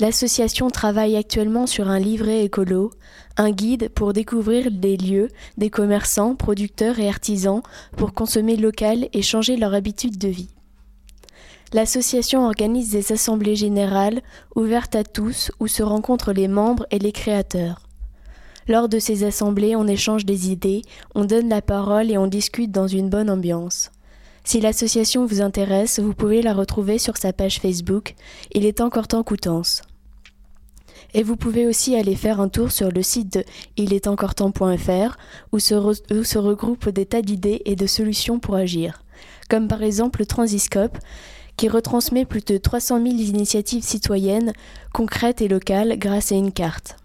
L'association 0.00 0.70
travaille 0.70 1.16
actuellement 1.16 1.66
sur 1.66 1.88
un 1.88 1.98
livret 1.98 2.44
écolo, 2.44 2.90
un 3.36 3.50
guide 3.50 3.88
pour 3.90 4.12
découvrir 4.12 4.70
des 4.70 4.96
lieux, 4.96 5.28
des 5.58 5.70
commerçants, 5.70 6.34
producteurs 6.34 6.98
et 6.98 7.08
artisans 7.08 7.62
pour 7.96 8.12
consommer 8.12 8.56
local 8.56 9.08
et 9.12 9.22
changer 9.22 9.56
leur 9.56 9.74
habitude 9.74 10.18
de 10.18 10.28
vie. 10.28 10.50
L'association 11.72 12.46
organise 12.46 12.90
des 12.90 13.12
assemblées 13.12 13.56
générales 13.56 14.20
ouvertes 14.56 14.96
à 14.96 15.04
tous 15.04 15.52
où 15.60 15.68
se 15.68 15.82
rencontrent 15.82 16.32
les 16.32 16.48
membres 16.48 16.86
et 16.90 16.98
les 16.98 17.12
créateurs. 17.12 17.88
Lors 18.68 18.88
de 18.88 18.98
ces 18.98 19.24
assemblées, 19.24 19.76
on 19.76 19.86
échange 19.86 20.24
des 20.24 20.50
idées, 20.50 20.82
on 21.14 21.24
donne 21.24 21.48
la 21.48 21.62
parole 21.62 22.10
et 22.10 22.18
on 22.18 22.26
discute 22.26 22.70
dans 22.70 22.88
une 22.88 23.08
bonne 23.08 23.30
ambiance. 23.30 23.91
Si 24.44 24.60
l'association 24.60 25.24
vous 25.24 25.40
intéresse, 25.40 26.00
vous 26.00 26.14
pouvez 26.14 26.42
la 26.42 26.52
retrouver 26.52 26.98
sur 26.98 27.16
sa 27.16 27.32
page 27.32 27.60
Facebook. 27.60 28.14
Il 28.52 28.66
est 28.66 28.80
encore 28.80 29.08
temps 29.08 29.22
Coutances. 29.22 29.82
Et 31.14 31.22
vous 31.22 31.36
pouvez 31.36 31.66
aussi 31.66 31.94
aller 31.94 32.16
faire 32.16 32.40
un 32.40 32.48
tour 32.48 32.72
sur 32.72 32.90
le 32.90 33.02
site 33.02 33.32
de 33.34 33.44
ilestencoretemps.fr 33.76 35.16
où, 35.52 35.58
se 35.58 35.74
où 35.74 36.24
se 36.24 36.38
regroupent 36.38 36.88
des 36.88 37.06
tas 37.06 37.22
d'idées 37.22 37.62
et 37.66 37.76
de 37.76 37.86
solutions 37.86 38.38
pour 38.38 38.54
agir, 38.54 39.02
comme 39.48 39.68
par 39.68 39.82
exemple 39.82 40.20
le 40.20 40.26
Transiscope, 40.26 40.98
qui 41.56 41.68
retransmet 41.68 42.24
plus 42.24 42.44
de 42.44 42.56
300 42.56 43.02
000 43.02 43.08
initiatives 43.08 43.84
citoyennes 43.84 44.52
concrètes 44.92 45.42
et 45.42 45.48
locales 45.48 45.98
grâce 45.98 46.32
à 46.32 46.36
une 46.36 46.52
carte. 46.52 46.96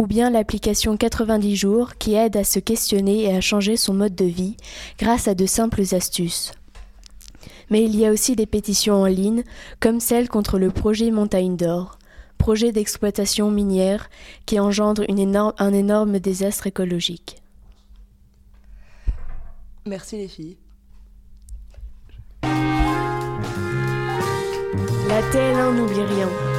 Ou 0.00 0.06
bien 0.06 0.30
l'application 0.30 0.96
90 0.96 1.56
jours 1.56 1.96
qui 1.96 2.14
aide 2.14 2.34
à 2.34 2.42
se 2.42 2.58
questionner 2.58 3.24
et 3.24 3.36
à 3.36 3.42
changer 3.42 3.76
son 3.76 3.92
mode 3.92 4.14
de 4.14 4.24
vie 4.24 4.56
grâce 4.98 5.28
à 5.28 5.34
de 5.34 5.44
simples 5.44 5.82
astuces. 5.94 6.52
Mais 7.68 7.84
il 7.84 7.94
y 7.94 8.06
a 8.06 8.10
aussi 8.10 8.34
des 8.34 8.46
pétitions 8.46 8.94
en 8.94 9.04
ligne, 9.04 9.44
comme 9.78 10.00
celle 10.00 10.30
contre 10.30 10.58
le 10.58 10.70
projet 10.70 11.10
Montagne 11.10 11.54
d'Or, 11.54 11.98
projet 12.38 12.72
d'exploitation 12.72 13.50
minière 13.50 14.08
qui 14.46 14.58
engendre 14.58 15.04
un 15.58 15.72
énorme 15.74 16.18
désastre 16.18 16.66
écologique. 16.66 17.36
Merci 19.84 20.16
les 20.16 20.28
filles. 20.28 20.56
La 25.08 25.20
TL1 25.30 25.76
n'oublie 25.76 26.14
rien. 26.14 26.49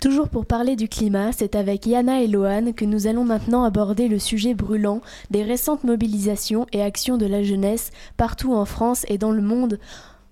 Toujours 0.00 0.30
pour 0.30 0.46
parler 0.46 0.76
du 0.76 0.88
climat, 0.88 1.30
c'est 1.30 1.54
avec 1.54 1.84
Yana 1.84 2.22
et 2.22 2.26
Lohan 2.26 2.72
que 2.72 2.86
nous 2.86 3.06
allons 3.06 3.24
maintenant 3.24 3.64
aborder 3.64 4.08
le 4.08 4.18
sujet 4.18 4.54
brûlant 4.54 5.02
des 5.30 5.42
récentes 5.42 5.84
mobilisations 5.84 6.66
et 6.72 6.80
actions 6.80 7.18
de 7.18 7.26
la 7.26 7.42
jeunesse 7.42 7.90
partout 8.16 8.54
en 8.54 8.64
France 8.64 9.04
et 9.08 9.18
dans 9.18 9.30
le 9.30 9.42
monde, 9.42 9.78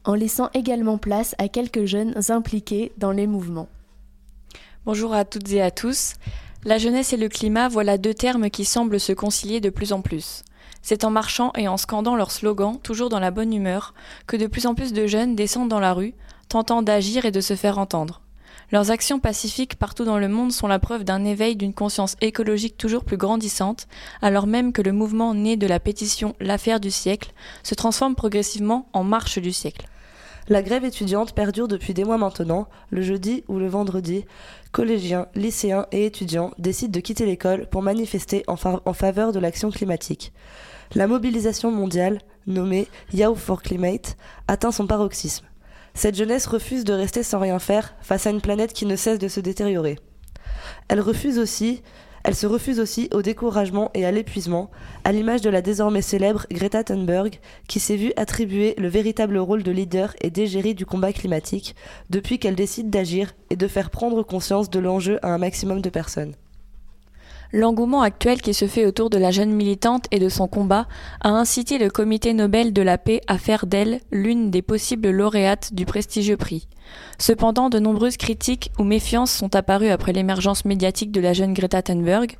en 0.04 0.14
laissant 0.14 0.48
également 0.54 0.96
place 0.96 1.34
à 1.36 1.48
quelques 1.48 1.84
jeunes 1.84 2.14
impliqués 2.30 2.92
dans 2.96 3.10
les 3.10 3.26
mouvements. 3.26 3.68
Bonjour 4.86 5.12
à 5.12 5.26
toutes 5.26 5.52
et 5.52 5.60
à 5.60 5.70
tous. 5.70 6.14
La 6.64 6.78
jeunesse 6.78 7.12
et 7.12 7.18
le 7.18 7.28
climat, 7.28 7.68
voilà 7.68 7.98
deux 7.98 8.14
termes 8.14 8.48
qui 8.48 8.64
semblent 8.64 8.98
se 8.98 9.12
concilier 9.12 9.60
de 9.60 9.68
plus 9.68 9.92
en 9.92 10.00
plus. 10.00 10.44
C'est 10.80 11.04
en 11.04 11.10
marchant 11.10 11.52
et 11.58 11.68
en 11.68 11.76
scandant 11.76 12.16
leurs 12.16 12.30
slogans, 12.30 12.78
toujours 12.82 13.10
dans 13.10 13.20
la 13.20 13.30
bonne 13.30 13.52
humeur, 13.52 13.92
que 14.26 14.38
de 14.38 14.46
plus 14.46 14.64
en 14.64 14.74
plus 14.74 14.94
de 14.94 15.06
jeunes 15.06 15.36
descendent 15.36 15.68
dans 15.68 15.78
la 15.78 15.92
rue, 15.92 16.14
tentant 16.48 16.80
d'agir 16.80 17.26
et 17.26 17.32
de 17.32 17.42
se 17.42 17.54
faire 17.54 17.76
entendre. 17.76 18.22
Leurs 18.70 18.90
actions 18.90 19.18
pacifiques 19.18 19.76
partout 19.76 20.04
dans 20.04 20.18
le 20.18 20.28
monde 20.28 20.52
sont 20.52 20.66
la 20.66 20.78
preuve 20.78 21.02
d'un 21.02 21.24
éveil 21.24 21.56
d'une 21.56 21.72
conscience 21.72 22.16
écologique 22.20 22.76
toujours 22.76 23.02
plus 23.02 23.16
grandissante, 23.16 23.88
alors 24.20 24.46
même 24.46 24.74
que 24.74 24.82
le 24.82 24.92
mouvement 24.92 25.32
né 25.32 25.56
de 25.56 25.66
la 25.66 25.80
pétition 25.80 26.34
L'affaire 26.38 26.78
du 26.78 26.90
siècle 26.90 27.32
se 27.62 27.74
transforme 27.74 28.14
progressivement 28.14 28.86
en 28.92 29.04
marche 29.04 29.38
du 29.38 29.52
siècle. 29.52 29.88
La 30.48 30.62
grève 30.62 30.84
étudiante 30.84 31.34
perdure 31.34 31.68
depuis 31.68 31.94
des 31.94 32.04
mois 32.04 32.18
maintenant. 32.18 32.68
Le 32.90 33.00
jeudi 33.02 33.42
ou 33.48 33.58
le 33.58 33.68
vendredi, 33.68 34.24
collégiens, 34.70 35.28
lycéens 35.34 35.86
et 35.92 36.04
étudiants 36.04 36.52
décident 36.58 36.92
de 36.92 37.00
quitter 37.00 37.24
l'école 37.26 37.66
pour 37.70 37.82
manifester 37.82 38.44
en, 38.48 38.56
fa- 38.56 38.80
en 38.84 38.92
faveur 38.92 39.32
de 39.32 39.38
l'action 39.40 39.70
climatique. 39.70 40.32
La 40.94 41.06
mobilisation 41.06 41.70
mondiale, 41.70 42.20
nommée 42.46 42.88
Yow 43.12 43.34
for 43.34 43.62
Climate, 43.62 44.16
atteint 44.46 44.72
son 44.72 44.86
paroxysme. 44.86 45.44
Cette 45.98 46.14
jeunesse 46.14 46.46
refuse 46.46 46.84
de 46.84 46.92
rester 46.92 47.24
sans 47.24 47.40
rien 47.40 47.58
faire 47.58 47.96
face 48.02 48.28
à 48.28 48.30
une 48.30 48.40
planète 48.40 48.72
qui 48.72 48.86
ne 48.86 48.94
cesse 48.94 49.18
de 49.18 49.26
se 49.26 49.40
détériorer. 49.40 49.98
Elle 50.88 51.02
se 51.02 52.46
refuse 52.46 52.78
aussi 52.78 53.08
au 53.12 53.20
découragement 53.20 53.90
et 53.94 54.06
à 54.06 54.12
l'épuisement, 54.12 54.70
à 55.02 55.10
l'image 55.10 55.40
de 55.40 55.50
la 55.50 55.60
désormais 55.60 56.00
célèbre 56.00 56.46
Greta 56.52 56.84
Thunberg, 56.84 57.40
qui 57.66 57.80
s'est 57.80 57.96
vue 57.96 58.12
attribuer 58.16 58.76
le 58.78 58.86
véritable 58.86 59.38
rôle 59.38 59.64
de 59.64 59.72
leader 59.72 60.14
et 60.20 60.30
d'égérie 60.30 60.76
du 60.76 60.86
combat 60.86 61.12
climatique 61.12 61.74
depuis 62.10 62.38
qu'elle 62.38 62.54
décide 62.54 62.90
d'agir 62.90 63.32
et 63.50 63.56
de 63.56 63.66
faire 63.66 63.90
prendre 63.90 64.22
conscience 64.22 64.70
de 64.70 64.78
l'enjeu 64.78 65.18
à 65.22 65.34
un 65.34 65.38
maximum 65.38 65.80
de 65.80 65.90
personnes. 65.90 66.36
L'engouement 67.50 68.02
actuel 68.02 68.42
qui 68.42 68.52
se 68.52 68.66
fait 68.66 68.84
autour 68.84 69.08
de 69.08 69.16
la 69.16 69.30
jeune 69.30 69.52
militante 69.52 70.04
et 70.10 70.18
de 70.18 70.28
son 70.28 70.48
combat 70.48 70.86
a 71.22 71.30
incité 71.30 71.78
le 71.78 71.88
comité 71.88 72.34
Nobel 72.34 72.74
de 72.74 72.82
la 72.82 72.98
paix 72.98 73.22
à 73.26 73.38
faire 73.38 73.66
d'elle 73.66 74.00
l'une 74.12 74.50
des 74.50 74.60
possibles 74.60 75.08
lauréates 75.08 75.72
du 75.72 75.86
prestigieux 75.86 76.36
prix. 76.36 76.68
Cependant, 77.18 77.70
de 77.70 77.78
nombreuses 77.78 78.18
critiques 78.18 78.70
ou 78.78 78.84
méfiances 78.84 79.32
sont 79.32 79.56
apparues 79.56 79.88
après 79.88 80.12
l'émergence 80.12 80.66
médiatique 80.66 81.10
de 81.10 81.22
la 81.22 81.32
jeune 81.32 81.54
Greta 81.54 81.80
Thunberg. 81.80 82.36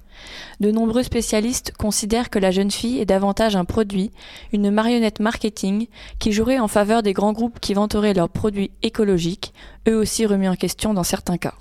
De 0.61 0.71
nombreux 0.71 1.03
spécialistes 1.03 1.73
considèrent 1.79 2.29
que 2.29 2.39
la 2.39 2.51
jeune 2.51 2.71
fille 2.71 2.99
est 2.99 3.07
davantage 3.07 3.57
un 3.57 3.65
produit, 3.65 4.11
une 4.53 4.71
marionnette 4.71 5.21
marketing 5.21 5.87
qui 6.19 6.33
jouerait 6.33 6.59
en 6.59 6.69
faveur 6.69 7.03
des 7.03 7.15
grands 7.15 7.33
groupes 7.33 7.61
qui 7.61 7.73
vanteraient 7.73 8.15
leurs 8.15 8.29
produits 8.29 8.73
écologiques, 8.83 9.55
eux 9.89 9.97
aussi 9.97 10.27
remis 10.27 10.49
en 10.49 10.57
question 10.57 10.93
dans 10.93 11.05
certains 11.05 11.39
cas. 11.39 11.55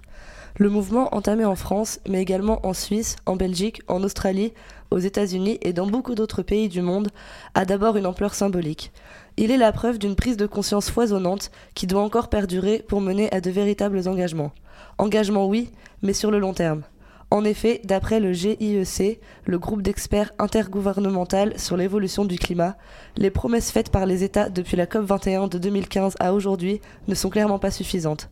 Le 0.60 0.72
mouvement 0.72 1.14
entamé 1.16 1.46
en 1.46 1.56
France, 1.56 2.00
mais 2.10 2.20
également 2.20 2.66
en 2.66 2.74
Suisse, 2.74 3.16
en 3.28 3.36
Belgique, 3.36 3.84
en 3.88 4.02
Australie, 4.02 4.54
aux 4.90 4.98
États-Unis 4.98 5.60
et 5.62 5.72
dans 5.72 5.86
beaucoup 5.86 6.16
d'autres 6.16 6.42
pays 6.42 6.68
du 6.68 6.82
monde, 6.82 7.10
a 7.54 7.64
d'abord 7.64 7.96
une 7.96 8.08
ampleur 8.08 8.34
symbolique. 8.34 8.92
Il 9.38 9.52
est 9.52 9.58
la 9.58 9.72
preuve 9.72 10.00
d'une 10.00 10.16
prise 10.16 10.36
de 10.36 10.48
conscience 10.48 10.90
foisonnante 10.90 11.52
qui 11.76 11.86
doit 11.86 12.02
encore 12.02 12.30
perdurer 12.30 12.84
pour 12.88 13.02
mener 13.02 13.32
à 13.32 13.40
de 13.40 13.52
véritables 13.52 14.08
engagements. 14.08 14.52
Engagements 14.98 15.46
oui, 15.46 15.70
mais 16.02 16.14
sur 16.14 16.32
le 16.32 16.40
long 16.40 16.56
terme. 16.56 16.82
En 17.30 17.44
effet, 17.44 17.80
d'après 17.84 18.20
le 18.20 18.34
GIEC, 18.34 19.20
le 19.46 19.60
groupe 19.60 19.84
d'experts 19.84 20.32
intergouvernemental 20.40 21.60
sur 21.60 21.78
l'évolution 21.78 22.26
du 22.26 22.40
climat, 22.40 22.78
les 23.16 23.30
promesses 23.30 23.70
faites 23.70 23.92
par 23.92 24.08
les 24.08 24.24
États 24.24 24.50
depuis 24.50 24.76
la 24.76 24.88
COP21 24.88 25.50
de 25.50 25.60
2015 25.60 26.16
à 26.20 26.34
aujourd'hui 26.34 26.82
ne 27.08 27.14
sont 27.14 27.30
clairement 27.30 27.60
pas 27.60 27.70
suffisantes. 27.70 28.32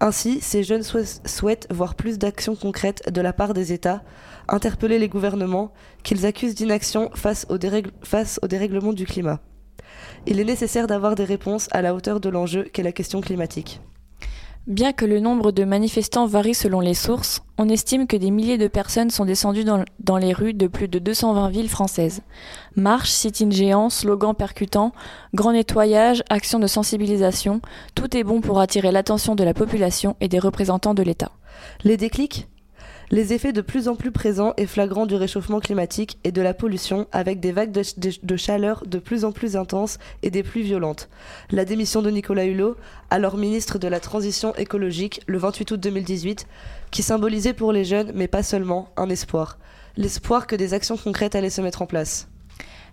Ainsi, 0.00 0.40
ces 0.42 0.62
jeunes 0.62 0.82
souhaitent 0.82 1.68
voir 1.70 1.94
plus 1.94 2.18
d'actions 2.18 2.54
concrètes 2.54 3.10
de 3.10 3.20
la 3.22 3.32
part 3.32 3.54
des 3.54 3.72
États, 3.72 4.02
interpeller 4.46 4.98
les 4.98 5.08
gouvernements, 5.08 5.72
qu'ils 6.02 6.26
accusent 6.26 6.54
d'inaction 6.54 7.10
face, 7.14 7.46
au 7.48 7.56
dérèglement 7.56 8.92
du 8.92 9.06
climat. 9.06 9.40
Il 10.26 10.38
est 10.38 10.44
nécessaire 10.44 10.86
d'avoir 10.86 11.14
des 11.14 11.24
réponses 11.24 11.68
à 11.72 11.80
la 11.80 11.94
hauteur 11.94 12.20
de 12.20 12.28
l'enjeu 12.28 12.64
qu'est 12.64 12.82
la 12.82 12.92
question 12.92 13.22
climatique. 13.22 13.80
Bien 14.66 14.92
que 14.92 15.04
le 15.04 15.20
nombre 15.20 15.52
de 15.52 15.62
manifestants 15.62 16.26
varie 16.26 16.52
selon 16.52 16.80
les 16.80 16.94
sources, 16.94 17.40
on 17.56 17.68
estime 17.68 18.08
que 18.08 18.16
des 18.16 18.32
milliers 18.32 18.58
de 18.58 18.66
personnes 18.66 19.10
sont 19.10 19.24
descendues 19.24 19.62
dans, 19.62 20.16
les 20.16 20.32
rues 20.32 20.54
de 20.54 20.66
plus 20.66 20.88
de 20.88 20.98
220 20.98 21.50
villes 21.50 21.68
françaises. 21.68 22.22
Marches, 22.74 23.10
sit-in 23.10 23.50
géants, 23.50 23.90
slogans 23.90 24.34
percutants, 24.34 24.90
grand 25.34 25.52
nettoyage, 25.52 26.24
actions 26.30 26.58
de 26.58 26.66
sensibilisation, 26.66 27.60
tout 27.94 28.16
est 28.16 28.24
bon 28.24 28.40
pour 28.40 28.58
attirer 28.58 28.90
l'attention 28.90 29.36
de 29.36 29.44
la 29.44 29.54
population 29.54 30.16
et 30.20 30.26
des 30.26 30.40
représentants 30.40 30.94
de 30.94 31.02
l'État. 31.04 31.30
Les 31.84 31.96
déclics? 31.96 32.48
Les 33.10 33.32
effets 33.32 33.52
de 33.52 33.60
plus 33.60 33.88
en 33.88 33.94
plus 33.94 34.10
présents 34.10 34.54
et 34.56 34.66
flagrants 34.66 35.06
du 35.06 35.14
réchauffement 35.14 35.60
climatique 35.60 36.18
et 36.24 36.32
de 36.32 36.42
la 36.42 36.54
pollution 36.54 37.06
avec 37.12 37.40
des 37.40 37.52
vagues 37.52 37.72
de, 37.72 38.36
chaleur 38.36 38.84
de 38.86 38.98
plus 38.98 39.24
en 39.24 39.32
plus 39.32 39.56
intenses 39.56 39.98
et 40.22 40.30
des 40.30 40.42
pluies 40.42 40.62
violentes. 40.62 41.08
La 41.50 41.64
démission 41.64 42.02
de 42.02 42.10
Nicolas 42.10 42.46
Hulot, 42.46 42.76
alors 43.10 43.36
ministre 43.36 43.78
de 43.78 43.88
la 43.88 44.00
Transition 44.00 44.54
écologique, 44.56 45.22
le 45.26 45.38
28 45.38 45.70
août 45.72 45.80
2018, 45.80 46.46
qui 46.90 47.02
symbolisait 47.02 47.54
pour 47.54 47.72
les 47.72 47.84
jeunes, 47.84 48.12
mais 48.14 48.28
pas 48.28 48.42
seulement, 48.42 48.88
un 48.96 49.08
espoir. 49.08 49.58
L'espoir 49.96 50.46
que 50.46 50.56
des 50.56 50.74
actions 50.74 50.96
concrètes 50.96 51.34
allaient 51.34 51.50
se 51.50 51.60
mettre 51.60 51.82
en 51.82 51.86
place. 51.86 52.28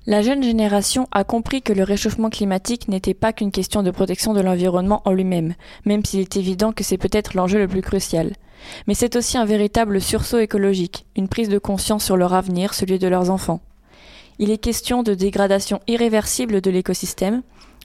La 0.06 0.22
jeune 0.22 0.43
génération 0.43 1.08
a 1.14 1.24
compris 1.24 1.62
que 1.62 1.72
le 1.72 1.84
réchauffement 1.84 2.30
climatique 2.30 2.89
n'était 2.89 3.14
pas 3.14 3.32
qu'une 3.32 3.51
question 3.51 3.84
de 3.84 3.91
protection 3.91 4.34
de 4.34 4.41
l'environnement 4.41 5.01
en 5.06 5.14
lui-même, 5.14 5.54
même 5.86 6.04
s'il 6.04 6.20
est 6.20 6.36
évident 6.36 6.74
que 6.74 6.84
c'est 6.84 6.97
peut-être 6.97 7.36
l'enjeu 7.36 7.58
le 7.58 7.70
plus 7.70 7.82
crucial. 7.82 8.34
Mais 8.86 8.95
c'est 8.95 9.16
aussi 9.16 9.38
un 9.38 9.45
véritable 9.45 10.01
sursaut 10.01 10.39
écologique, 10.39 11.06
une 11.16 11.30
prise 11.30 11.47
de 11.47 11.58
conscience 11.58 12.04
sur 12.04 12.18
leur 12.18 12.34
avenir, 12.34 12.74
celui 12.74 12.99
de 12.99 13.08
leurs 13.08 13.30
enfants. 13.30 13.62
Il 14.39 14.51
est 14.51 14.58
question 14.58 15.04
de 15.04 15.14
dégradation 15.14 15.80
irréversible 15.88 16.60
de 16.60 16.70
l'écosystème, 16.70 17.41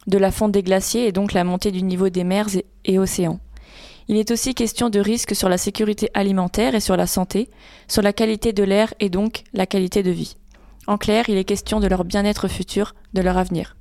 de 0.08 0.18
la 0.18 0.32
fonte 0.32 0.50
des 0.50 0.64
glaciers 0.64 1.06
et 1.06 1.12
donc 1.12 1.32
la 1.32 1.44
montée 1.44 1.70
du 1.70 1.84
niveau 1.84 2.08
des 2.08 2.24
mers 2.24 2.48
et 2.84 2.98
océans. 2.98 3.38
Il 4.08 4.16
est 4.16 4.32
aussi 4.32 4.56
question 4.56 4.90
de 4.90 4.98
risques 4.98 5.36
sur 5.36 5.48
la 5.48 5.58
sécurité 5.58 6.10
alimentaire 6.14 6.74
et 6.74 6.80
sur 6.80 6.96
la 6.96 7.06
santé, 7.06 7.48
sur 7.86 8.02
la 8.02 8.12
qualité 8.12 8.52
de 8.52 8.64
l'air 8.64 8.92
et 8.98 9.08
donc 9.08 9.44
la 9.52 9.66
qualité 9.66 10.02
de 10.02 10.10
vie. 10.10 10.34
En 10.88 10.96
clair, 10.96 11.28
il 11.28 11.36
est 11.36 11.44
question 11.44 11.80
de 11.80 11.86
leur 11.86 12.06
bien-être 12.06 12.48
futur, 12.48 12.94
de 13.12 13.20
leur 13.20 13.36
avenir. 13.36 13.76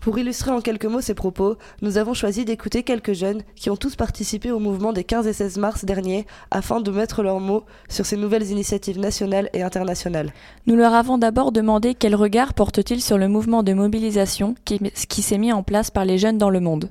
Pour 0.00 0.18
illustrer 0.18 0.50
en 0.50 0.62
quelques 0.62 0.86
mots 0.86 1.00
ces 1.00 1.14
propos, 1.14 1.58
nous 1.80 1.96
avons 1.96 2.12
choisi 2.12 2.44
d'écouter 2.44 2.82
quelques 2.82 3.12
jeunes 3.12 3.42
qui 3.54 3.70
ont 3.70 3.76
tous 3.76 3.94
participé 3.94 4.50
au 4.50 4.58
mouvement 4.58 4.92
des 4.92 5.04
15 5.04 5.28
et 5.28 5.32
16 5.32 5.58
mars 5.58 5.84
dernier 5.84 6.26
afin 6.50 6.80
de 6.80 6.90
mettre 6.90 7.22
leurs 7.22 7.38
mots 7.38 7.62
sur 7.88 8.04
ces 8.04 8.16
nouvelles 8.16 8.50
initiatives 8.50 8.98
nationales 8.98 9.48
et 9.52 9.62
internationales. 9.62 10.32
Nous 10.66 10.74
leur 10.74 10.94
avons 10.94 11.18
d'abord 11.18 11.52
demandé 11.52 11.94
quel 11.94 12.16
regard 12.16 12.54
portent-ils 12.54 13.00
sur 13.00 13.16
le 13.16 13.28
mouvement 13.28 13.62
de 13.62 13.74
mobilisation 13.74 14.56
qui, 14.64 14.80
qui 14.80 15.22
s'est 15.22 15.38
mis 15.38 15.52
en 15.52 15.62
place 15.62 15.92
par 15.92 16.04
les 16.04 16.18
jeunes 16.18 16.38
dans 16.38 16.50
le 16.50 16.58
monde. 16.58 16.90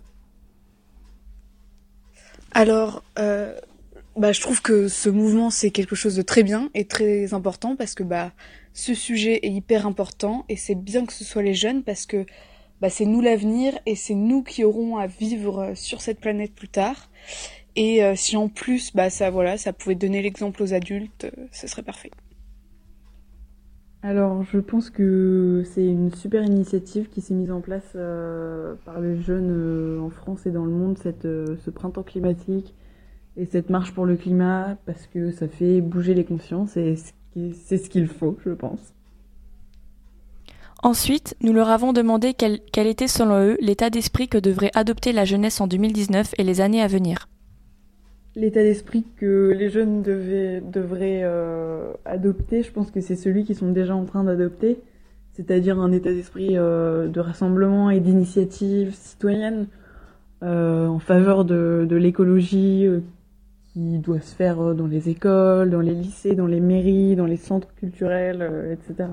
Alors, 2.60 3.06
euh, 3.18 3.58
bah, 4.18 4.34
je 4.34 4.42
trouve 4.42 4.62
que 4.62 4.90
ce 4.90 5.08
mouvement, 5.08 5.50
c'est 5.50 5.72
quelque 5.72 5.96
chose 5.96 6.18
de 6.18 6.22
très 6.22 6.44
bien 6.44 6.70
et 6.74 6.84
très 6.84 7.34
important 7.34 7.78
parce 7.78 7.96
que 7.96 8.04
bah, 8.04 8.34
ce 8.74 8.94
sujet 8.94 9.40
est 9.44 9.50
hyper 9.50 9.88
important 9.88 10.44
et 10.50 10.58
c'est 10.58 10.76
bien 10.76 11.06
que 11.06 11.14
ce 11.14 11.24
soit 11.24 11.42
les 11.42 11.54
jeunes 11.54 11.84
parce 11.84 12.06
que 12.06 12.26
bah, 12.82 12.90
c'est 12.90 13.06
nous 13.06 13.22
l'avenir 13.22 13.80
et 13.86 13.96
c'est 13.96 14.14
nous 14.14 14.44
qui 14.44 14.66
aurons 14.66 14.98
à 14.98 15.08
vivre 15.08 15.72
sur 15.74 16.02
cette 16.02 16.20
planète 16.20 16.54
plus 16.54 16.68
tard. 16.68 17.10
Et 17.78 18.04
euh, 18.04 18.18
si 18.18 18.36
en 18.36 18.50
plus, 18.50 18.94
bah, 18.94 19.10
ça, 19.10 19.30
voilà, 19.30 19.58
ça 19.58 19.72
pouvait 19.72 19.96
donner 19.96 20.22
l'exemple 20.22 20.62
aux 20.62 20.74
adultes, 20.74 21.28
euh, 21.38 21.48
ce 21.54 21.66
serait 21.66 21.84
parfait. 21.84 22.12
Alors, 24.02 24.44
je 24.44 24.60
pense 24.60 24.90
que 24.90 25.64
c'est 25.66 25.86
une 25.86 26.14
super 26.14 26.44
initiative 26.44 27.10
qui 27.10 27.20
s'est 27.20 27.34
mise 27.34 27.52
en 27.52 27.60
place 27.60 27.92
euh, 27.96 28.76
par 28.86 29.02
les 29.02 29.22
jeunes 29.22 29.52
euh, 29.52 30.00
en 30.00 30.10
France 30.10 30.46
et 30.46 30.52
dans 30.52 30.64
le 30.64 30.72
monde, 30.72 30.98
cette, 30.98 31.26
euh, 31.26 31.58
ce 31.66 31.70
printemps 31.70 32.04
climatique 32.04 32.74
et 33.36 33.46
cette 33.46 33.70
marche 33.70 33.94
pour 33.94 34.06
le 34.06 34.16
climat, 34.16 34.78
parce 34.86 35.06
que 35.08 35.32
ça 35.32 35.50
fait 35.50 35.82
bouger 35.82 36.14
les 36.14 36.24
consciences 36.24 36.78
et 36.78 36.96
c'est 37.54 37.78
ce 37.78 37.90
qu'il 37.90 38.08
faut, 38.08 38.38
je 38.46 38.52
pense. 38.52 38.94
Ensuite, 40.82 41.36
nous 41.42 41.52
leur 41.52 41.70
avons 41.70 41.92
demandé 41.92 42.34
quel, 42.34 42.62
quel 42.72 42.88
était 42.88 43.08
selon 43.08 43.38
eux 43.40 43.58
l'état 43.60 43.90
d'esprit 43.90 44.30
que 44.30 44.38
devrait 44.38 44.72
adopter 44.76 45.12
la 45.12 45.26
jeunesse 45.26 45.60
en 45.60 45.68
2019 45.68 46.36
et 46.38 46.44
les 46.44 46.62
années 46.62 46.82
à 46.82 46.88
venir. 46.88 47.28
L'état 48.36 48.62
d'esprit 48.62 49.06
que 49.18 49.52
les 49.58 49.70
jeunes 49.70 50.04
devaient, 50.04 50.62
devraient 50.62 51.22
euh, 51.24 51.94
adopter, 52.06 52.62
je 52.62 52.72
pense 52.72 52.92
que 52.92 53.02
c'est 53.02 53.16
celui 53.16 53.44
qu'ils 53.44 53.56
sont 53.56 53.72
déjà 53.72 53.96
en 53.96 54.06
train 54.06 54.24
d'adopter, 54.24 54.80
c'est-à-dire 55.34 55.80
un 55.80 55.92
état 55.92 56.12
d'esprit 56.12 56.58
euh, 56.58 57.08
de 57.08 57.20
rassemblement 57.20 57.90
et 57.90 58.00
d'initiative 58.00 58.94
citoyenne 58.94 59.68
euh, 60.44 60.88
en 60.88 61.00
faveur 61.00 61.44
de, 61.44 61.88
de 61.90 61.96
l'écologie 61.96 62.88
qui 63.74 63.98
doit 63.98 64.22
se 64.22 64.36
faire 64.36 64.76
dans 64.76 64.88
les 64.88 65.10
écoles, 65.10 65.72
dans 65.72 65.82
les 65.82 65.96
lycées, 65.96 66.36
dans 66.36 66.48
les 66.48 66.60
mairies, 66.60 67.16
dans 67.16 67.26
les 67.26 67.38
centres 67.38 67.74
culturels, 67.76 68.48
etc. 68.72 69.10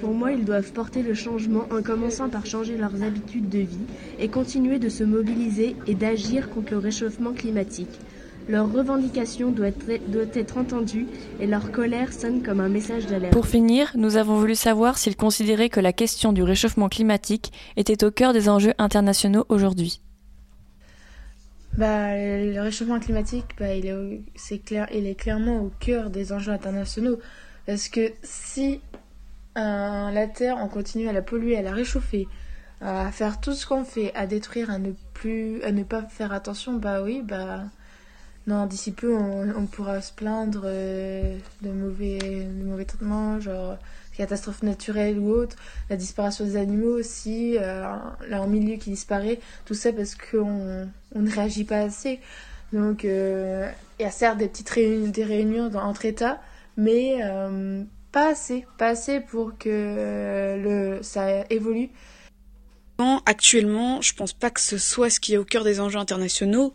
Pour 0.00 0.14
moi, 0.14 0.32
ils 0.32 0.46
doivent 0.46 0.72
porter 0.72 1.02
le 1.02 1.12
changement 1.12 1.66
en 1.70 1.82
commençant 1.82 2.30
par 2.30 2.46
changer 2.46 2.78
leurs 2.78 3.02
habitudes 3.02 3.50
de 3.50 3.58
vie 3.58 3.84
et 4.18 4.28
continuer 4.28 4.78
de 4.78 4.88
se 4.88 5.04
mobiliser 5.04 5.76
et 5.86 5.94
d'agir 5.94 6.48
contre 6.48 6.72
le 6.72 6.78
réchauffement 6.78 7.34
climatique. 7.34 8.00
Leurs 8.48 8.72
revendications 8.72 9.50
doivent 9.50 9.74
être, 9.90 10.10
doivent 10.10 10.30
être 10.32 10.56
entendues 10.56 11.06
et 11.38 11.46
leur 11.46 11.70
colère 11.70 12.14
sonne 12.14 12.42
comme 12.42 12.60
un 12.60 12.70
message 12.70 13.04
d'alerte. 13.04 13.34
Pour 13.34 13.46
finir, 13.46 13.92
nous 13.94 14.16
avons 14.16 14.38
voulu 14.38 14.54
savoir 14.54 14.96
s'ils 14.96 15.16
considéraient 15.16 15.68
que 15.68 15.80
la 15.80 15.92
question 15.92 16.32
du 16.32 16.42
réchauffement 16.42 16.88
climatique 16.88 17.52
était 17.76 18.04
au 18.04 18.10
cœur 18.10 18.32
des 18.32 18.48
enjeux 18.48 18.72
internationaux 18.78 19.44
aujourd'hui. 19.50 20.00
Bah, 21.76 22.16
le 22.16 22.58
réchauffement 22.62 23.00
climatique, 23.00 23.44
bah, 23.58 23.74
il, 23.74 23.84
est 23.86 24.64
clair, 24.64 24.88
il 24.94 25.06
est 25.06 25.14
clairement 25.14 25.60
au 25.60 25.70
cœur 25.78 26.08
des 26.08 26.32
enjeux 26.32 26.52
internationaux. 26.52 27.18
Parce 27.66 27.88
que 27.88 28.12
si 28.22 28.80
euh, 29.56 30.10
la 30.10 30.26
Terre, 30.26 30.56
on 30.60 30.68
continue 30.68 31.08
à 31.08 31.12
la 31.12 31.22
polluer, 31.22 31.56
à 31.56 31.62
la 31.62 31.72
réchauffer, 31.72 32.28
à 32.80 33.10
faire 33.12 33.40
tout 33.40 33.52
ce 33.52 33.66
qu'on 33.66 33.84
fait, 33.84 34.12
à 34.14 34.26
détruire, 34.26 34.70
à 34.70 34.78
ne 34.78 34.92
plus, 35.12 35.62
à 35.62 35.72
ne 35.72 35.82
pas 35.82 36.02
faire 36.02 36.32
attention, 36.32 36.74
bah 36.74 37.02
oui, 37.02 37.22
bah 37.22 37.64
non, 38.46 38.66
d'ici 38.66 38.92
peu, 38.92 39.14
on, 39.16 39.66
pourra 39.66 40.02
se 40.02 40.12
plaindre 40.12 40.62
euh, 40.66 41.38
de 41.62 41.70
mauvais, 41.70 42.18
de 42.18 42.64
mauvais 42.64 42.84
traitements, 42.84 43.40
genre 43.40 43.78
catastrophes 44.16 44.62
naturelles 44.62 45.18
ou 45.18 45.30
autres, 45.30 45.56
la 45.88 45.96
disparition 45.96 46.44
des 46.44 46.56
animaux 46.56 46.98
aussi, 46.98 47.56
euh, 47.58 47.84
leur 48.28 48.46
milieu 48.46 48.76
qui 48.76 48.90
disparaît, 48.90 49.40
tout 49.64 49.74
ça 49.74 49.92
parce 49.92 50.14
qu'on 50.14 50.86
on 51.14 51.20
ne 51.20 51.30
réagit 51.30 51.64
pas 51.64 51.80
assez. 51.80 52.20
Donc, 52.72 53.04
euh, 53.04 53.70
il 53.98 54.02
y 54.02 54.06
a 54.06 54.10
certes 54.10 54.38
des 54.38 54.48
petites 54.48 54.68
réunions, 54.68 55.08
des 55.10 55.24
réunions 55.24 55.70
entre 55.74 56.04
États, 56.04 56.40
mais 56.76 57.20
pas 58.14 58.28
assez, 58.28 58.64
pas 58.78 58.90
assez 58.90 59.20
pour 59.20 59.58
que 59.58 59.68
euh, 59.68 60.56
le, 60.56 61.02
ça 61.02 61.44
évolue. 61.50 61.90
Actuellement, 63.26 64.00
je 64.00 64.14
pense 64.14 64.32
pas 64.32 64.50
que 64.50 64.60
ce 64.60 64.78
soit 64.78 65.10
ce 65.10 65.18
qui 65.18 65.34
est 65.34 65.36
au 65.36 65.44
cœur 65.44 65.64
des 65.64 65.80
enjeux 65.80 65.98
internationaux. 65.98 66.72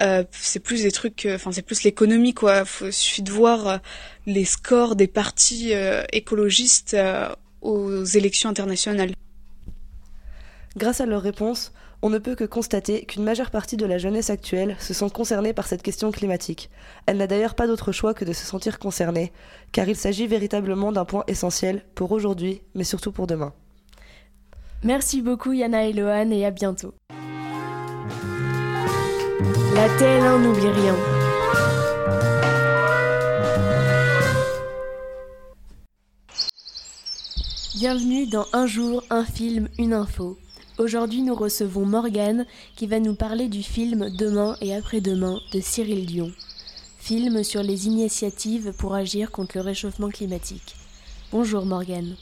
Euh, 0.00 0.24
c'est 0.32 0.58
plus 0.58 0.82
des 0.82 0.90
trucs, 0.90 1.26
euh, 1.26 1.36
enfin 1.36 1.52
c'est 1.52 1.62
plus 1.62 1.84
l'économie 1.84 2.34
quoi. 2.34 2.64
Il 2.82 2.92
suffit 2.92 3.22
de 3.22 3.30
voir 3.30 3.80
les 4.26 4.44
scores 4.44 4.96
des 4.96 5.06
partis 5.06 5.72
euh, 5.72 6.02
écologistes 6.12 6.94
euh, 6.94 7.28
aux 7.60 8.02
élections 8.02 8.50
internationales. 8.50 9.12
Grâce 10.76 11.00
à 11.00 11.06
leurs 11.06 11.22
réponses, 11.22 11.72
on 12.02 12.08
ne 12.08 12.18
peut 12.18 12.34
que 12.34 12.44
constater 12.44 13.04
qu'une 13.04 13.24
majeure 13.24 13.50
partie 13.50 13.76
de 13.76 13.84
la 13.84 13.98
jeunesse 13.98 14.30
actuelle 14.30 14.76
se 14.78 14.94
sent 14.94 15.10
concernée 15.10 15.52
par 15.52 15.66
cette 15.66 15.82
question 15.82 16.10
climatique. 16.10 16.70
Elle 17.06 17.18
n'a 17.18 17.26
d'ailleurs 17.26 17.54
pas 17.54 17.66
d'autre 17.66 17.92
choix 17.92 18.14
que 18.14 18.24
de 18.24 18.32
se 18.32 18.46
sentir 18.46 18.78
concernée, 18.78 19.32
car 19.72 19.88
il 19.88 19.96
s'agit 19.96 20.26
véritablement 20.26 20.92
d'un 20.92 21.04
point 21.04 21.24
essentiel 21.26 21.82
pour 21.94 22.12
aujourd'hui, 22.12 22.62
mais 22.74 22.84
surtout 22.84 23.12
pour 23.12 23.26
demain. 23.26 23.52
Merci 24.82 25.20
beaucoup 25.20 25.52
Yana 25.52 25.84
et 25.84 25.92
Lohan 25.92 26.30
et 26.30 26.46
à 26.46 26.50
bientôt. 26.50 26.94
La 29.74 29.88
TL1 29.98 30.42
n'oublie 30.42 30.68
rien. 30.68 30.94
Bienvenue 37.76 38.26
dans 38.26 38.46
Un 38.52 38.66
jour, 38.66 39.04
un 39.10 39.24
film, 39.24 39.68
une 39.78 39.92
info. 39.92 40.38
Aujourd'hui, 40.80 41.20
nous 41.20 41.34
recevons 41.34 41.84
Morgane 41.84 42.46
qui 42.74 42.86
va 42.86 43.00
nous 43.00 43.14
parler 43.14 43.48
du 43.48 43.62
film 43.62 44.08
Demain 44.08 44.56
et 44.62 44.74
après-demain 44.74 45.38
de 45.52 45.60
Cyril 45.60 46.06
Dion. 46.06 46.32
Film 46.98 47.44
sur 47.44 47.62
les 47.62 47.86
initiatives 47.86 48.72
pour 48.78 48.94
agir 48.94 49.30
contre 49.30 49.58
le 49.58 49.60
réchauffement 49.60 50.08
climatique. 50.08 50.74
Bonjour 51.32 51.66
Morgane. 51.66 52.16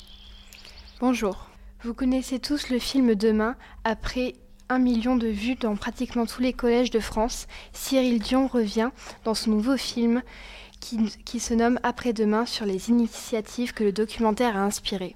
Bonjour. 0.99 1.51
Vous 1.85 1.95
connaissez 1.95 2.41
tous 2.41 2.69
le 2.69 2.81
film 2.81 3.15
Demain. 3.15 3.55
Après 3.85 4.35
un 4.69 4.81
million 4.81 5.15
de 5.15 5.29
vues 5.29 5.55
dans 5.55 5.77
pratiquement 5.77 6.27
tous 6.27 6.43
les 6.43 6.53
collèges 6.53 6.91
de 6.91 6.99
France, 6.99 7.47
Cyril 7.73 8.19
Dion 8.19 8.49
revient 8.49 8.91
dans 9.23 9.35
son 9.35 9.53
nouveau 9.53 9.77
film 9.77 10.21
qui, 10.81 10.99
qui 11.25 11.39
se 11.39 11.55
nomme 11.55 11.79
Après-demain 11.85 12.45
sur 12.45 12.67
les 12.67 12.91
initiatives 12.91 13.73
que 13.73 13.85
le 13.85 13.93
documentaire 13.93 14.57
a 14.57 14.65
inspirées. 14.65 15.15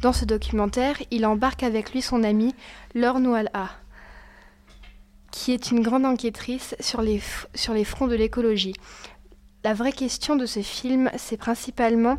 Dans 0.00 0.14
ce 0.14 0.24
documentaire, 0.24 0.96
il 1.10 1.26
embarque 1.26 1.62
avec 1.62 1.92
lui 1.92 2.00
son 2.00 2.22
amie 2.22 2.54
Laure 2.94 3.20
Noala, 3.20 3.68
qui 5.30 5.52
est 5.52 5.70
une 5.70 5.82
grande 5.82 6.06
enquêtrice 6.06 6.74
sur 6.80 7.02
les, 7.02 7.20
sur 7.54 7.74
les 7.74 7.84
fronts 7.84 8.08
de 8.08 8.14
l'écologie. 8.14 8.74
La 9.62 9.74
vraie 9.74 9.92
question 9.92 10.36
de 10.36 10.46
ce 10.46 10.60
film, 10.60 11.10
c'est 11.18 11.36
principalement 11.36 12.16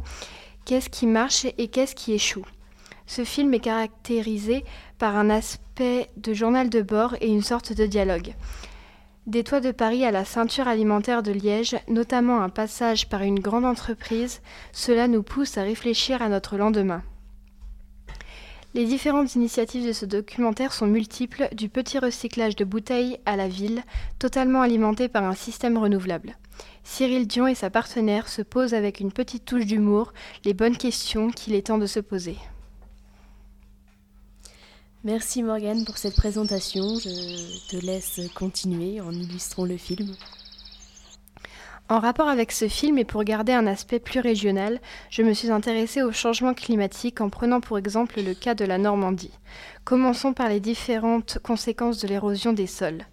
qu'est-ce 0.63 0.91
qui 0.91 1.07
marche 1.07 1.45
et 1.57 1.69
qu'est-ce 1.69 1.95
qui 1.95 2.13
échoue. 2.13 2.45
Ce 3.07 3.23
film 3.23 3.51
est 3.55 3.59
caractérisé 3.59 4.63
par 4.99 5.15
un 5.15 5.31
aspect 5.31 6.11
de 6.17 6.33
journal 6.35 6.69
de 6.69 6.83
bord 6.83 7.15
et 7.19 7.29
une 7.29 7.41
sorte 7.41 7.73
de 7.73 7.87
dialogue. 7.87 8.35
Des 9.25 9.43
toits 9.43 9.59
de 9.59 9.71
Paris 9.71 10.05
à 10.05 10.11
la 10.11 10.23
ceinture 10.23 10.67
alimentaire 10.67 11.23
de 11.23 11.31
Liège, 11.31 11.75
notamment 11.87 12.41
un 12.41 12.49
passage 12.49 13.09
par 13.09 13.23
une 13.23 13.39
grande 13.39 13.65
entreprise, 13.65 14.41
cela 14.71 15.07
nous 15.07 15.23
pousse 15.23 15.57
à 15.57 15.63
réfléchir 15.63 16.21
à 16.21 16.29
notre 16.29 16.57
lendemain. 16.57 17.01
Les 18.73 18.85
différentes 18.85 19.35
initiatives 19.35 19.85
de 19.85 19.91
ce 19.91 20.05
documentaire 20.05 20.71
sont 20.71 20.87
multiples, 20.87 21.49
du 21.51 21.67
petit 21.67 21.99
recyclage 21.99 22.55
de 22.55 22.63
bouteilles 22.63 23.19
à 23.25 23.35
la 23.35 23.49
ville, 23.49 23.83
totalement 24.17 24.61
alimenté 24.61 25.09
par 25.09 25.25
un 25.25 25.35
système 25.35 25.77
renouvelable. 25.77 26.37
Cyril 26.83 27.27
Dion 27.27 27.47
et 27.47 27.55
sa 27.55 27.69
partenaire 27.69 28.29
se 28.29 28.41
posent 28.41 28.73
avec 28.73 29.01
une 29.01 29.11
petite 29.11 29.43
touche 29.43 29.65
d'humour 29.65 30.13
les 30.45 30.53
bonnes 30.53 30.77
questions 30.77 31.31
qu'il 31.31 31.53
est 31.53 31.67
temps 31.67 31.77
de 31.77 31.85
se 31.85 31.99
poser. 31.99 32.37
Merci 35.03 35.43
Morgane 35.43 35.83
pour 35.83 35.97
cette 35.97 36.15
présentation. 36.15 36.95
Je 36.99 37.69
te 37.69 37.85
laisse 37.85 38.21
continuer 38.35 39.01
en 39.01 39.11
illustrant 39.11 39.65
le 39.65 39.75
film. 39.77 40.15
En 41.91 41.99
rapport 41.99 42.29
avec 42.29 42.53
ce 42.53 42.69
film 42.69 42.97
et 42.99 43.03
pour 43.03 43.25
garder 43.25 43.51
un 43.51 43.67
aspect 43.67 43.99
plus 43.99 44.21
régional, 44.21 44.79
je 45.09 45.23
me 45.23 45.33
suis 45.33 45.51
intéressée 45.51 46.01
au 46.01 46.13
changement 46.13 46.53
climatique 46.53 47.19
en 47.19 47.27
prenant 47.27 47.59
pour 47.59 47.77
exemple 47.77 48.21
le 48.21 48.33
cas 48.33 48.55
de 48.55 48.63
la 48.63 48.77
Normandie. 48.77 49.37
Commençons 49.83 50.31
par 50.31 50.47
les 50.47 50.61
différentes 50.61 51.39
conséquences 51.43 51.99
de 51.99 52.07
l'érosion 52.07 52.53
des 52.53 52.65
sols. 52.65 53.03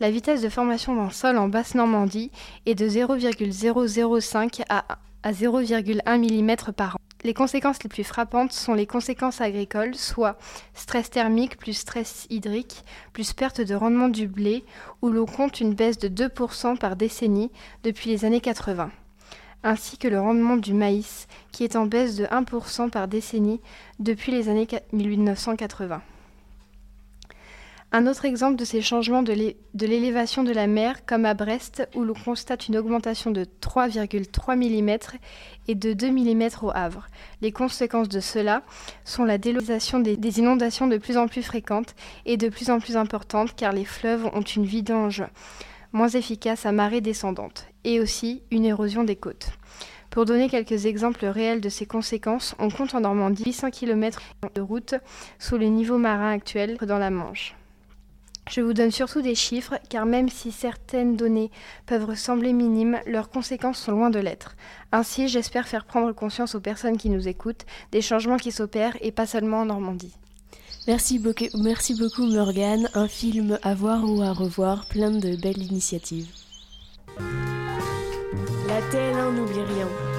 La 0.00 0.10
vitesse 0.10 0.42
de 0.42 0.48
formation 0.48 0.96
d'un 0.96 1.10
sol 1.10 1.38
en 1.38 1.46
basse 1.46 1.76
Normandie 1.76 2.32
est 2.66 2.74
de 2.74 2.88
0,005 2.88 4.62
à, 4.68 4.84
à 5.24 5.32
0,1 5.32 6.18
mm 6.18 6.72
par 6.72 6.96
an. 6.96 6.98
Les 7.24 7.32
conséquences 7.32 7.82
les 7.82 7.88
plus 7.88 8.04
frappantes 8.04 8.52
sont 8.52 8.74
les 8.74 8.86
conséquences 8.86 9.40
agricoles, 9.40 9.94
soit 9.94 10.38
stress 10.74 11.08
thermique 11.08 11.56
plus 11.56 11.72
stress 11.72 12.26
hydrique, 12.28 12.84
plus 13.14 13.32
perte 13.32 13.62
de 13.62 13.74
rendement 13.74 14.10
du 14.10 14.28
blé, 14.28 14.62
où 15.00 15.08
l'on 15.08 15.24
compte 15.24 15.60
une 15.60 15.72
baisse 15.72 15.98
de 15.98 16.08
2% 16.08 16.76
par 16.76 16.96
décennie 16.96 17.50
depuis 17.82 18.10
les 18.10 18.26
années 18.26 18.42
80, 18.42 18.90
ainsi 19.62 19.96
que 19.96 20.08
le 20.08 20.20
rendement 20.20 20.58
du 20.58 20.74
maïs, 20.74 21.26
qui 21.50 21.64
est 21.64 21.76
en 21.76 21.86
baisse 21.86 22.16
de 22.16 22.26
1% 22.26 22.90
par 22.90 23.08
décennie 23.08 23.62
depuis 23.98 24.30
les 24.30 24.50
années 24.50 24.68
1980. 24.92 26.02
Un 27.96 28.08
autre 28.08 28.24
exemple 28.24 28.56
de 28.56 28.64
ces 28.64 28.82
changements 28.82 29.22
de 29.22 29.32
l'élévation 29.86 30.42
de 30.42 30.50
la 30.50 30.66
mer, 30.66 31.06
comme 31.06 31.24
à 31.24 31.34
Brest, 31.34 31.88
où 31.94 32.02
l'on 32.02 32.14
constate 32.14 32.66
une 32.66 32.76
augmentation 32.76 33.30
de 33.30 33.44
3,3 33.44 34.56
mm 34.56 34.98
et 35.68 35.76
de 35.76 35.92
2 35.92 36.10
mm 36.10 36.48
au 36.62 36.72
Havre. 36.74 37.06
Les 37.40 37.52
conséquences 37.52 38.08
de 38.08 38.18
cela 38.18 38.64
sont 39.04 39.24
la 39.24 39.38
délocalisation 39.38 40.00
des, 40.00 40.40
inondations 40.40 40.88
de 40.88 40.96
plus 40.96 41.16
en 41.16 41.28
plus 41.28 41.44
fréquentes 41.44 41.94
et 42.26 42.36
de 42.36 42.48
plus 42.48 42.68
en 42.68 42.80
plus 42.80 42.96
importantes, 42.96 43.54
car 43.54 43.70
les 43.70 43.84
fleuves 43.84 44.26
ont 44.34 44.42
une 44.42 44.64
vidange 44.64 45.22
moins 45.92 46.08
efficace 46.08 46.66
à 46.66 46.72
marée 46.72 47.00
descendante, 47.00 47.68
et 47.84 48.00
aussi 48.00 48.42
une 48.50 48.64
érosion 48.64 49.04
des 49.04 49.14
côtes. 49.14 49.50
Pour 50.10 50.24
donner 50.24 50.48
quelques 50.48 50.86
exemples 50.86 51.26
réels 51.26 51.60
de 51.60 51.68
ces 51.68 51.86
conséquences, 51.86 52.56
on 52.58 52.70
compte 52.70 52.96
en 52.96 53.02
Normandie 53.02 53.44
800 53.46 53.70
km 53.70 54.20
de 54.52 54.60
route 54.60 54.96
sous 55.38 55.58
le 55.58 55.66
niveau 55.66 55.96
marin 55.96 56.32
actuel 56.32 56.76
dans 56.78 56.98
la 56.98 57.10
Manche. 57.10 57.54
Je 58.50 58.60
vous 58.60 58.74
donne 58.74 58.90
surtout 58.90 59.22
des 59.22 59.34
chiffres, 59.34 59.74
car 59.88 60.04
même 60.04 60.28
si 60.28 60.52
certaines 60.52 61.16
données 61.16 61.50
peuvent 61.86 62.14
sembler 62.14 62.52
minimes, 62.52 63.00
leurs 63.06 63.30
conséquences 63.30 63.78
sont 63.78 63.92
loin 63.92 64.10
de 64.10 64.18
l'être. 64.18 64.54
Ainsi, 64.92 65.28
j'espère 65.28 65.66
faire 65.66 65.86
prendre 65.86 66.12
conscience 66.12 66.54
aux 66.54 66.60
personnes 66.60 66.98
qui 66.98 67.08
nous 67.08 67.26
écoutent 67.26 67.64
des 67.90 68.02
changements 68.02 68.36
qui 68.36 68.52
s'opèrent 68.52 68.96
et 69.00 69.12
pas 69.12 69.26
seulement 69.26 69.60
en 69.60 69.66
Normandie. 69.66 70.14
Merci 70.86 71.18
beaucoup, 71.18 71.46
merci 71.54 71.94
beaucoup 71.94 72.26
Morgane, 72.26 72.90
un 72.92 73.08
film 73.08 73.58
à 73.62 73.74
voir 73.74 74.04
ou 74.04 74.20
à 74.20 74.32
revoir, 74.32 74.84
plein 74.84 75.10
de 75.10 75.34
belles 75.34 75.62
initiatives. 75.62 76.28
La 78.68 78.80
TL1 78.90 79.34
n'oublie 79.34 79.62
rien. 79.62 80.13